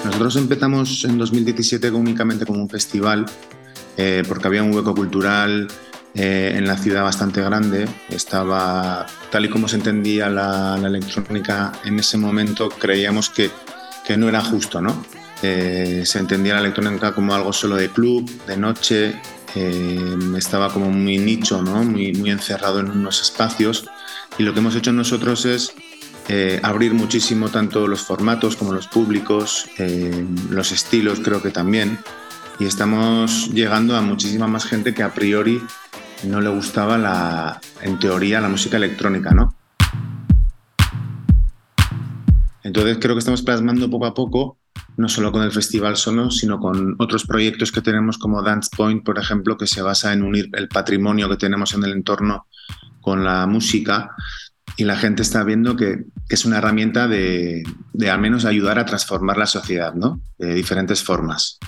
Nosotros 0.04 0.36
empezamos 0.36 1.04
en 1.06 1.18
2017 1.18 1.90
únicamente 1.90 2.46
como 2.46 2.62
un 2.62 2.70
festival, 2.70 3.26
eh, 3.96 4.22
porque 4.28 4.46
había 4.46 4.62
un 4.62 4.72
hueco 4.72 4.94
cultural 4.94 5.66
eh, 6.14 6.52
en 6.56 6.66
la 6.66 6.76
ciudad 6.76 7.02
bastante 7.02 7.42
grande. 7.42 7.88
Estaba, 8.08 9.06
tal 9.30 9.44
y 9.44 9.48
como 9.48 9.68
se 9.68 9.76
entendía 9.76 10.28
la, 10.28 10.76
la 10.76 10.88
electrónica 10.88 11.72
en 11.84 11.98
ese 11.98 12.18
momento, 12.18 12.68
creíamos 12.68 13.30
que, 13.30 13.50
que 14.06 14.16
no 14.16 14.28
era 14.28 14.40
justo, 14.40 14.80
¿no? 14.80 15.04
Eh, 15.42 16.02
se 16.06 16.18
entendía 16.18 16.54
la 16.54 16.60
electrónica 16.60 17.14
como 17.14 17.34
algo 17.34 17.52
solo 17.52 17.76
de 17.76 17.90
club, 17.90 18.30
de 18.46 18.56
noche, 18.56 19.20
eh, 19.54 20.16
estaba 20.36 20.72
como 20.72 20.90
muy 20.90 21.18
nicho, 21.18 21.62
¿no? 21.62 21.84
muy, 21.84 22.12
muy 22.12 22.30
encerrado 22.30 22.80
en 22.80 22.90
unos 22.90 23.20
espacios. 23.20 23.86
Y 24.38 24.42
lo 24.42 24.52
que 24.52 24.60
hemos 24.60 24.74
hecho 24.74 24.92
nosotros 24.92 25.44
es 25.44 25.74
eh, 26.28 26.58
abrir 26.62 26.94
muchísimo 26.94 27.50
tanto 27.50 27.86
los 27.86 28.02
formatos 28.02 28.56
como 28.56 28.72
los 28.72 28.88
públicos, 28.88 29.68
eh, 29.78 30.24
los 30.50 30.72
estilos 30.72 31.20
creo 31.20 31.40
que 31.40 31.50
también. 31.50 31.98
Y 32.58 32.66
estamos 32.66 33.50
llegando 33.52 33.96
a 33.96 34.00
muchísima 34.00 34.46
más 34.46 34.64
gente 34.64 34.94
que 34.94 35.02
a 35.02 35.12
priori 35.12 35.62
no 36.26 36.40
le 36.40 36.48
gustaba 36.48 36.98
la, 36.98 37.60
en 37.82 37.98
teoría 37.98 38.40
la 38.40 38.48
música 38.48 38.76
electrónica, 38.76 39.32
¿no? 39.32 39.54
Entonces 42.62 42.98
creo 43.00 43.14
que 43.14 43.18
estamos 43.18 43.42
plasmando 43.42 43.90
poco 43.90 44.06
a 44.06 44.14
poco, 44.14 44.58
no 44.96 45.08
solo 45.08 45.32
con 45.32 45.42
el 45.42 45.52
Festival 45.52 45.96
Sonos, 45.96 46.38
sino 46.38 46.58
con 46.58 46.96
otros 46.98 47.24
proyectos 47.24 47.70
que 47.70 47.82
tenemos 47.82 48.16
como 48.16 48.42
Dance 48.42 48.70
Point, 48.74 49.04
por 49.04 49.18
ejemplo, 49.18 49.56
que 49.56 49.66
se 49.66 49.82
basa 49.82 50.12
en 50.12 50.22
unir 50.22 50.48
el 50.54 50.68
patrimonio 50.68 51.28
que 51.28 51.36
tenemos 51.36 51.74
en 51.74 51.84
el 51.84 51.92
entorno 51.92 52.46
con 53.00 53.22
la 53.22 53.46
música 53.46 54.10
y 54.76 54.84
la 54.84 54.96
gente 54.96 55.22
está 55.22 55.44
viendo 55.44 55.76
que, 55.76 56.04
que 56.28 56.34
es 56.34 56.44
una 56.46 56.58
herramienta 56.58 57.06
de, 57.06 57.62
de, 57.92 58.10
al 58.10 58.20
menos 58.20 58.44
ayudar 58.44 58.78
a 58.78 58.86
transformar 58.86 59.36
la 59.36 59.46
sociedad, 59.46 59.94
¿no? 59.94 60.20
De 60.38 60.54
diferentes 60.54 61.02
formas. 61.02 61.58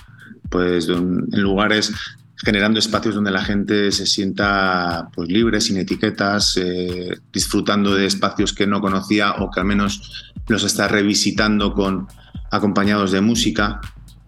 Pues 0.49 0.89
en 0.89 1.27
lugares 1.31 1.93
generando 2.37 2.79
espacios 2.79 3.15
donde 3.15 3.31
la 3.31 3.43
gente 3.43 3.91
se 3.91 4.05
sienta 4.05 5.09
pues, 5.13 5.29
libre, 5.29 5.59
sin 5.59 5.77
etiquetas, 5.77 6.57
eh, 6.57 7.17
disfrutando 7.33 7.95
de 7.95 8.05
espacios 8.05 8.53
que 8.53 8.67
no 8.67 8.79
conocía 8.79 9.33
o 9.39 9.49
que 9.49 9.59
al 9.59 9.65
menos 9.65 10.33
los 10.47 10.63
está 10.63 10.87
revisitando 10.87 11.73
con 11.73 12.07
acompañados 12.51 13.11
de 13.11 13.21
música. 13.21 13.81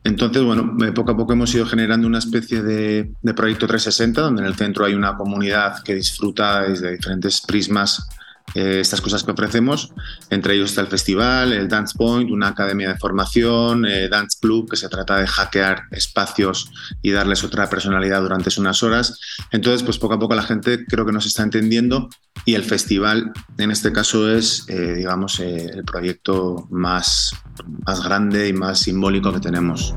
Entonces, 0.03 0.44
bueno, 0.44 0.76
poco 0.94 1.11
a 1.11 1.18
poco 1.18 1.34
hemos 1.34 1.53
ido 1.53 1.65
generando 1.65 2.07
una 2.07 2.19
especie 2.19 2.64
de, 2.64 3.11
de 3.22 3.34
proyecto 3.34 3.68
360, 3.68 4.22
donde 4.22 4.41
en 4.41 4.48
el 4.48 4.56
centro 4.56 4.86
hay 4.86 4.94
una 4.94 5.15
comunidad 5.15 5.84
que 5.84 5.94
disfruta 5.94 6.61
desde 6.61 6.91
diferentes 6.91 7.41
prismas 7.41 8.07
eh, 8.55 8.80
estas 8.80 9.01
cosas 9.01 9.23
que 9.23 9.31
ofrecemos. 9.31 9.93
Entre 10.30 10.55
ellos 10.55 10.71
está 10.71 10.81
el 10.81 10.88
festival, 10.88 11.53
el 11.53 11.67
Dance 11.67 11.95
Point, 11.97 12.30
una 12.30 12.49
academia 12.49 12.89
de 12.89 12.97
formación, 12.97 13.85
eh, 13.85 14.09
Dance 14.09 14.38
Club, 14.41 14.69
que 14.69 14.77
se 14.77 14.89
trata 14.89 15.17
de 15.17 15.27
hackear 15.27 15.84
espacios 15.91 16.71
y 17.01 17.11
darles 17.11 17.43
otra 17.43 17.69
personalidad 17.69 18.21
durante 18.21 18.49
unas 18.57 18.81
horas. 18.84 19.19
Entonces, 19.51 19.84
pues 19.84 19.97
poco 19.97 20.15
a 20.15 20.19
poco 20.19 20.35
la 20.35 20.43
gente 20.43 20.85
creo 20.85 21.05
que 21.05 21.11
nos 21.11 21.26
está 21.26 21.43
entendiendo 21.43 22.09
y 22.45 22.55
el 22.55 22.63
festival, 22.63 23.31
en 23.57 23.71
este 23.71 23.91
caso, 23.91 24.34
es, 24.34 24.65
eh, 24.69 24.95
digamos, 24.95 25.39
eh, 25.39 25.69
el 25.73 25.84
proyecto 25.84 26.67
más, 26.71 27.35
más 27.85 28.03
grande 28.03 28.47
y 28.47 28.53
más 28.53 28.80
simbólico 28.80 29.34
que 29.34 29.39
tenemos. 29.39 29.93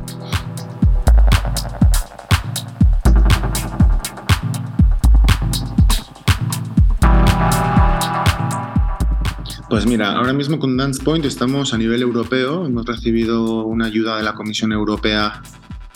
Pues 9.73 9.87
mira, 9.87 10.13
ahora 10.13 10.35
mismo 10.35 10.59
con 10.59 10.77
Dance 10.77 11.03
Point 11.03 11.25
estamos 11.25 11.73
a 11.73 11.79
nivel 11.79 12.03
europeo. 12.03 12.67
Hemos 12.67 12.85
recibido 12.85 13.65
una 13.65 13.87
ayuda 13.87 14.19
de 14.19 14.23
la 14.23 14.35
Comisión 14.35 14.71
Europea 14.71 15.41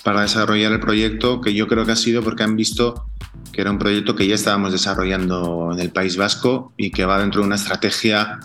para 0.03 0.23
desarrollar 0.23 0.73
el 0.73 0.81
proyecto, 0.81 1.43
que 1.43 1.53
yo 1.53 1.69
creo 1.69 1.85
que 1.85 1.93
ha 1.93 1.97
sido 1.97 2.23
porque 2.23 2.43
han 2.43 2.57
visto 2.57 3.05
que 3.53 3.61
era 3.61 3.70
un 3.70 3.78
proyecto 3.78 4.16
que 4.16 4.27
ya 4.27 4.35
estábamos 4.35 4.73
desarrollando 4.73 5.69
en 5.74 5.81
el 5.81 5.90
País 5.90 6.16
Vasco 6.16 6.73
y 6.78 6.90
que 6.90 7.05
va 7.05 7.20
dentro 7.20 7.43
de 7.43 7.48
una 7.48 7.57
estrategia 7.57 8.40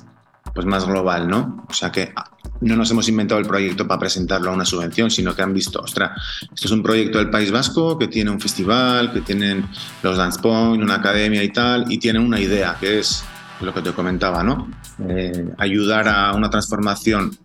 pues 0.54 0.66
más 0.66 0.86
global, 0.86 1.30
¿no? 1.30 1.66
O 1.70 1.74
sea 1.74 1.94
que 1.94 2.14
no 2.60 2.76
nos 2.76 2.92
hemos 2.92 3.08
inventado 3.08 3.40
el 3.40 3.48
proyecto 3.48 3.88
para 3.88 4.02
presentarlo 4.02 4.52
a 4.52 4.54
una 4.54 4.66
subvención, 4.66 5.10
sino 5.10 5.34
que 5.34 5.44
han 5.44 5.54
visto, 5.54 5.80
ostras, 5.80 6.12
esto 6.42 6.68
es 6.68 6.72
un 6.72 6.84
proyecto 6.84 7.20
del 7.20 7.30
País 7.30 7.52
Vasco 7.52 7.98
que 7.98 8.10
tiene 8.10 8.32
un 8.32 8.42
festival, 8.42 9.14
que 9.14 9.22
tienen 9.22 9.66
los 10.04 10.18
Dance 10.18 10.42
Point, 10.42 10.84
una 10.84 10.96
academia 10.96 11.42
y 11.42 11.54
tal, 11.54 11.90
y 11.90 12.00
tienen 12.00 12.22
una 12.22 12.38
idea 12.38 12.76
que 12.78 13.00
es 13.00 13.24
lo 13.62 13.74
que 13.74 13.82
te 13.82 13.92
comentaba, 13.92 14.44
¿no? 14.44 14.70
Eh, 15.08 15.50
ayudar 15.58 16.08
a 16.08 16.34
una 16.34 16.50
transformación 16.50 17.38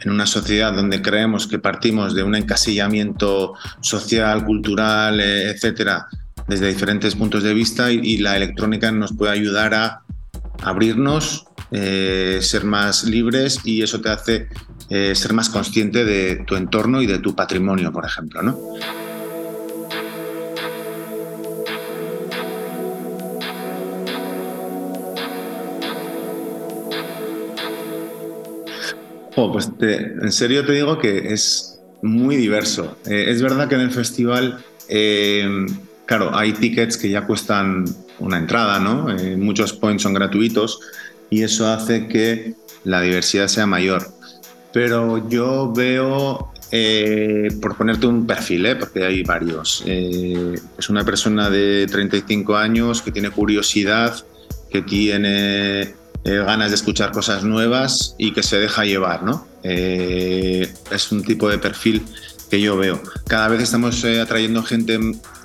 en 0.00 0.10
una 0.10 0.26
sociedad 0.26 0.72
donde 0.72 1.02
creemos 1.02 1.46
que 1.46 1.58
partimos 1.58 2.14
de 2.14 2.22
un 2.22 2.34
encasillamiento 2.34 3.54
social, 3.80 4.44
cultural, 4.44 5.20
eh, 5.20 5.50
etcétera, 5.50 6.06
desde 6.46 6.68
diferentes 6.68 7.14
puntos 7.14 7.42
de 7.42 7.54
vista 7.54 7.92
y, 7.92 8.00
y, 8.02 8.18
la 8.18 8.36
electrónica 8.36 8.90
nos 8.90 9.12
puede 9.12 9.32
ayudar 9.32 9.74
a 9.74 10.02
abrirnos, 10.62 11.44
eh, 11.70 12.38
ser 12.42 12.64
más 12.64 13.04
libres 13.04 13.60
y 13.64 13.82
eso 13.82 14.00
te 14.00 14.10
hace 14.10 14.48
ser 15.14 15.32
más 15.32 15.48
consciente 15.48 16.04
de 16.04 16.44
tu 16.46 16.54
entorno 16.54 17.00
y 17.00 17.06
de 17.06 17.18
tu 17.18 17.34
patrimonio, 17.34 17.90
por 17.92 18.04
ejemplo, 18.04 18.42
¿no? 18.42 18.58
Oh, 29.34 29.50
pues 29.50 29.70
en 29.80 30.32
serio 30.32 30.64
te 30.64 30.72
digo 30.72 30.98
que 30.98 31.32
es 31.32 31.80
muy 32.02 32.36
diverso. 32.36 32.96
Eh, 33.06 33.26
es 33.28 33.40
verdad 33.40 33.68
que 33.68 33.76
en 33.76 33.80
el 33.82 33.90
festival 33.90 34.62
eh, 34.88 35.66
claro, 36.04 36.36
hay 36.36 36.52
tickets 36.52 36.98
que 36.98 37.08
ya 37.08 37.26
cuestan 37.26 37.84
una 38.18 38.36
entrada, 38.36 38.78
¿no? 38.78 39.10
Eh, 39.16 39.36
muchos 39.36 39.72
points 39.72 40.02
son 40.02 40.14
gratuitos 40.14 40.80
y 41.30 41.42
eso 41.42 41.66
hace 41.68 42.08
que 42.08 42.54
la 42.84 43.00
diversidad 43.00 43.48
sea 43.48 43.66
mayor. 43.66 44.06
Pero 44.72 45.28
yo 45.28 45.72
veo, 45.72 46.52
por 47.60 47.76
ponerte 47.76 48.06
un 48.06 48.26
perfil, 48.26 48.66
porque 48.78 49.04
hay 49.04 49.22
varios, 49.22 49.84
es 49.86 50.88
una 50.88 51.04
persona 51.04 51.50
de 51.50 51.86
35 51.90 52.56
años 52.56 53.02
que 53.02 53.12
tiene 53.12 53.28
curiosidad, 53.28 54.14
que 54.70 54.80
tiene 54.80 55.94
eh, 56.24 56.36
ganas 56.36 56.70
de 56.70 56.76
escuchar 56.76 57.10
cosas 57.10 57.42
nuevas 57.42 58.14
y 58.16 58.32
que 58.32 58.42
se 58.42 58.58
deja 58.58 58.84
llevar, 58.84 59.24
¿no? 59.24 59.46
Eh, 59.64 60.72
es 60.90 61.10
un 61.10 61.24
tipo 61.24 61.48
de 61.48 61.58
perfil 61.58 62.04
que 62.50 62.60
yo 62.60 62.76
veo. 62.76 63.02
Cada 63.26 63.48
vez 63.48 63.62
estamos 63.62 64.04
eh, 64.04 64.20
atrayendo 64.20 64.62
gente 64.62 65.00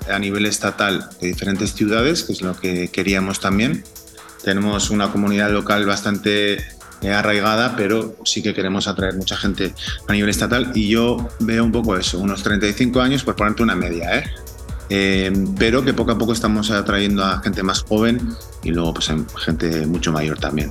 a 0.08 0.18
nivel 0.18 0.46
estatal 0.46 1.08
de 1.20 1.28
diferentes 1.28 1.74
ciudades, 1.74 2.22
que 2.22 2.32
es 2.32 2.42
lo 2.42 2.54
que 2.56 2.88
queríamos 2.88 3.40
también. 3.40 3.82
Tenemos 4.44 4.90
una 4.90 5.10
comunidad 5.10 5.50
local 5.50 5.84
bastante 5.84 6.64
arraigada, 7.02 7.74
pero 7.76 8.16
sí 8.24 8.42
que 8.42 8.54
queremos 8.54 8.88
atraer 8.88 9.14
mucha 9.14 9.36
gente 9.36 9.74
a 10.06 10.12
nivel 10.12 10.30
estatal 10.30 10.72
y 10.74 10.88
yo 10.88 11.28
veo 11.40 11.64
un 11.64 11.72
poco 11.72 11.96
eso, 11.96 12.18
unos 12.18 12.42
35 12.42 13.00
años 13.00 13.24
por 13.24 13.36
ponerte 13.36 13.62
una 13.62 13.76
media, 13.76 14.18
¿eh? 14.18 14.24
Eh, 14.90 15.32
pero 15.58 15.84
que 15.84 15.92
poco 15.92 16.12
a 16.12 16.18
poco 16.18 16.32
estamos 16.32 16.70
atrayendo 16.70 17.22
a 17.24 17.40
gente 17.40 17.62
más 17.62 17.82
joven 17.82 18.34
y 18.62 18.70
luego 18.70 18.94
pues 18.94 19.10
a 19.10 19.18
gente 19.38 19.86
mucho 19.86 20.12
mayor 20.12 20.38
también. 20.38 20.70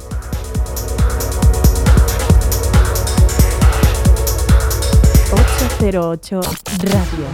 ...808 5.79 6.41
Radio. 6.79 7.27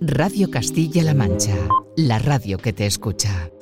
Radio 0.01 0.49
Castilla-La 0.49 1.13
Mancha, 1.13 1.55
la 1.95 2.19
radio 2.19 2.57
que 2.57 2.73
te 2.73 2.85
escucha. 2.85 3.52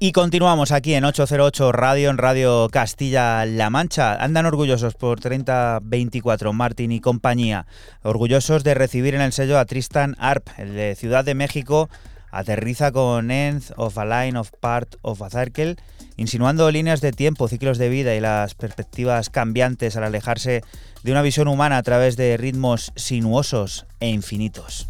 Y 0.00 0.12
continuamos 0.12 0.70
aquí 0.70 0.94
en 0.94 1.04
808 1.04 1.72
Radio, 1.72 2.10
en 2.10 2.18
Radio 2.18 2.68
Castilla-La 2.70 3.68
Mancha. 3.68 4.14
Andan 4.14 4.46
orgullosos 4.46 4.94
por 4.94 5.18
3024, 5.18 6.52
Martín 6.52 6.92
y 6.92 7.00
compañía. 7.00 7.66
Orgullosos 8.04 8.62
de 8.62 8.74
recibir 8.74 9.16
en 9.16 9.22
el 9.22 9.32
sello 9.32 9.58
a 9.58 9.64
Tristan 9.64 10.14
Arp, 10.20 10.46
el 10.56 10.74
de 10.74 10.94
Ciudad 10.94 11.24
de 11.24 11.34
México. 11.34 11.90
Aterriza 12.30 12.92
con 12.92 13.32
End 13.32 13.64
of 13.76 13.98
a 13.98 14.04
Line 14.04 14.38
of 14.38 14.52
Part 14.60 14.94
of 15.02 15.20
a 15.20 15.30
Circle, 15.30 15.74
insinuando 16.16 16.70
líneas 16.70 17.00
de 17.00 17.10
tiempo, 17.10 17.48
ciclos 17.48 17.76
de 17.76 17.88
vida 17.88 18.14
y 18.14 18.20
las 18.20 18.54
perspectivas 18.54 19.30
cambiantes 19.30 19.96
al 19.96 20.04
alejarse 20.04 20.62
de 21.02 21.10
una 21.10 21.22
visión 21.22 21.48
humana 21.48 21.76
a 21.76 21.82
través 21.82 22.16
de 22.16 22.36
ritmos 22.36 22.92
sinuosos 22.94 23.84
e 23.98 24.10
infinitos. 24.10 24.86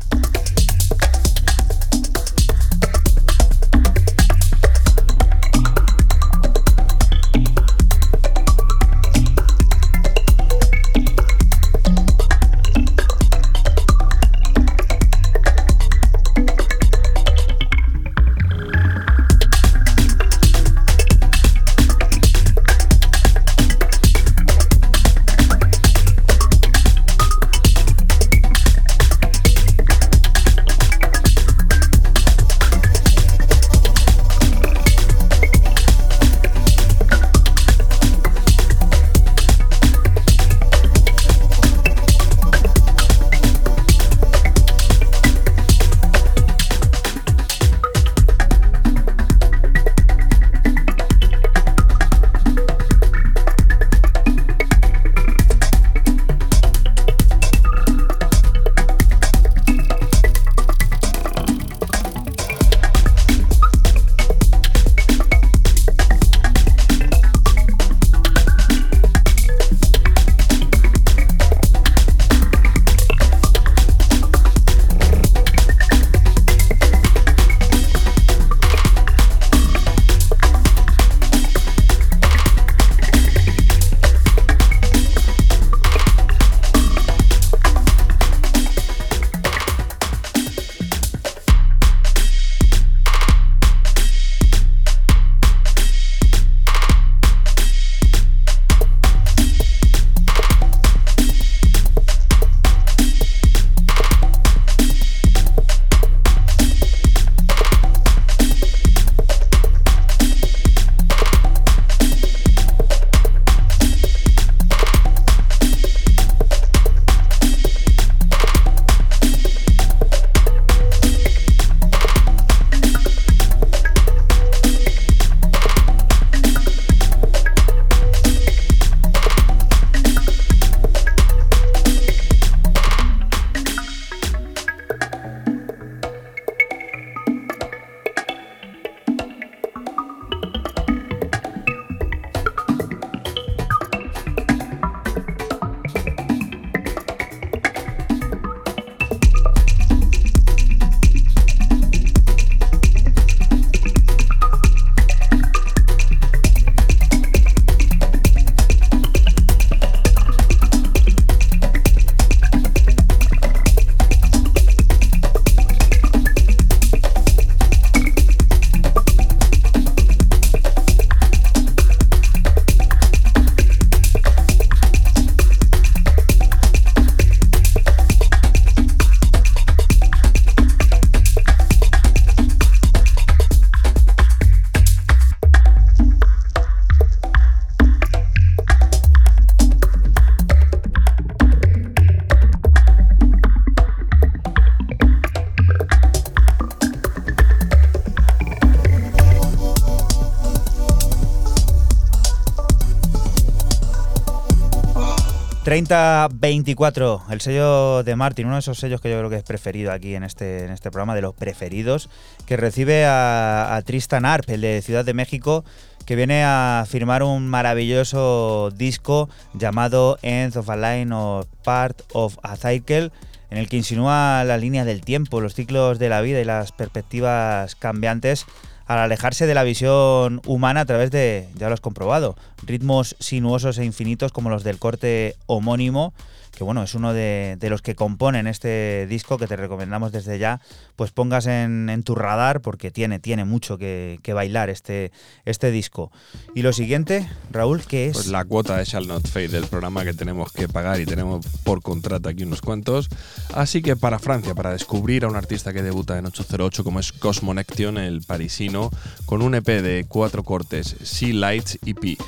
3024, 205.69 207.25
el 207.29 207.43
sello 207.43 208.03
de 208.03 208.17
Martin, 208.17 208.47
uno 208.47 208.55
de 208.55 208.61
esos 208.61 208.79
sellos 208.79 209.03
que 209.03 209.11
yo 209.11 209.19
creo 209.19 209.29
que 209.29 209.37
es 209.37 209.43
preferido 209.43 209.93
aquí 209.93 210.15
en 210.15 210.25
este, 210.25 210.65
en 210.65 210.71
este 210.71 210.91
programa, 210.91 211.15
de 211.15 211.21
los 211.21 211.35
preferidos, 211.35 212.09
que 212.47 212.57
recibe 212.57 213.05
a, 213.05 213.77
a 213.77 213.83
Tristan 213.83 214.25
Arp, 214.25 214.49
el 214.49 214.63
de 214.63 214.81
Ciudad 214.81 215.05
de 215.05 215.13
México, 215.13 215.67
que 216.07 216.17
viene 216.17 216.43
a 216.43 216.87
firmar 216.89 217.23
un 217.23 217.49
maravilloso 217.49 218.71
disco 218.75 219.29
llamado 219.53 220.19
End 220.23 220.57
of 220.57 220.71
a 220.71 220.77
Line 220.77 221.15
or 221.15 221.47
Part 221.65 222.01
of 222.15 222.39
a 222.43 222.57
Cycle, 222.57 223.11
en 223.51 223.59
el 223.59 223.69
que 223.69 223.77
insinúa 223.77 224.45
la 224.45 224.57
línea 224.57 224.87
del 224.87 225.03
tiempo, 225.03 225.43
los 225.43 225.55
ciclos 225.55 225.99
de 225.99 226.09
la 226.09 226.23
vida 226.23 226.41
y 226.41 226.47
las 226.47 226.73
perspectivas 226.73 227.75
cambiantes 227.75 228.47
al 228.89 228.99
alejarse 228.99 229.47
de 229.47 229.55
la 229.55 229.65
visión 229.65 230.41
humana 230.47 230.81
a 230.81 230.85
través 230.87 231.11
de, 231.11 231.47
ya 231.57 231.69
lo 231.69 231.75
has 231.75 231.81
comprobado, 231.81 232.37
ritmos 232.65 233.17
sinuosos 233.21 233.77
e 233.77 233.85
infinitos 233.85 234.33
como 234.33 234.49
los 234.49 234.65
del 234.65 234.79
corte 234.79 235.37
homónimo, 235.47 236.15
que 236.59 236.65
bueno, 236.65 236.83
es 236.83 236.97
uno 236.97 237.15
de, 237.15 237.57
los 237.71 237.83
que 237.83 237.95
componen 237.95 238.49
este 238.49 239.07
disco 239.09 239.39
que 239.39 239.47
te 239.47 239.55
recomendamos 239.55 240.11
desde 240.11 240.41
ya, 240.41 240.61
pues 240.97 241.13
pongas 241.13 241.47
en, 241.47 242.03
tu 242.05 242.17
radar 242.17 242.63
porque 242.63 242.91
tiene, 242.91 243.21
tiene 243.21 243.45
mucho 243.45 243.79
que, 243.79 244.19
que 244.25 244.33
bailar 244.33 244.69
este, 244.69 245.13
este 245.45 245.71
disco. 245.71 246.11
Y 246.57 246.63
lo 246.63 246.73
siguiente, 246.73 247.29
Raúl, 247.53 247.83
¿qué 247.83 248.09
es? 248.09 248.15
Pues 248.15 248.27
la 248.27 248.45
cuota 248.45 248.77
de 248.77 248.85
Shall 248.85 249.07
Not 249.07 249.29
Fade 249.29 249.49
del 249.49 249.67
programa 249.69 250.03
que 250.03 250.15
tenemos 250.15 250.51
que 250.51 250.67
pagar 250.67 251.01
y 251.01 251.07
tenemos 251.07 251.47
por 251.63 251.81
contrato 251.81 252.29
aquí 252.29 252.43
unos 252.43 252.61
cuantos. 252.61 253.09
Así 253.55 253.81
que 253.81 253.95
para 253.95 254.19
Francia, 254.19 254.57
para 254.57 254.73
descubrir 254.73 255.25
a 255.25 255.29
un 255.29 255.37
artista 255.37 255.73
que 255.73 255.85
debuta 255.85 256.19
en 256.19 256.27
808 256.27 256.83
como 256.83 256.99
es 256.99 257.13
Cosmonection, 257.13 257.99
el 257.99 258.23
parisino, 258.23 258.91
con 259.27 259.43
un 259.43 259.55
EP 259.55 259.65
de 259.65 260.07
cuatro 260.09 260.43
cortes, 260.43 260.97
Sea 261.05 261.33
Lights 261.33 261.79
EP. 261.87 262.19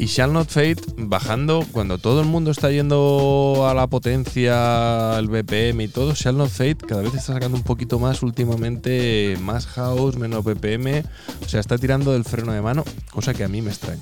Y 0.00 0.06
Shall 0.06 0.32
Not 0.32 0.48
Fade 0.48 0.78
bajando 0.96 1.62
cuando 1.72 1.98
todo 1.98 2.22
el 2.22 2.26
mundo 2.26 2.50
está 2.50 2.70
yendo 2.70 3.68
a 3.68 3.74
la 3.74 3.86
potencia, 3.86 5.18
el 5.18 5.28
BPM 5.28 5.82
y 5.82 5.88
todo. 5.88 6.14
Shall 6.14 6.38
Not 6.38 6.48
Fade 6.48 6.76
cada 6.76 7.02
vez 7.02 7.12
está 7.12 7.34
sacando 7.34 7.58
un 7.58 7.64
poquito 7.64 7.98
más 7.98 8.22
últimamente, 8.22 9.36
más 9.42 9.66
house, 9.66 10.16
menos 10.16 10.42
BPM. 10.42 11.04
O 11.44 11.48
sea, 11.50 11.60
está 11.60 11.76
tirando 11.76 12.12
del 12.12 12.24
freno 12.24 12.52
de 12.52 12.62
mano, 12.62 12.82
cosa 13.12 13.34
que 13.34 13.44
a 13.44 13.48
mí 13.48 13.60
me 13.60 13.68
extraña. 13.68 14.00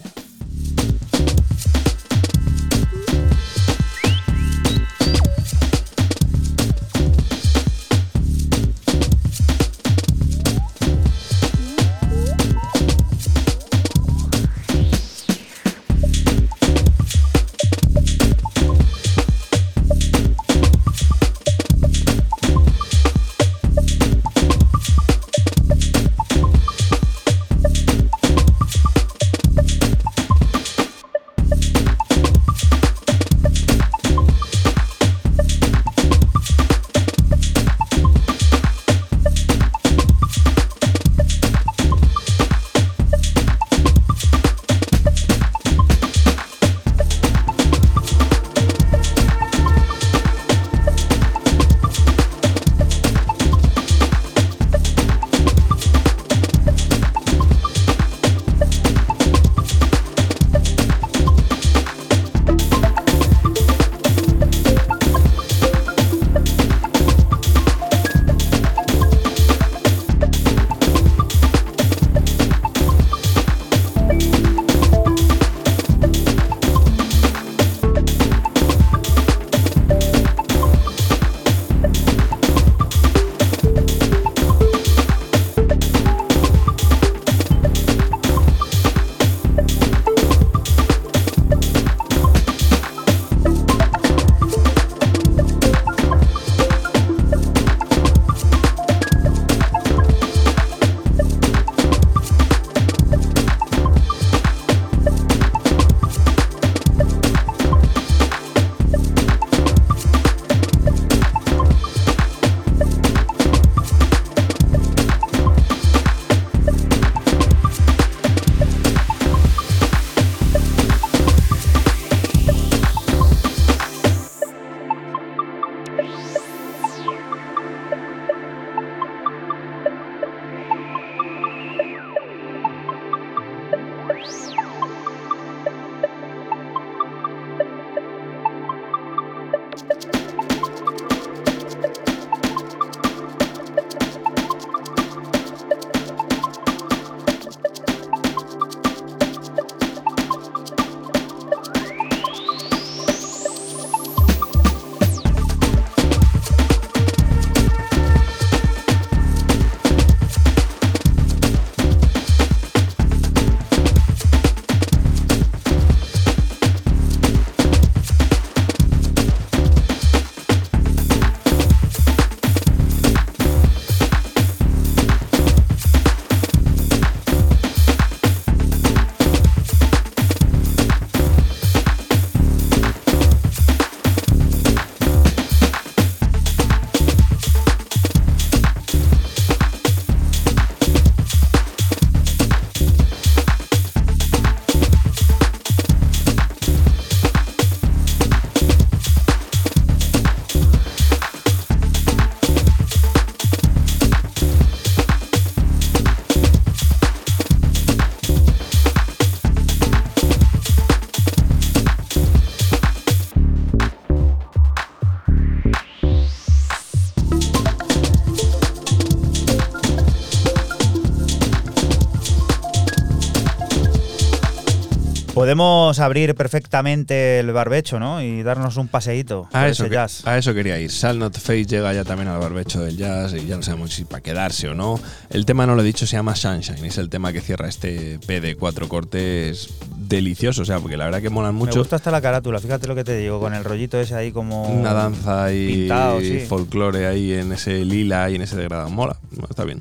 Podemos 225.89 226.01
abrir 226.01 226.35
perfectamente 226.35 227.39
el 227.41 227.51
barbecho, 227.53 227.99
¿no? 227.99 228.21
Y 228.21 228.43
darnos 228.43 228.77
un 228.77 228.89
paseíto 228.89 229.49
por 229.51 229.59
A 229.61 229.69
eso, 229.69 229.85
ese 229.85 229.91
que- 229.91 229.95
jazz. 229.97 230.27
a 230.27 230.37
eso 230.37 230.53
quería 230.53 230.79
ir. 230.79 230.91
Sal 230.91 231.19
Not 231.19 231.39
Face 231.39 231.65
llega 231.65 231.95
ya 231.95 232.05
también 232.05 232.29
al 232.29 232.39
barbecho 232.39 232.81
del 232.83 232.97
jazz 232.99 233.33
y 233.33 233.47
ya 233.47 233.57
no 233.57 233.63
sabemos 233.63 233.95
si 233.95 234.05
para 234.05 234.21
quedarse 234.23 234.69
o 234.69 234.75
no. 234.75 235.01
El 235.31 235.47
tema, 235.47 235.67
no 235.67 235.75
lo 235.75 235.81
he 235.81 235.85
dicho, 235.85 236.07
se 236.07 236.17
llama 236.17 236.37
Sunshine. 236.37 236.85
Es 236.85 236.99
el 236.99 237.09
tema 237.09 237.33
que 237.33 237.41
cierra 237.41 237.69
este 237.69 238.19
P 238.27 238.41
de 238.43 238.55
cuatro 238.57 238.87
cortes 238.89 239.71
delicioso. 239.97 240.63
O 240.63 240.65
sea, 240.67 240.79
porque 240.79 240.97
la 240.99 241.07
verdad 241.07 241.23
que 241.23 241.31
molan 241.31 241.55
Me 241.55 241.61
mucho. 241.61 241.79
gusta 241.79 241.97
hasta 241.97 242.11
la 242.11 242.21
carátula, 242.21 242.61
fíjate 242.61 242.87
lo 242.87 242.95
que 242.95 243.05
te 243.05 243.17
digo, 243.17 243.41
con 243.41 243.55
el 243.55 243.65
rollito 243.65 243.99
ese 243.99 244.15
ahí 244.15 244.31
como. 244.31 244.65
Una 244.69 244.93
danza 244.93 245.53
y 245.55 245.69
Pintado, 245.69 246.21
sí. 246.21 246.41
folclore 246.41 247.07
ahí 247.07 247.33
en 247.33 247.53
ese 247.53 247.85
lila 247.85 248.29
y 248.29 248.35
en 248.35 248.43
ese 248.43 248.57
degradado. 248.57 248.91
Mola, 248.91 249.17
está 249.49 249.65
bien. 249.65 249.81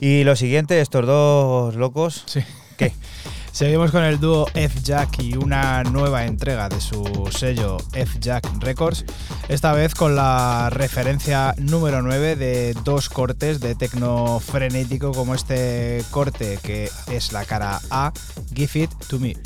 Y 0.00 0.24
lo 0.24 0.36
siguiente, 0.36 0.80
estos 0.82 1.06
dos 1.06 1.76
locos. 1.76 2.24
Sí. 2.26 2.40
Seguimos 3.60 3.90
con 3.90 4.02
el 4.04 4.18
dúo 4.18 4.46
F-Jack 4.54 5.22
y 5.22 5.36
una 5.36 5.82
nueva 5.82 6.24
entrega 6.24 6.70
de 6.70 6.80
su 6.80 7.28
sello 7.30 7.76
F-Jack 7.92 8.46
Records, 8.58 9.04
esta 9.50 9.74
vez 9.74 9.94
con 9.94 10.16
la 10.16 10.70
referencia 10.70 11.54
número 11.58 12.00
9 12.00 12.36
de 12.36 12.74
dos 12.84 13.10
cortes 13.10 13.60
de 13.60 13.74
tecno 13.74 14.40
frenético 14.40 15.12
como 15.12 15.34
este 15.34 16.02
corte 16.10 16.58
que 16.62 16.88
es 17.12 17.34
la 17.34 17.44
cara 17.44 17.82
A. 17.90 18.14
Give 18.54 18.80
it 18.80 18.90
to 19.08 19.18
me. 19.18 19.36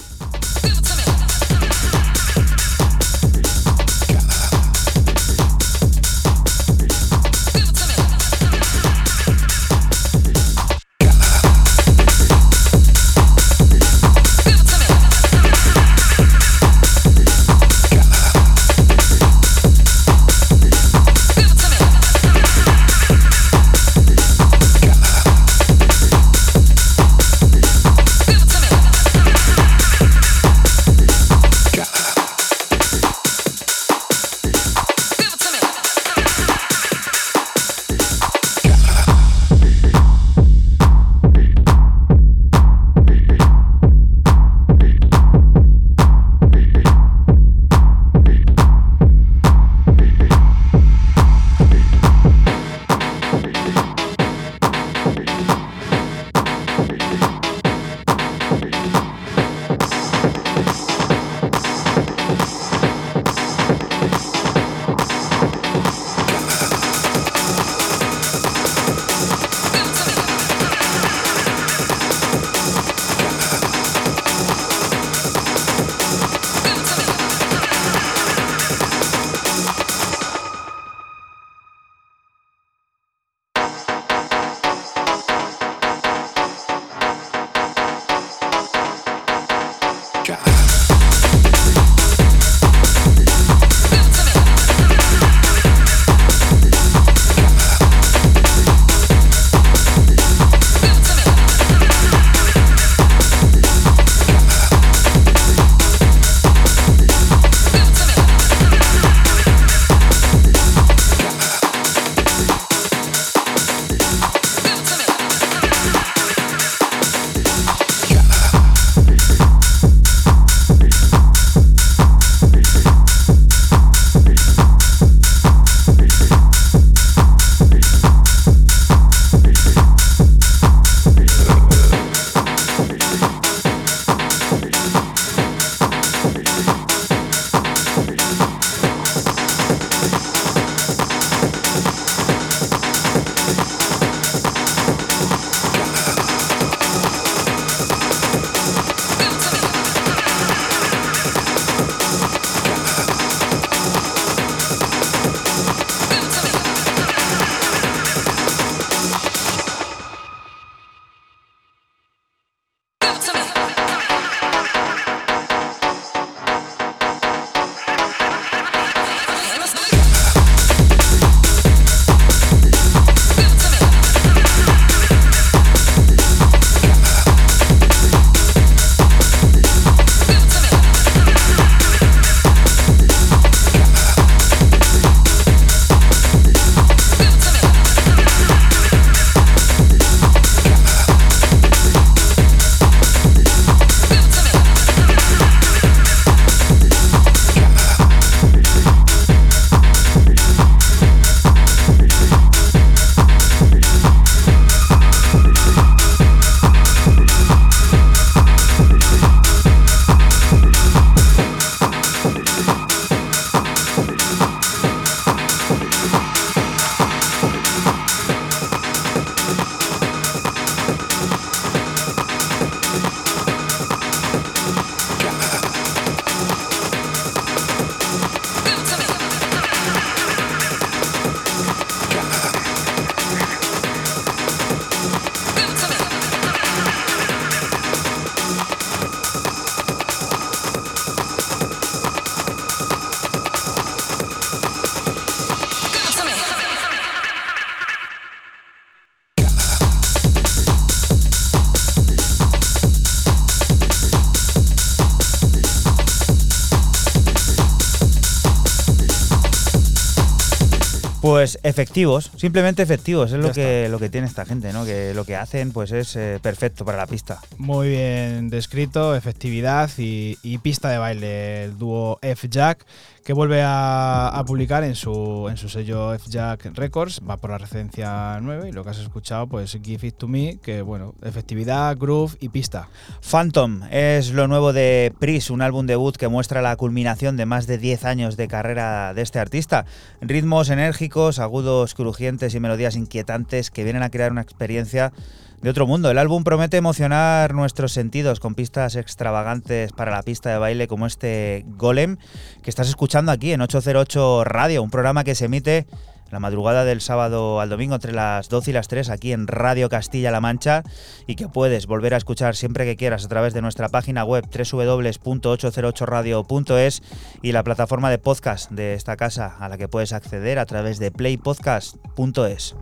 Pues 261.45 261.59
efectivos, 261.63 262.31
simplemente 262.39 262.83
efectivos, 262.83 263.31
es 263.31 263.39
lo 263.39 263.53
que, 263.53 263.91
lo 263.91 263.99
que 263.99 264.09
tiene 264.09 264.27
esta 264.27 264.47
gente, 264.47 264.73
¿no? 264.73 264.87
Que 264.87 265.13
lo 265.13 265.27
que 265.27 265.37
hacen 265.37 265.73
pues 265.73 265.93
es 265.93 266.17
eh, 266.17 266.39
perfecto 266.41 266.87
para 266.87 266.97
la 266.97 267.07
pista. 267.07 267.39
Muy 267.59 267.91
bien 267.91 268.49
descrito, 268.49 269.15
efectividad 269.15 269.91
y, 269.99 270.39
y 270.43 270.57
pista 270.57 270.89
de 270.89 270.97
baile. 270.97 271.65
El 271.65 271.77
dúo 271.77 272.19
F-Jack 272.23 272.87
que 273.25 273.33
vuelve 273.33 273.63
a, 273.63 274.29
a 274.29 274.45
publicar 274.45 274.85
en 274.85 274.95
su, 274.95 275.49
en 275.49 275.57
su 275.57 275.69
sello 275.69 276.13
F-Jack 276.13 276.67
Records, 276.75 277.21
va 277.29 277.39
por 277.39 277.51
la 277.51 277.59
referencia 277.59 278.39
9 278.41 278.69
y 278.69 278.73
lo 278.73 278.85
que 278.85 278.91
has 278.91 278.99
escuchado 278.99 279.47
pues 279.47 279.79
Give 279.83 280.09
It 280.09 280.17
To 280.17 280.29
Me, 280.29 280.59
que 280.63 280.83
bueno, 280.83 281.15
efectividad, 281.23 281.97
groove 281.97 282.37
y 282.41 282.51
pista. 282.51 282.89
Phantom 283.35 283.81
es 283.91 284.31
lo 284.31 284.47
nuevo 284.47 284.73
de 284.73 285.13
Pris, 285.19 285.51
un 285.51 285.61
álbum 285.61 285.87
debut 285.87 286.17
que 286.17 286.29
muestra 286.29 286.63
la 286.63 286.77
culminación 286.77 287.37
de 287.37 287.47
más 287.47 287.67
de 287.67 287.79
10 287.79 288.05
años 288.05 288.37
de 288.37 288.47
carrera 288.47 289.13
de 289.13 289.23
este 289.23 289.41
artista. 289.41 289.87
Ritmos 290.21 290.71
enérgicos, 290.71 291.41
agudos 291.41 291.95
crujientes 291.95 292.55
y 292.55 292.61
melodías 292.61 292.95
inquietantes 292.95 293.73
que 293.73 293.83
vienen 293.83 294.05
a 294.05 294.11
crear 294.11 294.31
una 294.31 294.43
experiencia 294.43 295.13
de 295.61 295.69
otro 295.69 295.85
mundo. 295.85 296.13
El 296.13 296.19
álbum 296.19 296.45
promete 296.45 296.77
emocionar 296.77 297.55
nuestros 297.55 297.91
sentidos 297.91 298.39
con 298.39 298.55
pistas 298.55 298.95
extravagantes 298.95 299.91
para 299.91 300.13
la 300.13 300.23
pista 300.23 300.51
de 300.51 300.59
baile 300.59 300.87
como 300.87 301.07
este 301.07 301.65
Golem 301.77 302.19
que 302.63 302.71
estás 302.71 302.89
escuchando 302.89 303.33
aquí 303.33 303.51
en 303.51 303.63
808 303.63 304.45
Radio, 304.45 304.81
un 304.81 304.91
programa 304.91 305.25
que 305.25 305.35
se 305.35 305.47
emite 305.47 305.89
la 306.35 306.41
madrugada 306.41 306.85
del 306.85 307.01
sábado 307.01 307.61
al 307.61 307.69
domingo 307.69 307.95
entre 307.95 308.13
las 308.13 308.49
12 308.49 308.73
y 308.73 308.75
las 308.75 308.89
3 308.89 309.09
aquí 309.09 309.31
en 309.31 309.47
Radio 309.47 309.89
Castilla-La 309.89 310.41
Mancha 310.41 310.83
y 311.29 311.37
que 311.37 311.49
puedes 311.49 311.87
volver 311.87 312.13
a 312.13 312.17
escuchar 312.17 312.57
siempre 312.57 312.85
que 312.85 312.97
quieras 312.97 313.25
a 313.25 313.29
través 313.29 313.55
de 313.55 313.63
nuestra 313.63 313.89
página 313.89 314.25
web 314.25 314.45
www.808radio.es 314.47 317.03
y 317.41 317.53
la 317.53 317.63
plataforma 317.63 318.11
de 318.11 318.19
podcast 318.19 318.73
de 318.73 318.95
esta 318.95 319.17
casa 319.17 319.55
a 319.61 319.69
la 319.69 319.79
que 319.79 319.87
puedes 319.87 320.13
acceder 320.13 320.59
a 320.59 320.67
través 320.67 320.99
de 320.99 321.13
playpodcast.es. 321.13 322.75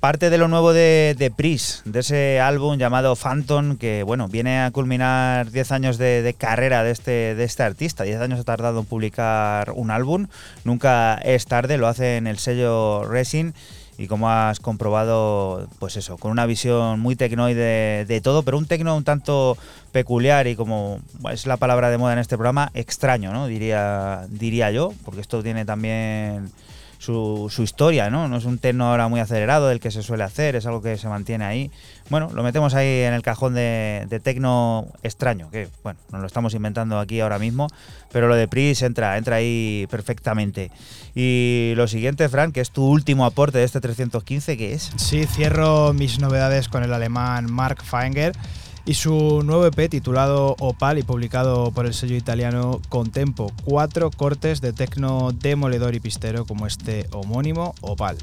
Parte 0.00 0.30
de 0.30 0.38
lo 0.38 0.48
nuevo 0.48 0.72
de, 0.72 1.14
de 1.16 1.30
Pris, 1.30 1.82
de 1.84 2.00
ese 2.00 2.40
álbum 2.40 2.76
llamado 2.76 3.14
Phantom, 3.14 3.76
que 3.76 4.02
bueno, 4.02 4.26
viene 4.26 4.60
a 4.60 4.72
culminar 4.72 5.52
10 5.52 5.70
años 5.70 5.96
de, 5.96 6.22
de 6.22 6.34
carrera 6.34 6.82
de 6.82 6.90
este, 6.90 7.36
de 7.36 7.44
este 7.44 7.62
artista. 7.62 8.02
10 8.02 8.20
años 8.20 8.40
ha 8.40 8.44
tardado 8.44 8.80
en 8.80 8.86
publicar 8.86 9.70
un 9.70 9.92
álbum, 9.92 10.26
nunca 10.64 11.14
es 11.18 11.46
tarde, 11.46 11.78
lo 11.78 11.86
hace 11.86 12.16
en 12.16 12.26
el 12.26 12.38
sello 12.38 13.04
Resin 13.04 13.54
y 13.96 14.08
como 14.08 14.28
has 14.28 14.58
comprobado, 14.58 15.68
pues 15.78 15.96
eso, 15.96 16.16
con 16.16 16.32
una 16.32 16.46
visión 16.46 16.98
muy 16.98 17.14
tecnoide 17.14 18.04
de 18.06 18.20
todo, 18.20 18.42
pero 18.42 18.58
un 18.58 18.66
tecno 18.66 18.96
un 18.96 19.04
tanto 19.04 19.56
peculiar 19.92 20.48
y 20.48 20.56
como 20.56 20.98
es 21.32 21.46
la 21.46 21.58
palabra 21.58 21.90
de 21.90 21.98
moda 21.98 22.14
en 22.14 22.18
este 22.18 22.36
programa, 22.36 22.72
extraño, 22.74 23.32
¿no? 23.32 23.46
Diría, 23.46 24.26
diría 24.30 24.72
yo, 24.72 24.92
porque 25.04 25.20
esto 25.20 25.44
tiene 25.44 25.64
también 25.64 26.50
su, 27.04 27.62
historia, 27.62 28.10
¿no? 28.10 28.28
No 28.28 28.36
es 28.36 28.44
un 28.44 28.58
tecno 28.58 28.90
ahora 28.90 29.08
muy 29.08 29.20
acelerado 29.20 29.68
del 29.68 29.80
que 29.80 29.90
se 29.90 30.02
suele 30.02 30.24
hacer, 30.24 30.56
es 30.56 30.66
algo 30.66 30.82
que 30.82 30.96
se 30.96 31.08
mantiene 31.08 31.44
ahí. 31.44 31.70
Bueno, 32.10 32.30
lo 32.34 32.42
metemos 32.42 32.74
ahí 32.74 33.02
en 33.02 33.14
el 33.14 33.22
cajón 33.22 33.54
de, 33.54 34.06
de 34.08 34.20
tecno 34.20 34.86
extraño, 35.02 35.50
que 35.50 35.68
bueno, 35.82 35.98
nos 36.10 36.20
lo 36.20 36.26
estamos 36.26 36.54
inventando 36.54 36.98
aquí 36.98 37.20
ahora 37.20 37.38
mismo, 37.38 37.68
pero 38.12 38.28
lo 38.28 38.34
de 38.34 38.48
Pris 38.48 38.82
entra, 38.82 39.18
entra 39.18 39.36
ahí 39.36 39.86
perfectamente. 39.90 40.70
Y 41.14 41.74
lo 41.76 41.86
siguiente, 41.86 42.28
Fran, 42.28 42.52
que 42.52 42.60
es 42.60 42.70
tu 42.70 42.84
último 42.84 43.24
aporte 43.24 43.58
de 43.58 43.64
este 43.64 43.80
315, 43.80 44.56
¿qué 44.56 44.72
es? 44.72 44.92
Sí, 44.96 45.26
cierro 45.26 45.92
mis 45.92 46.18
novedades 46.18 46.68
con 46.68 46.82
el 46.82 46.92
alemán 46.92 47.52
Mark 47.52 47.82
Feinger. 47.82 48.32
Y 48.86 48.94
su 48.94 49.42
nuevo 49.44 49.66
EP 49.66 49.88
titulado 49.88 50.56
Opal 50.58 50.98
y 50.98 51.02
publicado 51.02 51.70
por 51.70 51.86
el 51.86 51.94
sello 51.94 52.16
italiano 52.16 52.80
Contempo. 52.88 53.52
Cuatro 53.64 54.10
cortes 54.10 54.60
de 54.60 54.72
tecno 54.72 55.32
demoledor 55.32 55.94
y 55.94 56.00
pistero 56.00 56.44
como 56.44 56.66
este 56.66 57.06
homónimo 57.12 57.74
Opal. 57.80 58.18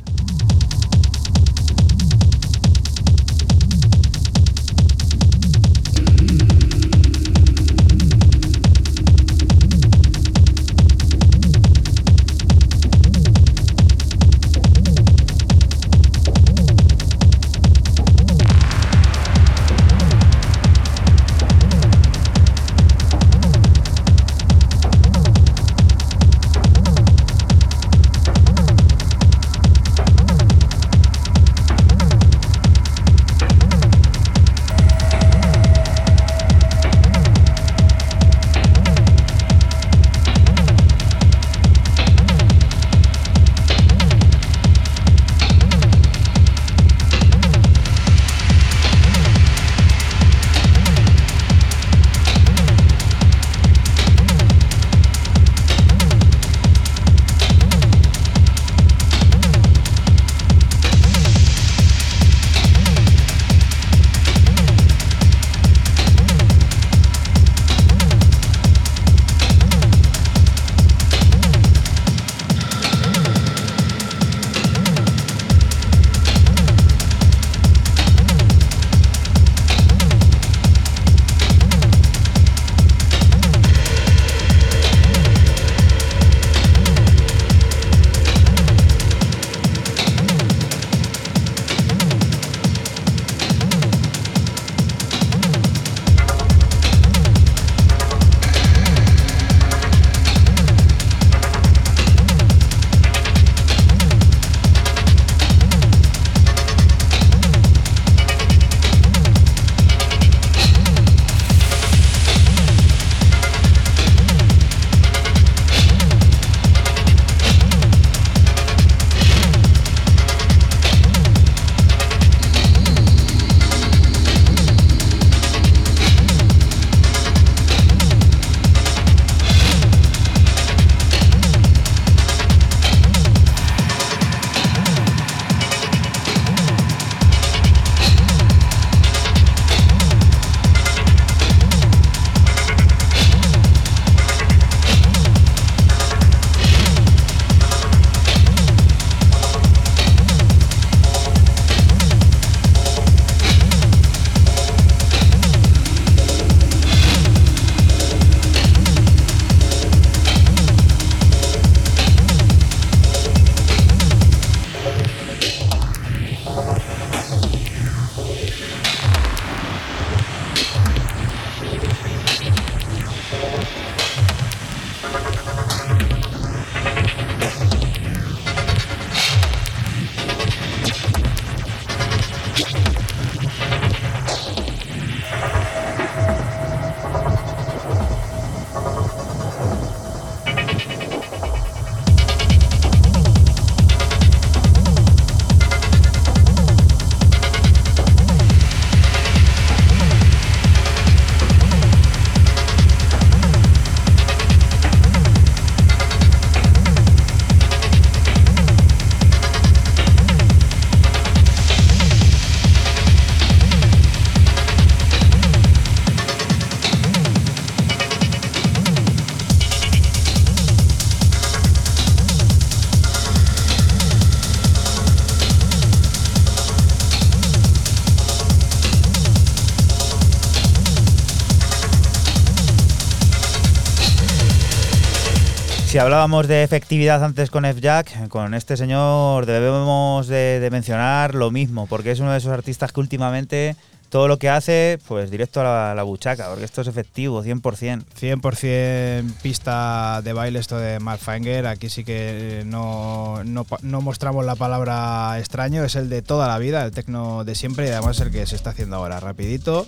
Hablábamos 236.02 236.48
de 236.48 236.64
efectividad 236.64 237.24
antes 237.24 237.50
con 237.52 237.64
F-Jack, 237.66 238.28
con 238.30 238.54
este 238.54 238.76
señor 238.78 239.46
debemos 239.46 240.28
de, 240.28 240.60
de 240.60 240.70
mencionar 240.72 241.36
lo 241.36 241.52
mismo, 241.52 241.86
porque 241.88 242.12
es 242.12 242.20
uno 242.20 242.32
de 242.32 242.40
esos 242.40 242.52
artistas 242.52 242.92
que 242.92 243.00
últimamente 243.00 243.76
todo 244.10 244.28
lo 244.28 244.38
que 244.38 244.50
hace, 244.50 245.00
pues 245.08 245.32
directo 245.32 245.62
a 245.62 245.64
la, 245.64 245.96
la 245.96 246.04
buchaca, 246.04 246.50
porque 246.50 246.66
esto 246.66 246.82
es 246.82 246.88
efectivo, 246.88 247.44
100%. 247.46 248.04
100% 248.20 249.32
pista 249.42 250.22
de 250.22 250.34
baile 250.34 250.60
esto 250.60 250.78
de 250.78 251.00
Malfinger. 251.00 251.66
Aquí 251.68 251.88
sí 251.90 252.04
que 252.04 252.64
no, 252.66 253.42
no, 253.46 253.64
pa- 253.64 253.78
no 253.84 254.02
mostramos 254.02 254.44
la 254.46 254.56
palabra 254.56 255.38
extraño, 255.40 255.86
es 255.86 255.96
el 255.96 256.10
de 256.10 256.22
toda 256.22 256.48
la 256.50 256.58
vida, 256.58 256.84
el 256.84 256.92
tecno 256.92 257.46
de 257.46 257.56
siempre 257.56 257.88
y 257.88 257.92
además 257.92 258.20
el 258.20 258.32
que 258.32 258.46
se 258.48 258.56
está 258.58 258.72
haciendo 258.72 258.98
ahora, 258.98 259.20
rapidito. 259.22 259.88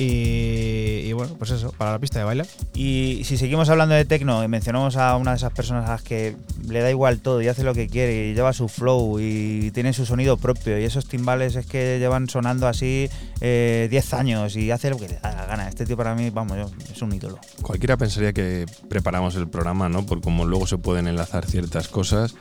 Y, 0.00 1.12
bueno, 1.12 1.34
pues 1.36 1.50
eso, 1.50 1.72
para 1.72 1.90
la 1.90 1.98
pista 1.98 2.20
de 2.20 2.24
baile. 2.24 2.44
Y 2.72 3.22
si 3.24 3.36
seguimos 3.36 3.68
hablando 3.68 3.96
de 3.96 4.04
tecno 4.04 4.44
y 4.44 4.48
mencionamos 4.48 4.96
a 4.96 5.16
una 5.16 5.32
de 5.32 5.38
esas 5.38 5.52
personas 5.52 5.88
a 5.88 5.94
las 5.94 6.02
que 6.02 6.36
le 6.68 6.80
da 6.80 6.90
igual 6.90 7.18
todo 7.18 7.42
y 7.42 7.48
hace 7.48 7.64
lo 7.64 7.74
que 7.74 7.88
quiere 7.88 8.28
y 8.28 8.34
lleva 8.34 8.52
su 8.52 8.68
flow 8.68 9.18
y 9.18 9.72
tiene 9.72 9.92
su 9.92 10.06
sonido 10.06 10.36
propio 10.36 10.78
y 10.78 10.84
esos 10.84 11.06
timbales 11.06 11.56
es 11.56 11.66
que 11.66 11.98
llevan 11.98 12.28
sonando 12.28 12.68
así 12.68 13.10
eh, 13.40 13.88
10 13.90 14.14
años 14.14 14.54
y 14.54 14.70
hace 14.70 14.88
lo 14.90 14.98
que 14.98 15.08
le 15.08 15.18
da 15.18 15.34
la 15.34 15.46
gana. 15.46 15.68
Este 15.68 15.84
tío 15.84 15.96
para 15.96 16.14
mí, 16.14 16.30
vamos, 16.30 16.56
yo, 16.56 16.70
es 16.92 17.02
un 17.02 17.12
ídolo. 17.12 17.40
Cualquiera 17.62 17.96
pensaría 17.96 18.32
que 18.32 18.66
preparamos 18.88 19.34
el 19.34 19.48
programa, 19.48 19.88
¿no? 19.88 20.06
Por 20.06 20.20
cómo 20.20 20.44
luego 20.44 20.68
se 20.68 20.78
pueden 20.78 21.08
enlazar 21.08 21.44
ciertas 21.44 21.88
cosas. 21.88 22.36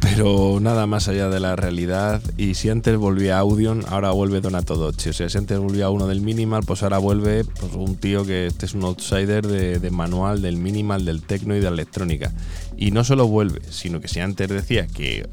Pero 0.00 0.58
nada 0.60 0.86
más 0.86 1.08
allá 1.08 1.28
de 1.28 1.40
la 1.40 1.56
realidad. 1.56 2.22
Y 2.36 2.54
si 2.54 2.70
antes 2.70 2.96
volvía 2.96 3.38
Audion, 3.38 3.84
ahora 3.88 4.10
vuelve 4.10 4.40
Donato 4.40 4.76
Dolce. 4.76 5.10
O 5.10 5.12
sea, 5.12 5.28
si 5.28 5.38
antes 5.38 5.58
volvía 5.58 5.90
uno 5.90 6.06
del 6.06 6.22
minimal, 6.22 6.62
pues 6.66 6.82
ahora 6.82 6.98
vuelve 6.98 7.44
pues, 7.44 7.72
un 7.74 7.96
tío 7.96 8.24
que 8.24 8.46
este 8.46 8.66
es 8.66 8.74
un 8.74 8.82
outsider 8.84 9.46
de, 9.46 9.90
manual 9.90 10.40
del 10.40 10.56
minimal, 10.56 11.04
del 11.04 11.22
techno 11.22 11.54
y 11.54 11.58
de 11.58 11.64
la 11.64 11.74
electrónica. 11.74 12.32
Y 12.76 12.92
no 12.92 13.04
solo 13.04 13.28
vuelve, 13.28 13.60
sino 13.68 14.00
que 14.00 14.08
si 14.08 14.20
antes 14.20 14.48
decía 14.48 14.86
que 14.86 15.18
eh, 15.18 15.26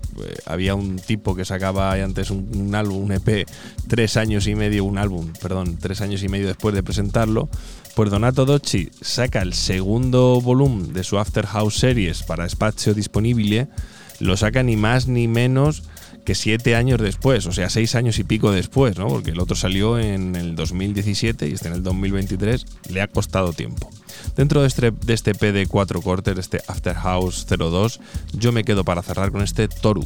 había 0.45 0.75
un 0.75 0.97
tipo 0.97 1.33
que 1.33 1.45
sacaba 1.45 1.93
antes 1.93 2.29
un, 2.29 2.49
un 2.53 2.75
álbum, 2.75 3.03
un 3.03 3.13
EP, 3.13 3.47
tres 3.87 4.17
años 4.17 4.47
y 4.47 4.55
medio, 4.55 4.83
un 4.83 4.97
álbum, 4.97 5.31
perdón, 5.41 5.77
tres 5.79 6.01
años 6.01 6.21
y 6.23 6.27
medio 6.27 6.47
después 6.47 6.75
de 6.75 6.83
presentarlo, 6.83 7.49
pues 7.95 8.11
Donato 8.11 8.45
Docci 8.45 8.89
saca 9.01 9.41
el 9.41 9.53
segundo 9.53 10.39
volumen 10.39 10.93
de 10.93 11.03
su 11.03 11.17
After 11.17 11.47
House 11.47 11.79
Series 11.79 12.21
para 12.21 12.45
espacio 12.45 12.93
disponible, 12.93 13.69
lo 14.19 14.37
saca 14.37 14.63
ni 14.63 14.75
más 14.75 15.07
ni 15.07 15.27
menos 15.27 15.83
que 16.25 16.35
siete 16.35 16.75
años 16.75 16.99
después, 16.99 17.45
o 17.45 17.53
sea, 17.53 17.69
seis 17.69 17.95
años 17.95 18.19
y 18.19 18.25
pico 18.25 18.51
después, 18.51 18.97
¿no? 18.97 19.07
Porque 19.07 19.31
el 19.31 19.39
otro 19.39 19.55
salió 19.55 19.97
en 19.97 20.35
el 20.35 20.55
2017 20.55 21.47
y 21.47 21.53
este 21.53 21.69
en 21.69 21.75
el 21.75 21.83
2023, 21.83 22.65
le 22.89 23.01
ha 23.01 23.07
costado 23.07 23.53
tiempo. 23.53 23.89
Dentro 24.35 24.61
de 24.61 24.67
este, 24.67 24.91
de 24.91 25.13
este 25.13 25.33
P 25.35 25.53
de 25.53 25.67
cuatro 25.67 26.01
cortes, 26.01 26.35
de 26.35 26.41
este 26.41 26.61
After 26.67 26.95
House 26.95 27.47
02, 27.47 28.01
yo 28.33 28.51
me 28.51 28.65
quedo 28.65 28.83
para 28.83 29.03
cerrar 29.03 29.31
con 29.31 29.41
este 29.41 29.69
Toru. 29.69 30.05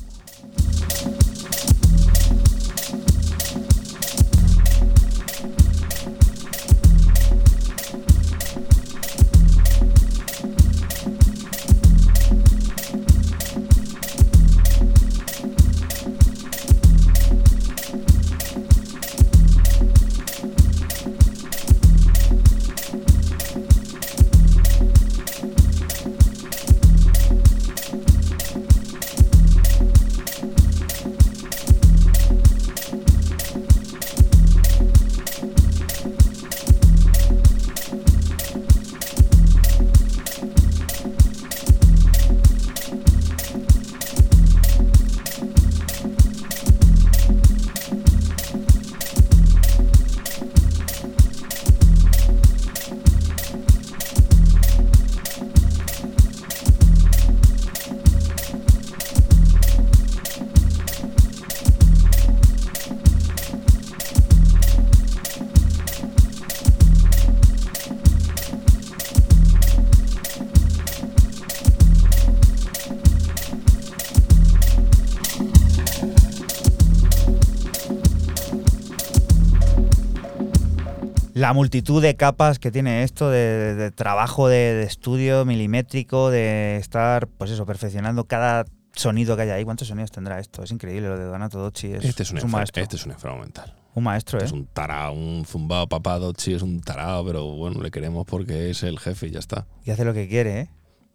La 81.51 81.53
multitud 81.53 82.01
de 82.01 82.15
capas 82.15 82.59
que 82.59 82.71
tiene 82.71 83.03
esto 83.03 83.29
de, 83.29 83.91
trabajo 83.93 84.47
de, 84.47 84.55
de 84.73 84.83
estudio 84.83 85.43
milimétrico, 85.43 86.29
de 86.29 86.77
estar, 86.77 87.27
pues 87.27 87.51
eso, 87.51 87.65
perfeccionando 87.65 88.23
cada 88.23 88.63
sonido 88.93 89.35
que 89.35 89.41
hay 89.41 89.49
ahí. 89.49 89.65
¿Cuántos 89.65 89.89
sonidos 89.89 90.11
tendrá 90.11 90.39
esto? 90.39 90.63
Es 90.63 90.71
increíble 90.71 91.09
lo 91.09 91.17
de 91.17 91.25
Donato 91.25 91.59
Docci. 91.59 91.91
Es, 91.91 92.05
Este 92.05 92.23
es 92.23 92.31
un, 92.31 92.37
un 92.37 92.43
enfer- 92.45 92.51
maestro. 92.51 92.83
Este 92.83 92.95
es 92.95 93.05
un 93.05 93.11
enfermo 93.11 93.39
mental. 93.39 93.75
Un 93.95 94.03
maestro, 94.05 94.39
¿eh? 94.39 94.45
Es 94.45 94.53
un 94.53 94.65
tarao, 94.67 95.11
un 95.11 95.43
zumbao 95.45 95.87
papado, 95.87 96.31
sí, 96.37 96.53
es 96.53 96.61
un 96.61 96.79
tarao, 96.79 97.25
pero 97.25 97.45
bueno, 97.57 97.81
le 97.81 97.91
queremos 97.91 98.25
porque 98.25 98.69
es 98.69 98.83
el 98.83 98.97
jefe 98.97 99.27
y 99.27 99.31
ya 99.31 99.39
está. 99.39 99.67
Y 99.83 99.91
hace 99.91 100.05
lo 100.05 100.13
que 100.13 100.29
quiere, 100.29 100.59
¿eh? 100.61 100.69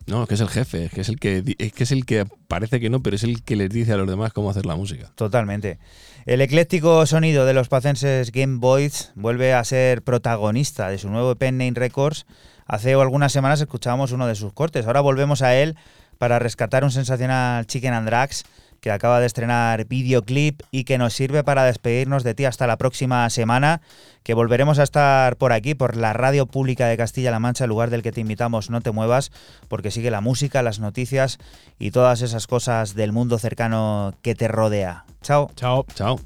No, 0.07 0.23
es 0.23 0.29
que 0.29 0.35
es 0.35 0.41
el 0.41 0.49
jefe, 0.49 0.85
es 0.85 0.93
que 0.93 1.01
es 1.01 1.09
el 1.09 1.19
que, 1.19 1.57
es 1.59 1.73
que 1.73 1.83
es 1.83 1.91
el 1.91 2.07
que 2.07 2.27
parece 2.47 2.79
que 2.79 2.91
no, 2.91 3.03
pero 3.03 3.17
es 3.17 3.25
el 3.25 3.43
que 3.43 3.57
les 3.57 3.71
dice 3.71 3.93
a 3.93 3.97
los 3.97 4.07
demás 4.09 4.33
cómo 4.33 4.51
hacer 4.51 4.65
la 4.65 4.77
música. 4.77 5.11
Totalmente. 5.17 5.79
El 6.27 6.41
ecléctico 6.41 7.05
sonido 7.07 7.45
de 7.45 7.55
los 7.55 7.69
pacenses 7.69 8.31
Game 8.31 8.59
Boys 8.59 9.13
vuelve 9.17 9.53
a 9.53 9.65
ser 9.65 10.03
protagonista 10.03 10.89
de 10.89 10.99
su 10.99 11.09
nuevo 11.09 11.33
EP 11.33 11.43
Name 11.43 11.73
Records. 11.75 12.27
Hace 12.67 12.95
algunas 12.95 13.33
semanas 13.33 13.61
escuchábamos 13.61 14.13
uno 14.13 14.27
de 14.27 14.35
sus 14.37 14.53
cortes. 14.53 14.87
Ahora 14.87 15.01
volvemos 15.01 15.43
a 15.43 15.57
él 15.57 15.77
para 16.19 16.39
rescatar 16.39 16.85
un 16.85 16.91
sensacional 16.91 17.67
Chicken 17.67 17.93
and 17.93 18.09
Drags 18.09 18.45
que 18.87 18.93
acaba 18.93 19.19
de 19.19 19.27
estrenar 19.27 19.87
videoclip 19.87 20.63
y 20.71 20.85
que 20.85 20.97
nos 20.97 21.13
sirve 21.13 21.43
para 21.43 21.65
despedirnos 21.65 22.23
de 22.23 22.35
ti 22.35 22.45
hasta 22.45 22.69
la 22.69 22.77
próxima 22.77 23.29
semana, 23.31 23.81
que 24.23 24.33
volveremos 24.33 24.79
a 24.79 24.85
estar 24.85 25.35
por 25.35 25.53
aquí, 25.53 25.75
por 25.75 25.97
la 25.97 26.13
radio 26.13 26.47
pública 26.47 26.87
de 26.87 26.97
Castilla-La 26.97 27.41
Mancha, 27.41 27.65
el 27.65 27.71
lugar 27.71 27.91
del 27.91 28.03
que 28.03 28.13
te 28.13 28.21
invitamos, 28.21 28.71
no 28.71 28.81
te 28.83 28.93
muevas, 28.93 29.33
porque 29.67 29.91
sigue 29.91 30.13
la 30.13 30.21
música, 30.21 30.63
las 30.63 30.79
noticias 30.79 31.39
y 31.81 31.91
todas 31.91 32.23
esas 32.23 32.47
cosas 32.47 32.95
del 32.95 33.11
mundo 33.11 33.41
cercano 33.41 34.15
que 34.23 34.37
te 34.37 34.47
rodea. 34.47 35.05
Chao. 35.21 35.51
Chao. 35.57 35.85
Chao. 35.93 36.21